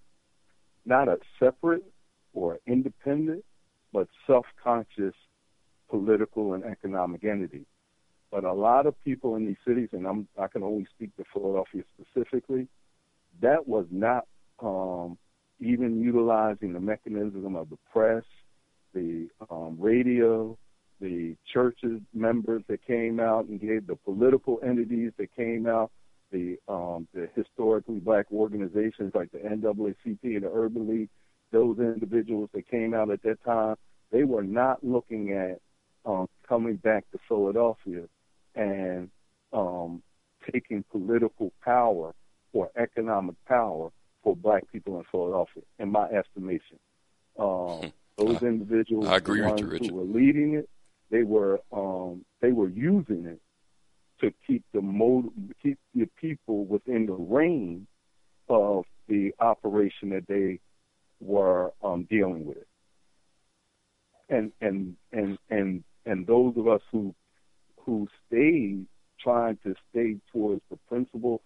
[0.84, 1.84] not a separate
[2.34, 3.44] or independent,
[3.92, 5.14] but self-conscious
[5.90, 7.66] political and economic entity.
[8.30, 11.24] But a lot of people in these cities, and I'm, I can only speak to
[11.32, 12.66] Philadelphia specifically,
[13.42, 14.26] that was not
[14.62, 15.18] um,
[15.60, 18.24] even utilizing the mechanism of the press,
[18.94, 20.56] the um, radio,
[21.00, 25.90] the churches members that came out and gave the political entities that came out,
[26.30, 31.10] the um, the historically black organizations like the NAACP and the Urban League,
[31.52, 33.76] those individuals that came out at that time,
[34.10, 35.60] they were not looking at
[36.04, 38.04] um, coming back to Philadelphia
[38.54, 39.10] and
[39.52, 40.02] um,
[40.50, 42.14] taking political power
[42.52, 43.90] or economic power
[44.22, 46.78] for black people in Philadelphia, in my estimation.
[47.38, 49.90] Um, those individuals I agree with you, Richard.
[49.90, 50.68] who were leading it,
[51.10, 53.40] they were um, they were using it
[54.20, 57.86] to keep the mo- keep the people within the range
[58.48, 60.60] of the operation that they
[61.22, 62.58] were um, dealing with.
[62.58, 62.68] it.
[64.28, 67.14] And and and and and those of us who
[67.84, 68.86] who stayed
[69.20, 71.42] trying to stay towards the principle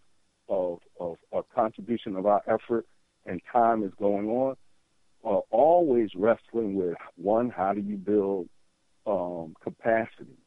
[0.49, 2.87] of of a contribution of our effort
[3.27, 4.57] and time is going on
[5.25, 8.49] are always wrestling with one, how do you build
[9.07, 10.39] um, capacity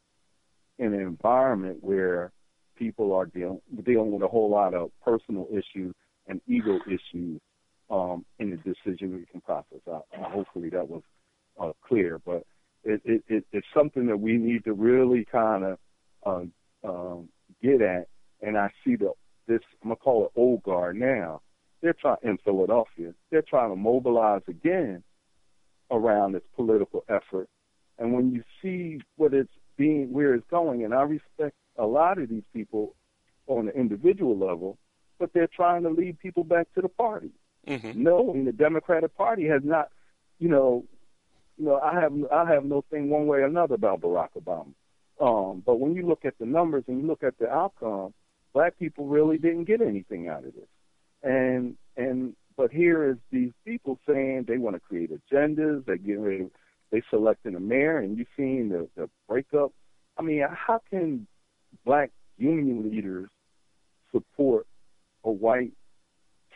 [0.78, 2.32] in an environment where
[2.76, 5.94] people are dealing dealing with a whole lot of personal issues
[6.26, 7.40] and ego issues
[7.90, 9.80] um, in the decision making process.
[9.86, 11.02] I, I, hopefully that was
[11.60, 12.44] uh, clear, but
[12.84, 15.78] it, it, it, it's something that we need to really kind of
[16.24, 17.28] uh, um,
[17.62, 18.08] get at.
[18.42, 19.12] And I see the
[19.46, 21.42] this I'm gonna call it old guard now.
[21.82, 23.12] They're trying in Philadelphia.
[23.30, 25.02] They're trying to mobilize again
[25.90, 27.48] around this political effort.
[27.98, 32.18] And when you see what it's being, where it's going, and I respect a lot
[32.18, 32.94] of these people
[33.46, 34.78] on the individual level,
[35.18, 37.30] but they're trying to lead people back to the party.
[37.68, 38.02] Mm-hmm.
[38.02, 39.90] Knowing the Democratic Party has not,
[40.38, 40.84] you know,
[41.58, 44.72] you know, I have I have no thing one way or another about Barack Obama.
[45.20, 48.14] Um, but when you look at the numbers and you look at the outcome,
[48.54, 50.68] black people really didn't get anything out of this.
[51.22, 55.84] And and but here is these people saying they want to create agendas.
[55.84, 56.46] They get ready.
[56.90, 59.72] They selecting a mayor, and you seeing the the breakup.
[60.18, 61.26] I mean, how can
[61.84, 63.28] black union leaders
[64.12, 64.66] support
[65.24, 65.72] a white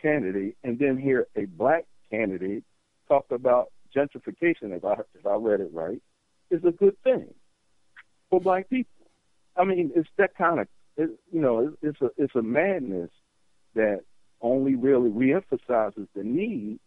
[0.01, 2.63] candidate and then hear a black candidate
[3.07, 4.75] talk about gentrification?
[4.75, 6.01] If I if I read it right,
[6.49, 7.33] is a good thing
[8.29, 8.91] for black people.
[9.57, 10.67] I mean, it's that kind of
[10.97, 13.11] it, you know, it's, it's a it's a madness
[13.75, 14.01] that
[14.41, 16.79] only really reemphasizes the need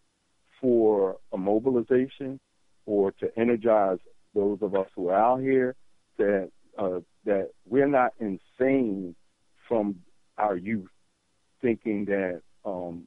[0.60, 2.40] for a mobilization
[2.86, 3.98] or to energize
[4.35, 5.74] those of us who are out here
[6.18, 9.14] that uh, that we're not insane
[9.66, 9.97] from
[10.39, 10.89] our youth
[11.60, 13.06] thinking that um,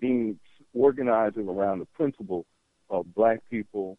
[0.00, 0.38] being
[0.74, 2.46] organizing around the principle
[2.90, 3.98] of black people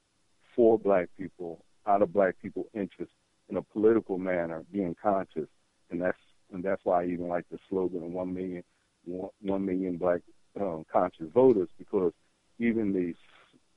[0.56, 3.14] for black people out of black people interests
[3.50, 5.48] in a political manner being conscious
[5.90, 6.18] and that's
[6.54, 8.64] and that's why I even like the slogan of one million
[9.06, 10.22] one million black
[10.60, 12.14] um, conscious voters because
[12.60, 13.14] even the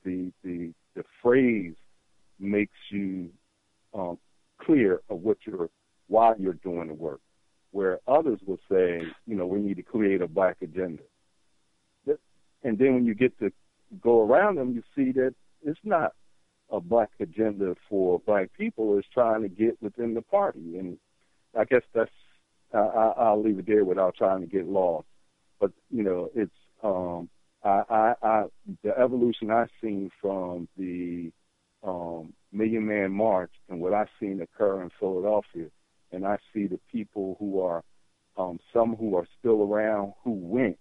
[0.03, 1.75] the the the phrase
[2.39, 3.29] makes you
[3.93, 4.17] um,
[4.59, 5.69] clear of what you're
[6.07, 7.21] why you're doing the work.
[7.71, 11.03] Where others will say, you know, we need to create a black agenda.
[12.63, 13.51] And then when you get to
[14.01, 15.33] go around them, you see that
[15.63, 16.13] it's not
[16.69, 18.97] a black agenda for black people.
[18.97, 20.97] It's trying to get within the party, and
[21.57, 22.11] I guess that's
[22.73, 25.07] I, I'll leave it there without trying to get lost.
[25.59, 26.51] But you know, it's
[26.83, 27.29] um,
[27.63, 28.43] I, I, I
[28.83, 31.31] the evolution I've seen from the
[31.83, 35.67] um, Million Man March and what I've seen occur in Philadelphia,
[36.11, 37.83] and I see the people who are
[38.37, 40.77] um, some who are still around who went.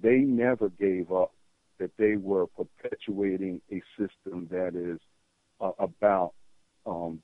[0.00, 1.32] They never gave up.
[1.80, 5.00] That they were perpetuating a system that is
[5.60, 6.32] uh, about
[6.86, 7.20] um,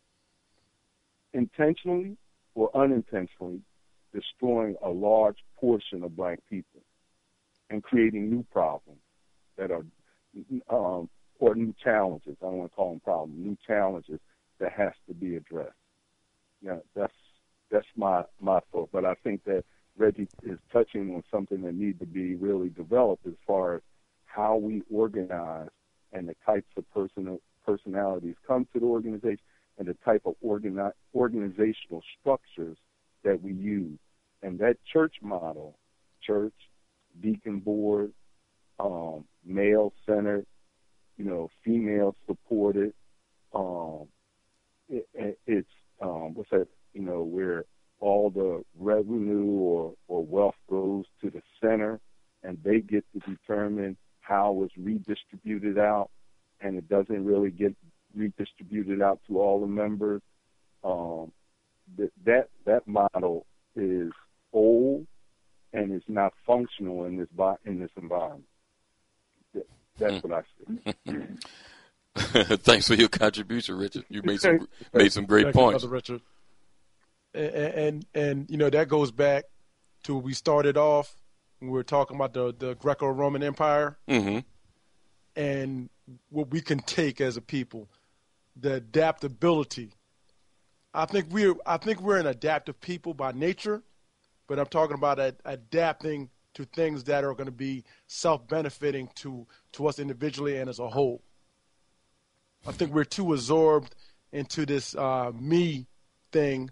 [1.32, 2.16] intentionally
[2.56, 3.60] or unintentionally
[4.12, 6.80] destroying a large portion of black people
[7.70, 9.00] and creating new problems
[9.56, 9.84] that are
[10.68, 12.36] um, or new challenges.
[12.42, 13.34] I don't want to call them problems.
[13.38, 14.20] New challenges
[14.58, 15.72] that has to be addressed.
[16.60, 17.14] Yeah, that's
[17.70, 18.90] that's my my thought.
[18.92, 19.64] But I think that
[20.00, 23.82] Reggie is touching on something that needs to be really developed as far as
[24.24, 25.68] how we organize
[26.12, 29.38] and the types of person personalities come to the organization
[29.78, 32.78] and the type of organi- organizational structures
[33.24, 33.98] that we use.
[34.42, 35.76] And that church model,
[36.22, 36.54] church,
[37.20, 38.12] deacon board,
[38.78, 40.46] um, male centered,
[41.18, 42.94] you know, female supported,
[43.54, 44.06] um,
[44.88, 45.68] it, it's
[46.00, 46.66] um, what's that?
[46.94, 47.66] You know, where
[48.00, 52.00] all the revenue or, or wealth goes to the center,
[52.42, 56.10] and they get to determine how it's redistributed out,
[56.60, 57.74] and it doesn't really get
[58.14, 60.22] redistributed out to all the members.
[60.82, 61.32] Um,
[61.98, 63.46] that that that model
[63.76, 64.12] is
[64.52, 65.06] old
[65.72, 67.28] and it's not functional in this
[67.64, 68.44] in this environment.
[69.98, 71.16] That's what I see.
[72.56, 74.04] Thanks for your contribution, Richard.
[74.08, 75.84] You made some made some great Thank points.
[75.84, 76.20] You, Richard.
[77.32, 79.44] And, and and you know that goes back
[80.04, 81.14] to we started off
[81.58, 84.40] when we were talking about the the Greco-Roman Empire mm-hmm.
[85.36, 85.90] and
[86.30, 87.88] what we can take as a people,
[88.56, 89.92] the adaptability.
[90.92, 93.82] I think we're I think we're an adaptive people by nature,
[94.48, 99.46] but I'm talking about ad- adapting to things that are going to be self-benefiting to
[99.72, 101.22] to us individually and as a whole.
[102.66, 103.94] I think we're too absorbed
[104.32, 105.86] into this uh, me
[106.32, 106.70] thing,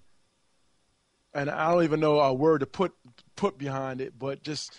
[1.39, 2.93] and I don't even know a word to put
[3.37, 4.77] put behind it, but just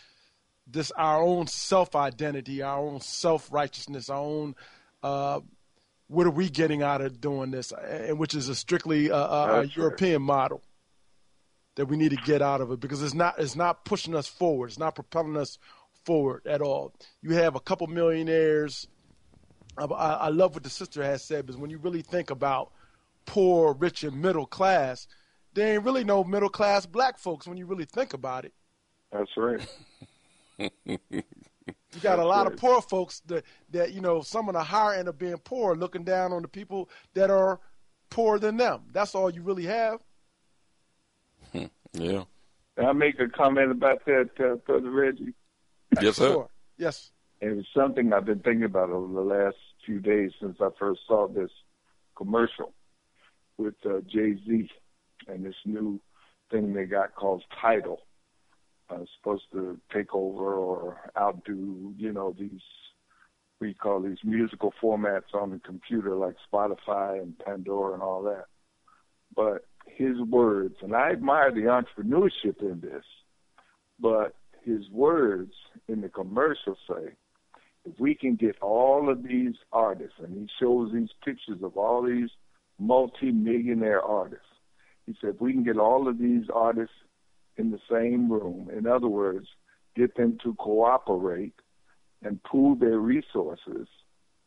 [0.67, 4.55] this our own self identity, our own self righteousness, our own
[5.01, 5.39] uh,
[6.07, 9.61] what are we getting out of doing this, and which is a strictly uh, a,
[9.61, 10.61] a European model
[11.75, 14.27] that we need to get out of it because it's not it's not pushing us
[14.27, 15.57] forward, it's not propelling us
[16.03, 16.93] forward at all.
[17.21, 18.87] You have a couple millionaires.
[19.77, 22.71] I, I love what the sister has said because when you really think about
[23.25, 25.07] poor, rich, and middle class,
[25.59, 28.53] there ain't really no middle class black folks when you really think about it.
[29.11, 29.67] That's right.
[31.93, 34.93] You got a lot of poor folks that that you know some of the higher
[34.93, 37.59] end of being poor, looking down on the people that are
[38.09, 38.83] poorer than them.
[38.91, 39.99] That's all you really have.
[41.53, 42.23] yeah.
[42.77, 45.33] Can I make a comment about that, uh, Brother Reggie?
[46.01, 46.29] Yes, sir.
[46.29, 46.49] Sure.
[46.77, 47.11] Yes.
[47.41, 51.01] It was something I've been thinking about over the last few days since I first
[51.07, 51.51] saw this
[52.15, 52.73] commercial
[53.57, 54.69] with uh, Jay Z
[55.27, 55.99] and this new
[56.51, 58.01] thing they got called Tidal.
[58.89, 62.61] Uh, supposed to take over or outdo, you know, these
[63.59, 68.45] we call these musical formats on the computer like Spotify and Pandora and all that.
[69.35, 73.03] But his words, and I admire the entrepreneurship in this,
[73.99, 74.33] but
[74.63, 75.53] his words
[75.87, 77.13] in the commercial say,
[77.85, 82.03] if we can get all of these artists, and he shows these pictures of all
[82.03, 82.29] these
[82.77, 84.45] multi-millionaire artists.
[85.09, 86.93] He said, if we can get all of these artists
[87.57, 89.47] in the same room, in other words,
[89.95, 91.55] get them to cooperate
[92.21, 93.87] and pool their resources.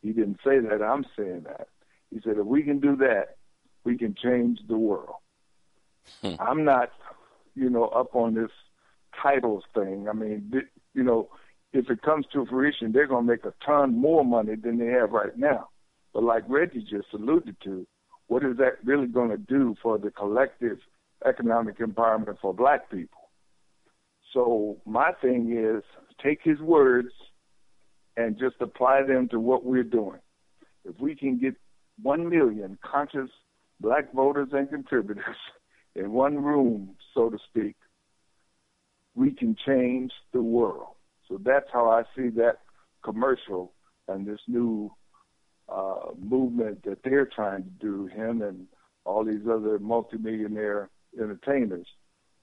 [0.03, 1.67] He didn't say that, I'm saying that.
[2.13, 3.39] He said, if we can do that,
[3.83, 5.17] we can change the world.
[6.21, 6.35] Hmm.
[6.39, 6.93] I'm not,
[7.57, 8.53] you know, up on this
[9.21, 10.07] titles thing.
[10.09, 10.63] I mean,
[10.95, 11.29] you know,
[11.73, 14.93] if it comes to fruition, they're going to make a ton more money than they
[14.93, 15.71] have right now.
[16.15, 17.85] But like Reggie just alluded to,
[18.33, 20.79] what is that really going to do for the collective
[21.27, 23.29] economic environment for black people?
[24.33, 25.85] So my thing is
[26.25, 27.11] take his words
[28.17, 30.21] and just apply them to what we're doing.
[30.87, 31.57] If we can get
[32.01, 33.29] one million conscious
[33.81, 35.37] black voters and contributors
[35.95, 37.77] in one room, so to speak,
[39.15, 40.95] we can change the world.
[41.29, 42.61] So that's how I see that
[43.05, 43.75] commercial
[44.09, 44.91] and this new
[46.03, 48.67] uh, movement that they're trying to do, him and
[49.05, 51.87] all these other multimillionaire entertainers.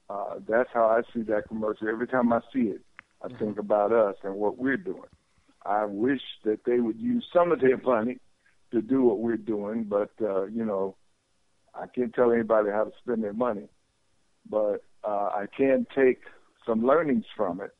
[0.08, 1.88] Uh, that's how I see that commercial.
[1.88, 2.80] Every time I see it,
[3.22, 5.02] I think about us and what we're doing.
[5.64, 8.18] I wish that they would use some of their money
[8.72, 10.96] to do what we're doing, but uh, you know,
[11.74, 13.68] I can't tell anybody how to spend their money.
[14.48, 16.22] But uh, I can take
[16.66, 17.74] some learnings from it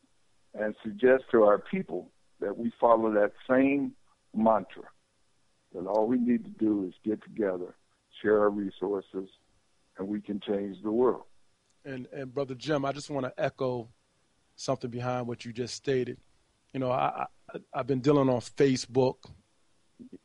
[0.55, 3.93] and suggest to our people that we follow that same
[4.35, 4.85] mantra.
[5.75, 7.75] That all we need to do is get together,
[8.21, 9.29] share our resources,
[9.99, 11.23] and we can change the world.
[11.85, 13.89] And and brother Jim, I just want to echo
[14.57, 16.19] something behind what you just stated.
[16.75, 19.17] You know, I, I I've been dealing on Facebook,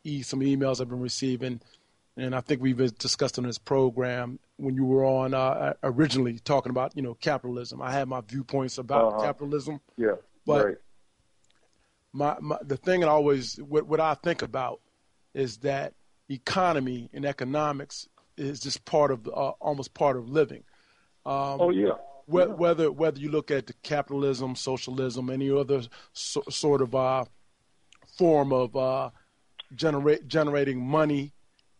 [0.03, 1.61] e, some emails I've been receiving,
[2.17, 6.71] and I think we've discussed on this program when you were on uh, originally talking
[6.71, 7.81] about you know capitalism.
[7.81, 9.23] I had my viewpoints about Uh-huh.
[9.25, 10.15] capitalism, Yeah,
[10.45, 10.77] but right.
[12.13, 14.81] my, my the thing I always what what I think about
[15.35, 15.93] is that
[16.29, 18.07] economy and economics
[18.37, 20.63] is just part of uh, almost part of living.
[21.25, 21.91] Um, Oh, yeah.
[22.25, 25.83] whe- Whether whether you look at the capitalism, socialism, any other
[26.13, 27.25] so, sort of uh,
[28.17, 29.09] form of uh,
[29.75, 31.33] generate generating money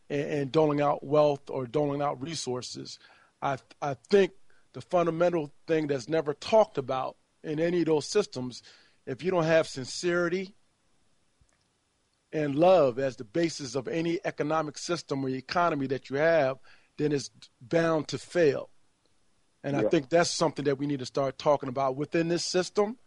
[0.10, 3.00] and, and doling out wealth or doling out resources,
[3.42, 4.32] I I think
[4.74, 8.62] the fundamental thing that's never talked about in any of those systems,
[9.06, 10.54] if you don't have sincerity
[12.36, 16.58] and love as the basis of any economic system or economy that you have,
[16.98, 17.32] then it's
[17.62, 18.70] bound to fail.
[19.64, 22.98] And I think that's something that we need to start talking about within this system,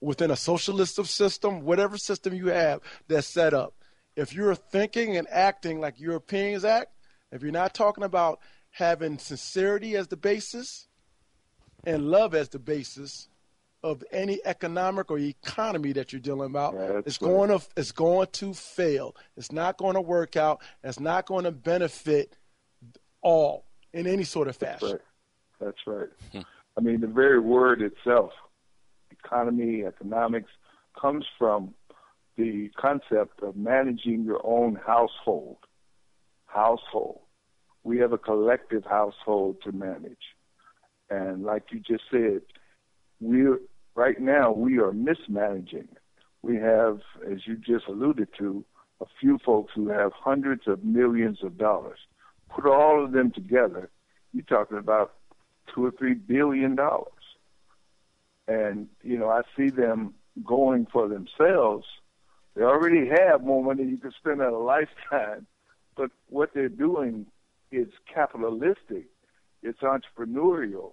[0.00, 3.74] within a socialist system, whatever system you have that's set up.
[4.16, 6.92] If you're thinking and acting like Europeans act,
[7.30, 10.88] if you're not talking about having sincerity as the basis
[11.84, 13.28] and love as the basis
[13.86, 17.28] of any economic or economy that you're dealing about, that's it's right.
[17.28, 19.14] going to it's going to fail.
[19.36, 20.60] It's not going to work out.
[20.82, 22.36] It's not going to benefit
[23.22, 24.90] all in any sort of fashion.
[24.90, 25.00] Right.
[25.60, 26.08] That's right.
[26.76, 28.32] I mean, the very word itself,
[29.10, 30.50] economy, economics,
[31.00, 31.72] comes from
[32.36, 35.58] the concept of managing your own household.
[36.46, 37.20] Household.
[37.84, 40.34] We have a collective household to manage.
[41.08, 42.42] And like you just said,
[43.20, 43.60] we're
[43.96, 45.88] right now we are mismanaging.
[46.42, 48.64] We have, as you just alluded to,
[49.00, 51.98] a few folks who have hundreds of millions of dollars.
[52.48, 53.90] Put all of them together,
[54.32, 55.14] you're talking about
[55.74, 57.12] two or three billion dollars.
[58.46, 60.14] And, you know, I see them
[60.44, 61.86] going for themselves.
[62.54, 65.46] They already have more money than you can spend in a lifetime,
[65.96, 67.26] but what they're doing
[67.72, 69.06] is capitalistic,
[69.62, 70.92] it's entrepreneurial,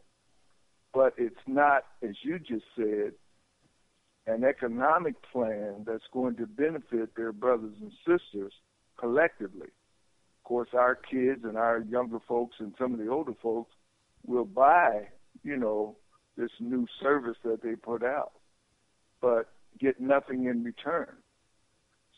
[0.94, 3.14] but it's not, as you just said,
[4.28, 8.54] an economic plan that's going to benefit their brothers and sisters
[8.98, 9.68] collectively.
[9.68, 13.74] Of course, our kids and our younger folks and some of the older folks
[14.26, 15.08] will buy,
[15.44, 15.98] you know,
[16.38, 18.34] this new service that they put out,
[19.22, 19.50] but
[19.80, 21.16] get nothing in return.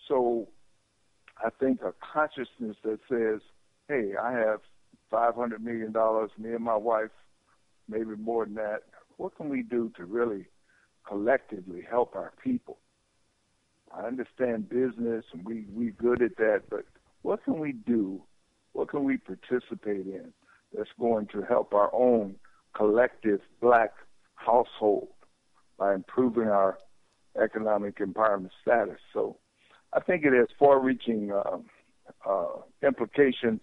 [0.08, 0.48] So
[1.44, 3.42] I think a consciousness that says,
[3.88, 4.60] hey, I have
[5.12, 5.94] $500 million,
[6.38, 7.10] me and my wife,
[7.88, 8.84] maybe more than that.
[9.18, 10.46] What can we do to really
[11.08, 12.78] collectively help our people?
[13.96, 16.86] I understand business and we, we good at that, but
[17.22, 18.22] what can we do?
[18.74, 20.34] What can we participate in
[20.76, 22.36] that's going to help our own
[22.76, 23.92] collective black
[24.36, 25.08] household
[25.78, 26.78] by improving our
[27.42, 29.00] economic empowerment status?
[29.14, 29.38] So
[29.94, 31.58] I think it has far-reaching uh,
[32.30, 33.62] uh, implications.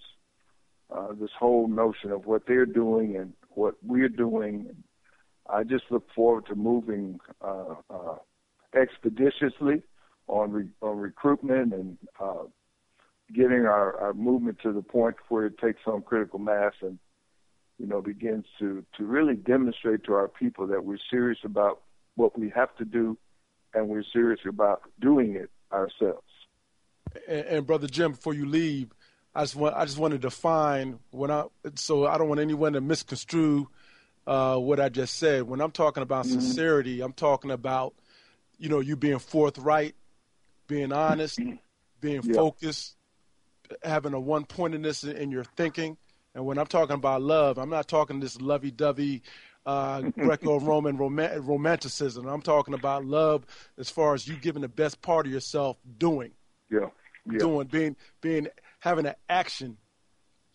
[0.95, 4.71] Uh, this whole notion of what they're doing and what we're doing.
[5.49, 8.17] I just look forward to moving uh, uh,
[8.75, 9.83] expeditiously
[10.29, 12.45] on re- on recruitment and uh,
[13.35, 16.99] getting our, our movement to the point where it takes on critical mass and
[17.79, 21.81] you know begins to to really demonstrate to our people that we're serious about
[22.15, 23.17] what we have to do
[23.75, 26.27] and we're serious about doing it ourselves.
[27.29, 28.93] And, and brother Jim, before you leave,
[29.35, 31.45] I just want I just want to define when I
[31.75, 33.69] so I don't want anyone to misconstrue
[34.27, 35.45] uh, what I just said.
[35.45, 36.41] When I'm talking about mm-hmm.
[36.41, 37.95] sincerity, I'm talking about
[38.59, 39.95] you know you being forthright,
[40.67, 41.39] being honest,
[42.01, 42.35] being yeah.
[42.35, 42.97] focused,
[43.83, 45.97] having a one pointedness in your thinking.
[46.35, 49.23] And when I'm talking about love, I'm not talking this lovey-dovey
[49.67, 52.27] uh, Greco-Roman romanticism.
[52.27, 53.45] I'm talking about love
[53.79, 56.33] as far as you giving the best part of yourself doing.
[56.71, 56.89] Yeah.
[57.31, 57.39] yeah.
[57.39, 58.49] Doing, being, being,
[58.83, 59.77] having an action,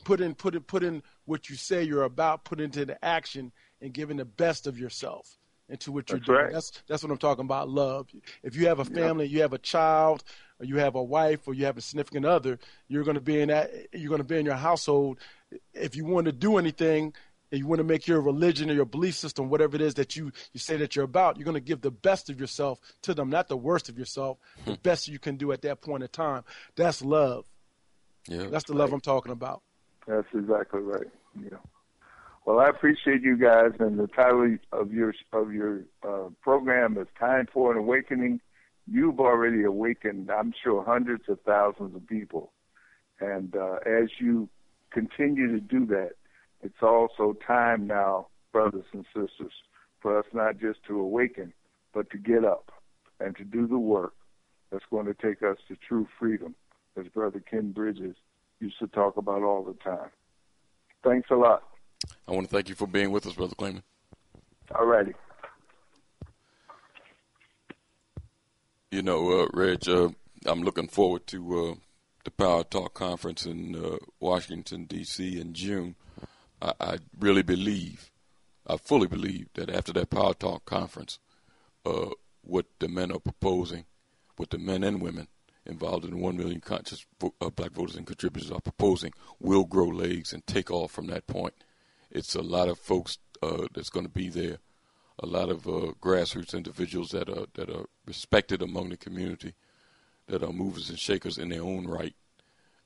[0.04, 3.54] put in, put in, put in what you say you're about, put into the action,
[3.82, 5.38] and giving the best of yourself
[5.70, 6.40] into what you're that's doing.
[6.40, 6.54] Right.
[6.54, 7.70] That's that's what I'm talking about.
[7.70, 8.08] Love.
[8.44, 9.32] If you have a family, yeah.
[9.32, 10.26] you have a child,
[10.60, 12.60] or you have a wife, or you have a significant other,
[12.90, 13.72] you're going to be in that.
[13.94, 15.20] You're going to be in your household.
[15.74, 17.14] If you want to do anything,
[17.50, 20.18] and you want to make your religion or your belief system, whatever it is that
[20.18, 23.14] you, you say that you're about, you're going to give the best of yourself to
[23.14, 24.82] them, not the worst of yourself, the hmm.
[24.84, 26.44] best you can do at that point in time.
[26.76, 27.46] That's love.
[28.28, 29.62] Yeah, That's the love I'm talking about.
[30.08, 31.08] That's exactly right.
[31.42, 31.58] Yeah.
[32.46, 37.08] Well, I appreciate you guys, and the title of your of your uh, program is
[37.20, 38.40] "Time for an Awakening."
[38.90, 42.54] You've already awakened, I'm sure, hundreds of thousands of people,
[43.20, 44.48] and uh, as you
[44.92, 46.12] continue to do that,
[46.62, 49.52] it's also time now, brothers and sisters,
[50.00, 51.52] for us not just to awaken,
[51.94, 52.72] but to get up
[53.20, 54.14] and to do the work
[54.72, 56.56] that's going to take us to true freedom,
[56.98, 58.16] as Brother Ken Bridges
[58.60, 60.10] used to talk about all the time.
[61.04, 61.64] Thanks a lot.
[62.28, 63.84] I want to thank you for being with us, Brother Clingman.
[64.76, 65.14] All righty.
[68.92, 70.10] You know, uh, Reg, uh,
[70.46, 71.76] I'm looking forward to uh,
[72.24, 75.40] the Power Talk conference in uh, Washington, D.C.
[75.40, 75.96] in June.
[76.62, 78.12] I, I really believe,
[78.66, 81.20] I fully believe that after that Power Talk conference,
[81.86, 82.10] uh,
[82.42, 83.86] what the men are proposing,
[84.38, 85.28] what the men and women
[85.68, 89.88] involved in the 1 million conscious uh, black voters and contributors are proposing will grow
[89.88, 91.54] legs and take off from that point.
[92.10, 94.58] It's a lot of folks uh, that's going to be there,
[95.20, 99.54] a lot of uh, grassroots individuals that are that are respected among the community,
[100.28, 102.16] that are movers and shakers in their own right,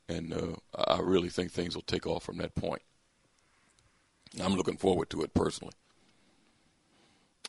[0.10, 2.82] and uh, I really think things will take off from that point.
[4.42, 5.74] I'm looking forward to it personally.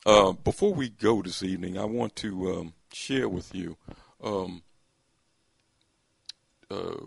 [0.05, 3.77] Uh, before we go this evening, I want to um, share with you.
[4.21, 4.61] Um,
[6.69, 7.05] uh,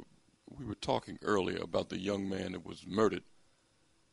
[0.49, 3.25] we were talking earlier about the young man that was murdered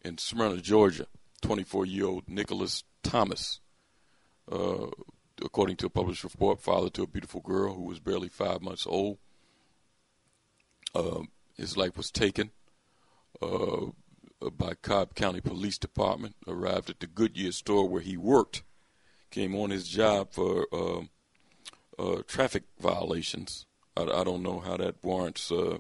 [0.04, 1.08] in Smyrna, Georgia,
[1.42, 3.60] 24 year old Nicholas Thomas.
[4.52, 4.88] Uh,
[5.44, 8.86] according to a published report, father to a beautiful girl who was barely five months
[8.86, 9.18] old.
[10.94, 11.22] Uh,
[11.58, 12.52] his life was taken.
[13.42, 13.88] Uh,
[14.58, 18.64] by Cobb County Police Department, arrived at the Goodyear store where he worked,
[19.32, 21.02] came on his job for uh,
[21.98, 23.66] uh, traffic violations.
[23.96, 25.78] I, I, don't know how that warrants uh,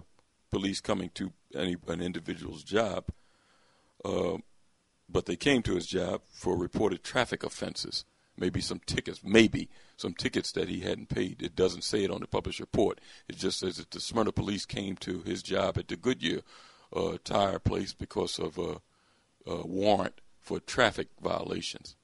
[0.52, 3.06] police coming to any an individual's job.
[4.04, 4.38] Uh,
[5.10, 8.06] but they came to his job for reported traffic offenses,
[8.38, 11.42] maybe some tickets, maybe some tickets that he hadn't paid.
[11.42, 13.00] It doesn't say it on the published report.
[13.28, 16.42] It just says that the Smyrna police came to his job at the Goodyear
[16.96, 18.82] uh, tire place because of a,
[19.46, 21.96] a warrant for traffic violations,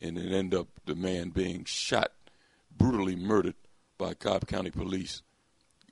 [0.00, 2.12] and it ended up the man being shot,
[2.76, 3.54] brutally murdered
[3.98, 5.22] by Cobb County Police,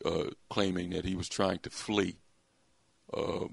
[0.05, 2.17] uh, claiming that he was trying to flee,
[3.13, 3.47] uh,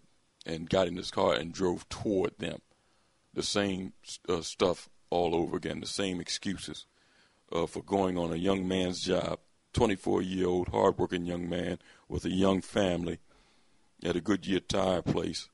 [0.45, 2.59] and got in his car and drove toward them.
[3.33, 3.93] The same
[4.27, 6.85] uh, stuff all over again, the same excuses
[7.51, 9.39] uh, for going on a young man's job.
[9.73, 11.79] 24 year old, hardworking young man
[12.09, 13.19] with a young family
[14.03, 15.49] at a Goodyear tire place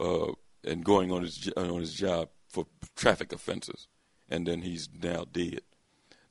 [0.00, 0.32] uh,
[0.64, 3.88] and going on his on his job for traffic offenses,
[4.28, 5.60] and then he's now dead.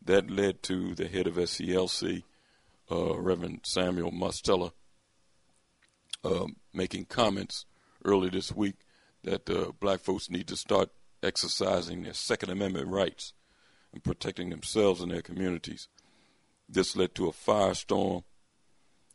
[0.03, 2.23] That led to the head of SCLC,
[2.93, 4.71] uh, Reverend Samuel Mosteller,
[6.23, 7.65] uh, making comments
[8.05, 8.75] early this week
[9.23, 10.89] that uh, black folks need to start
[11.23, 13.33] exercising their Second Amendment rights
[13.91, 15.87] and protecting themselves and their communities.
[16.69, 18.23] This led to a firestorm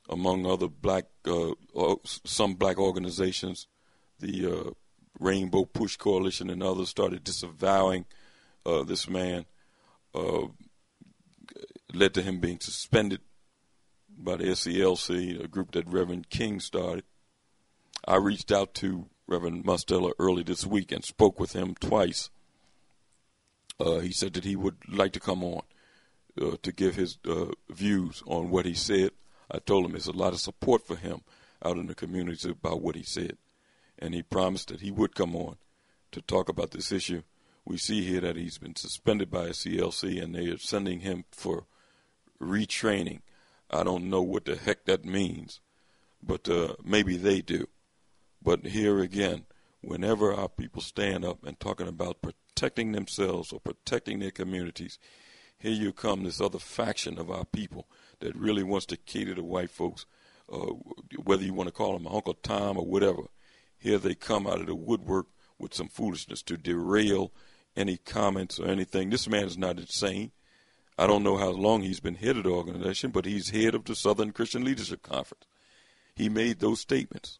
[0.08, 1.52] among other black, uh,
[2.04, 3.66] some black organizations.
[4.18, 4.70] The uh,
[5.20, 8.06] Rainbow Push Coalition and others started disavowing
[8.64, 9.44] uh, this man.
[10.14, 10.46] Uh,
[11.92, 13.20] led to him being suspended
[14.18, 17.04] by the SCLC, a group that Reverend King started.
[18.06, 22.30] I reached out to Reverend Mosteller early this week and spoke with him twice.
[23.78, 25.62] Uh, he said that he would like to come on
[26.40, 29.10] uh, to give his uh, views on what he said.
[29.50, 31.22] I told him there's a lot of support for him
[31.64, 33.36] out in the community about what he said.
[33.98, 35.56] And he promised that he would come on
[36.12, 37.22] to talk about this issue.
[37.64, 41.24] We see here that he's been suspended by a CLC and they are sending him
[41.30, 41.66] for
[42.40, 43.20] retraining.
[43.70, 45.60] I don't know what the heck that means,
[46.22, 47.66] but uh, maybe they do.
[48.42, 49.44] But here again,
[49.80, 54.98] whenever our people stand up and talking about protecting themselves or protecting their communities,
[55.58, 57.88] here you come this other faction of our people
[58.20, 60.06] that really wants to cater to white folks,
[60.52, 60.72] uh,
[61.22, 63.22] whether you want to call them Uncle Tom or whatever.
[63.76, 65.26] Here they come out of the woodwork
[65.58, 67.32] with some foolishness to derail
[67.76, 69.10] any comments or anything.
[69.10, 70.32] This man is not insane.
[70.98, 73.84] I don't know how long he's been head of the organization, but he's head of
[73.84, 75.44] the Southern Christian Leadership Conference.
[76.16, 77.38] He made those statements.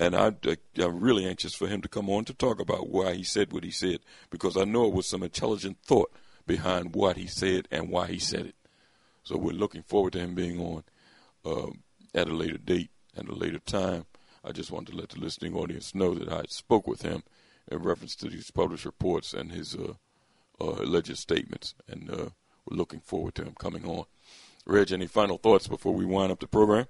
[0.00, 0.32] And I,
[0.78, 3.64] I'm really anxious for him to come on to talk about why he said what
[3.64, 3.98] he said,
[4.30, 6.10] because I know it was some intelligent thought
[6.46, 8.54] behind what he said and why he said it.
[9.22, 10.84] So we're looking forward to him being on
[11.44, 11.72] uh,
[12.14, 14.06] at a later date and a later time.
[14.42, 17.22] I just wanted to let the listening audience know that I spoke with him
[17.70, 19.94] in reference to these published reports and his uh,
[20.60, 22.28] uh, alleged statements, and uh,
[22.68, 24.04] we're looking forward to him coming on.
[24.66, 26.86] Reg, any final thoughts before we wind up the program?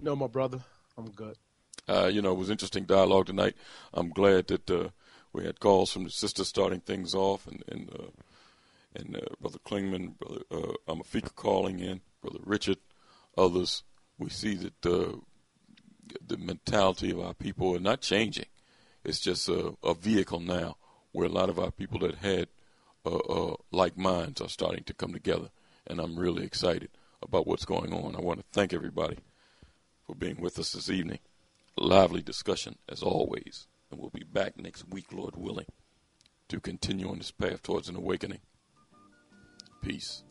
[0.00, 0.60] No, my brother.
[0.96, 1.36] I'm good.
[1.88, 3.54] Uh, you know, it was interesting dialogue tonight.
[3.94, 4.88] I'm glad that uh,
[5.32, 8.10] we had calls from the sisters starting things off, and and uh,
[8.94, 12.78] and uh, Brother Clingman, Brother uh, Amefika calling in, Brother Richard,
[13.36, 13.84] others.
[14.18, 15.16] We see that uh,
[16.26, 18.46] the mentality of our people are not changing.
[19.04, 20.76] It's just a, a vehicle now
[21.12, 22.48] where a lot of our people that had
[23.04, 25.50] uh, uh, like minds are starting to come together,
[25.86, 26.90] and I'm really excited
[27.22, 28.16] about what's going on.
[28.16, 29.18] I want to thank everybody
[30.06, 31.18] for being with us this evening.
[31.76, 33.66] Lively discussion, as always.
[33.90, 35.66] And we'll be back next week, Lord willing,
[36.48, 38.40] to continue on this path towards an awakening.
[39.82, 40.22] Peace.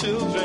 [0.00, 0.37] Children.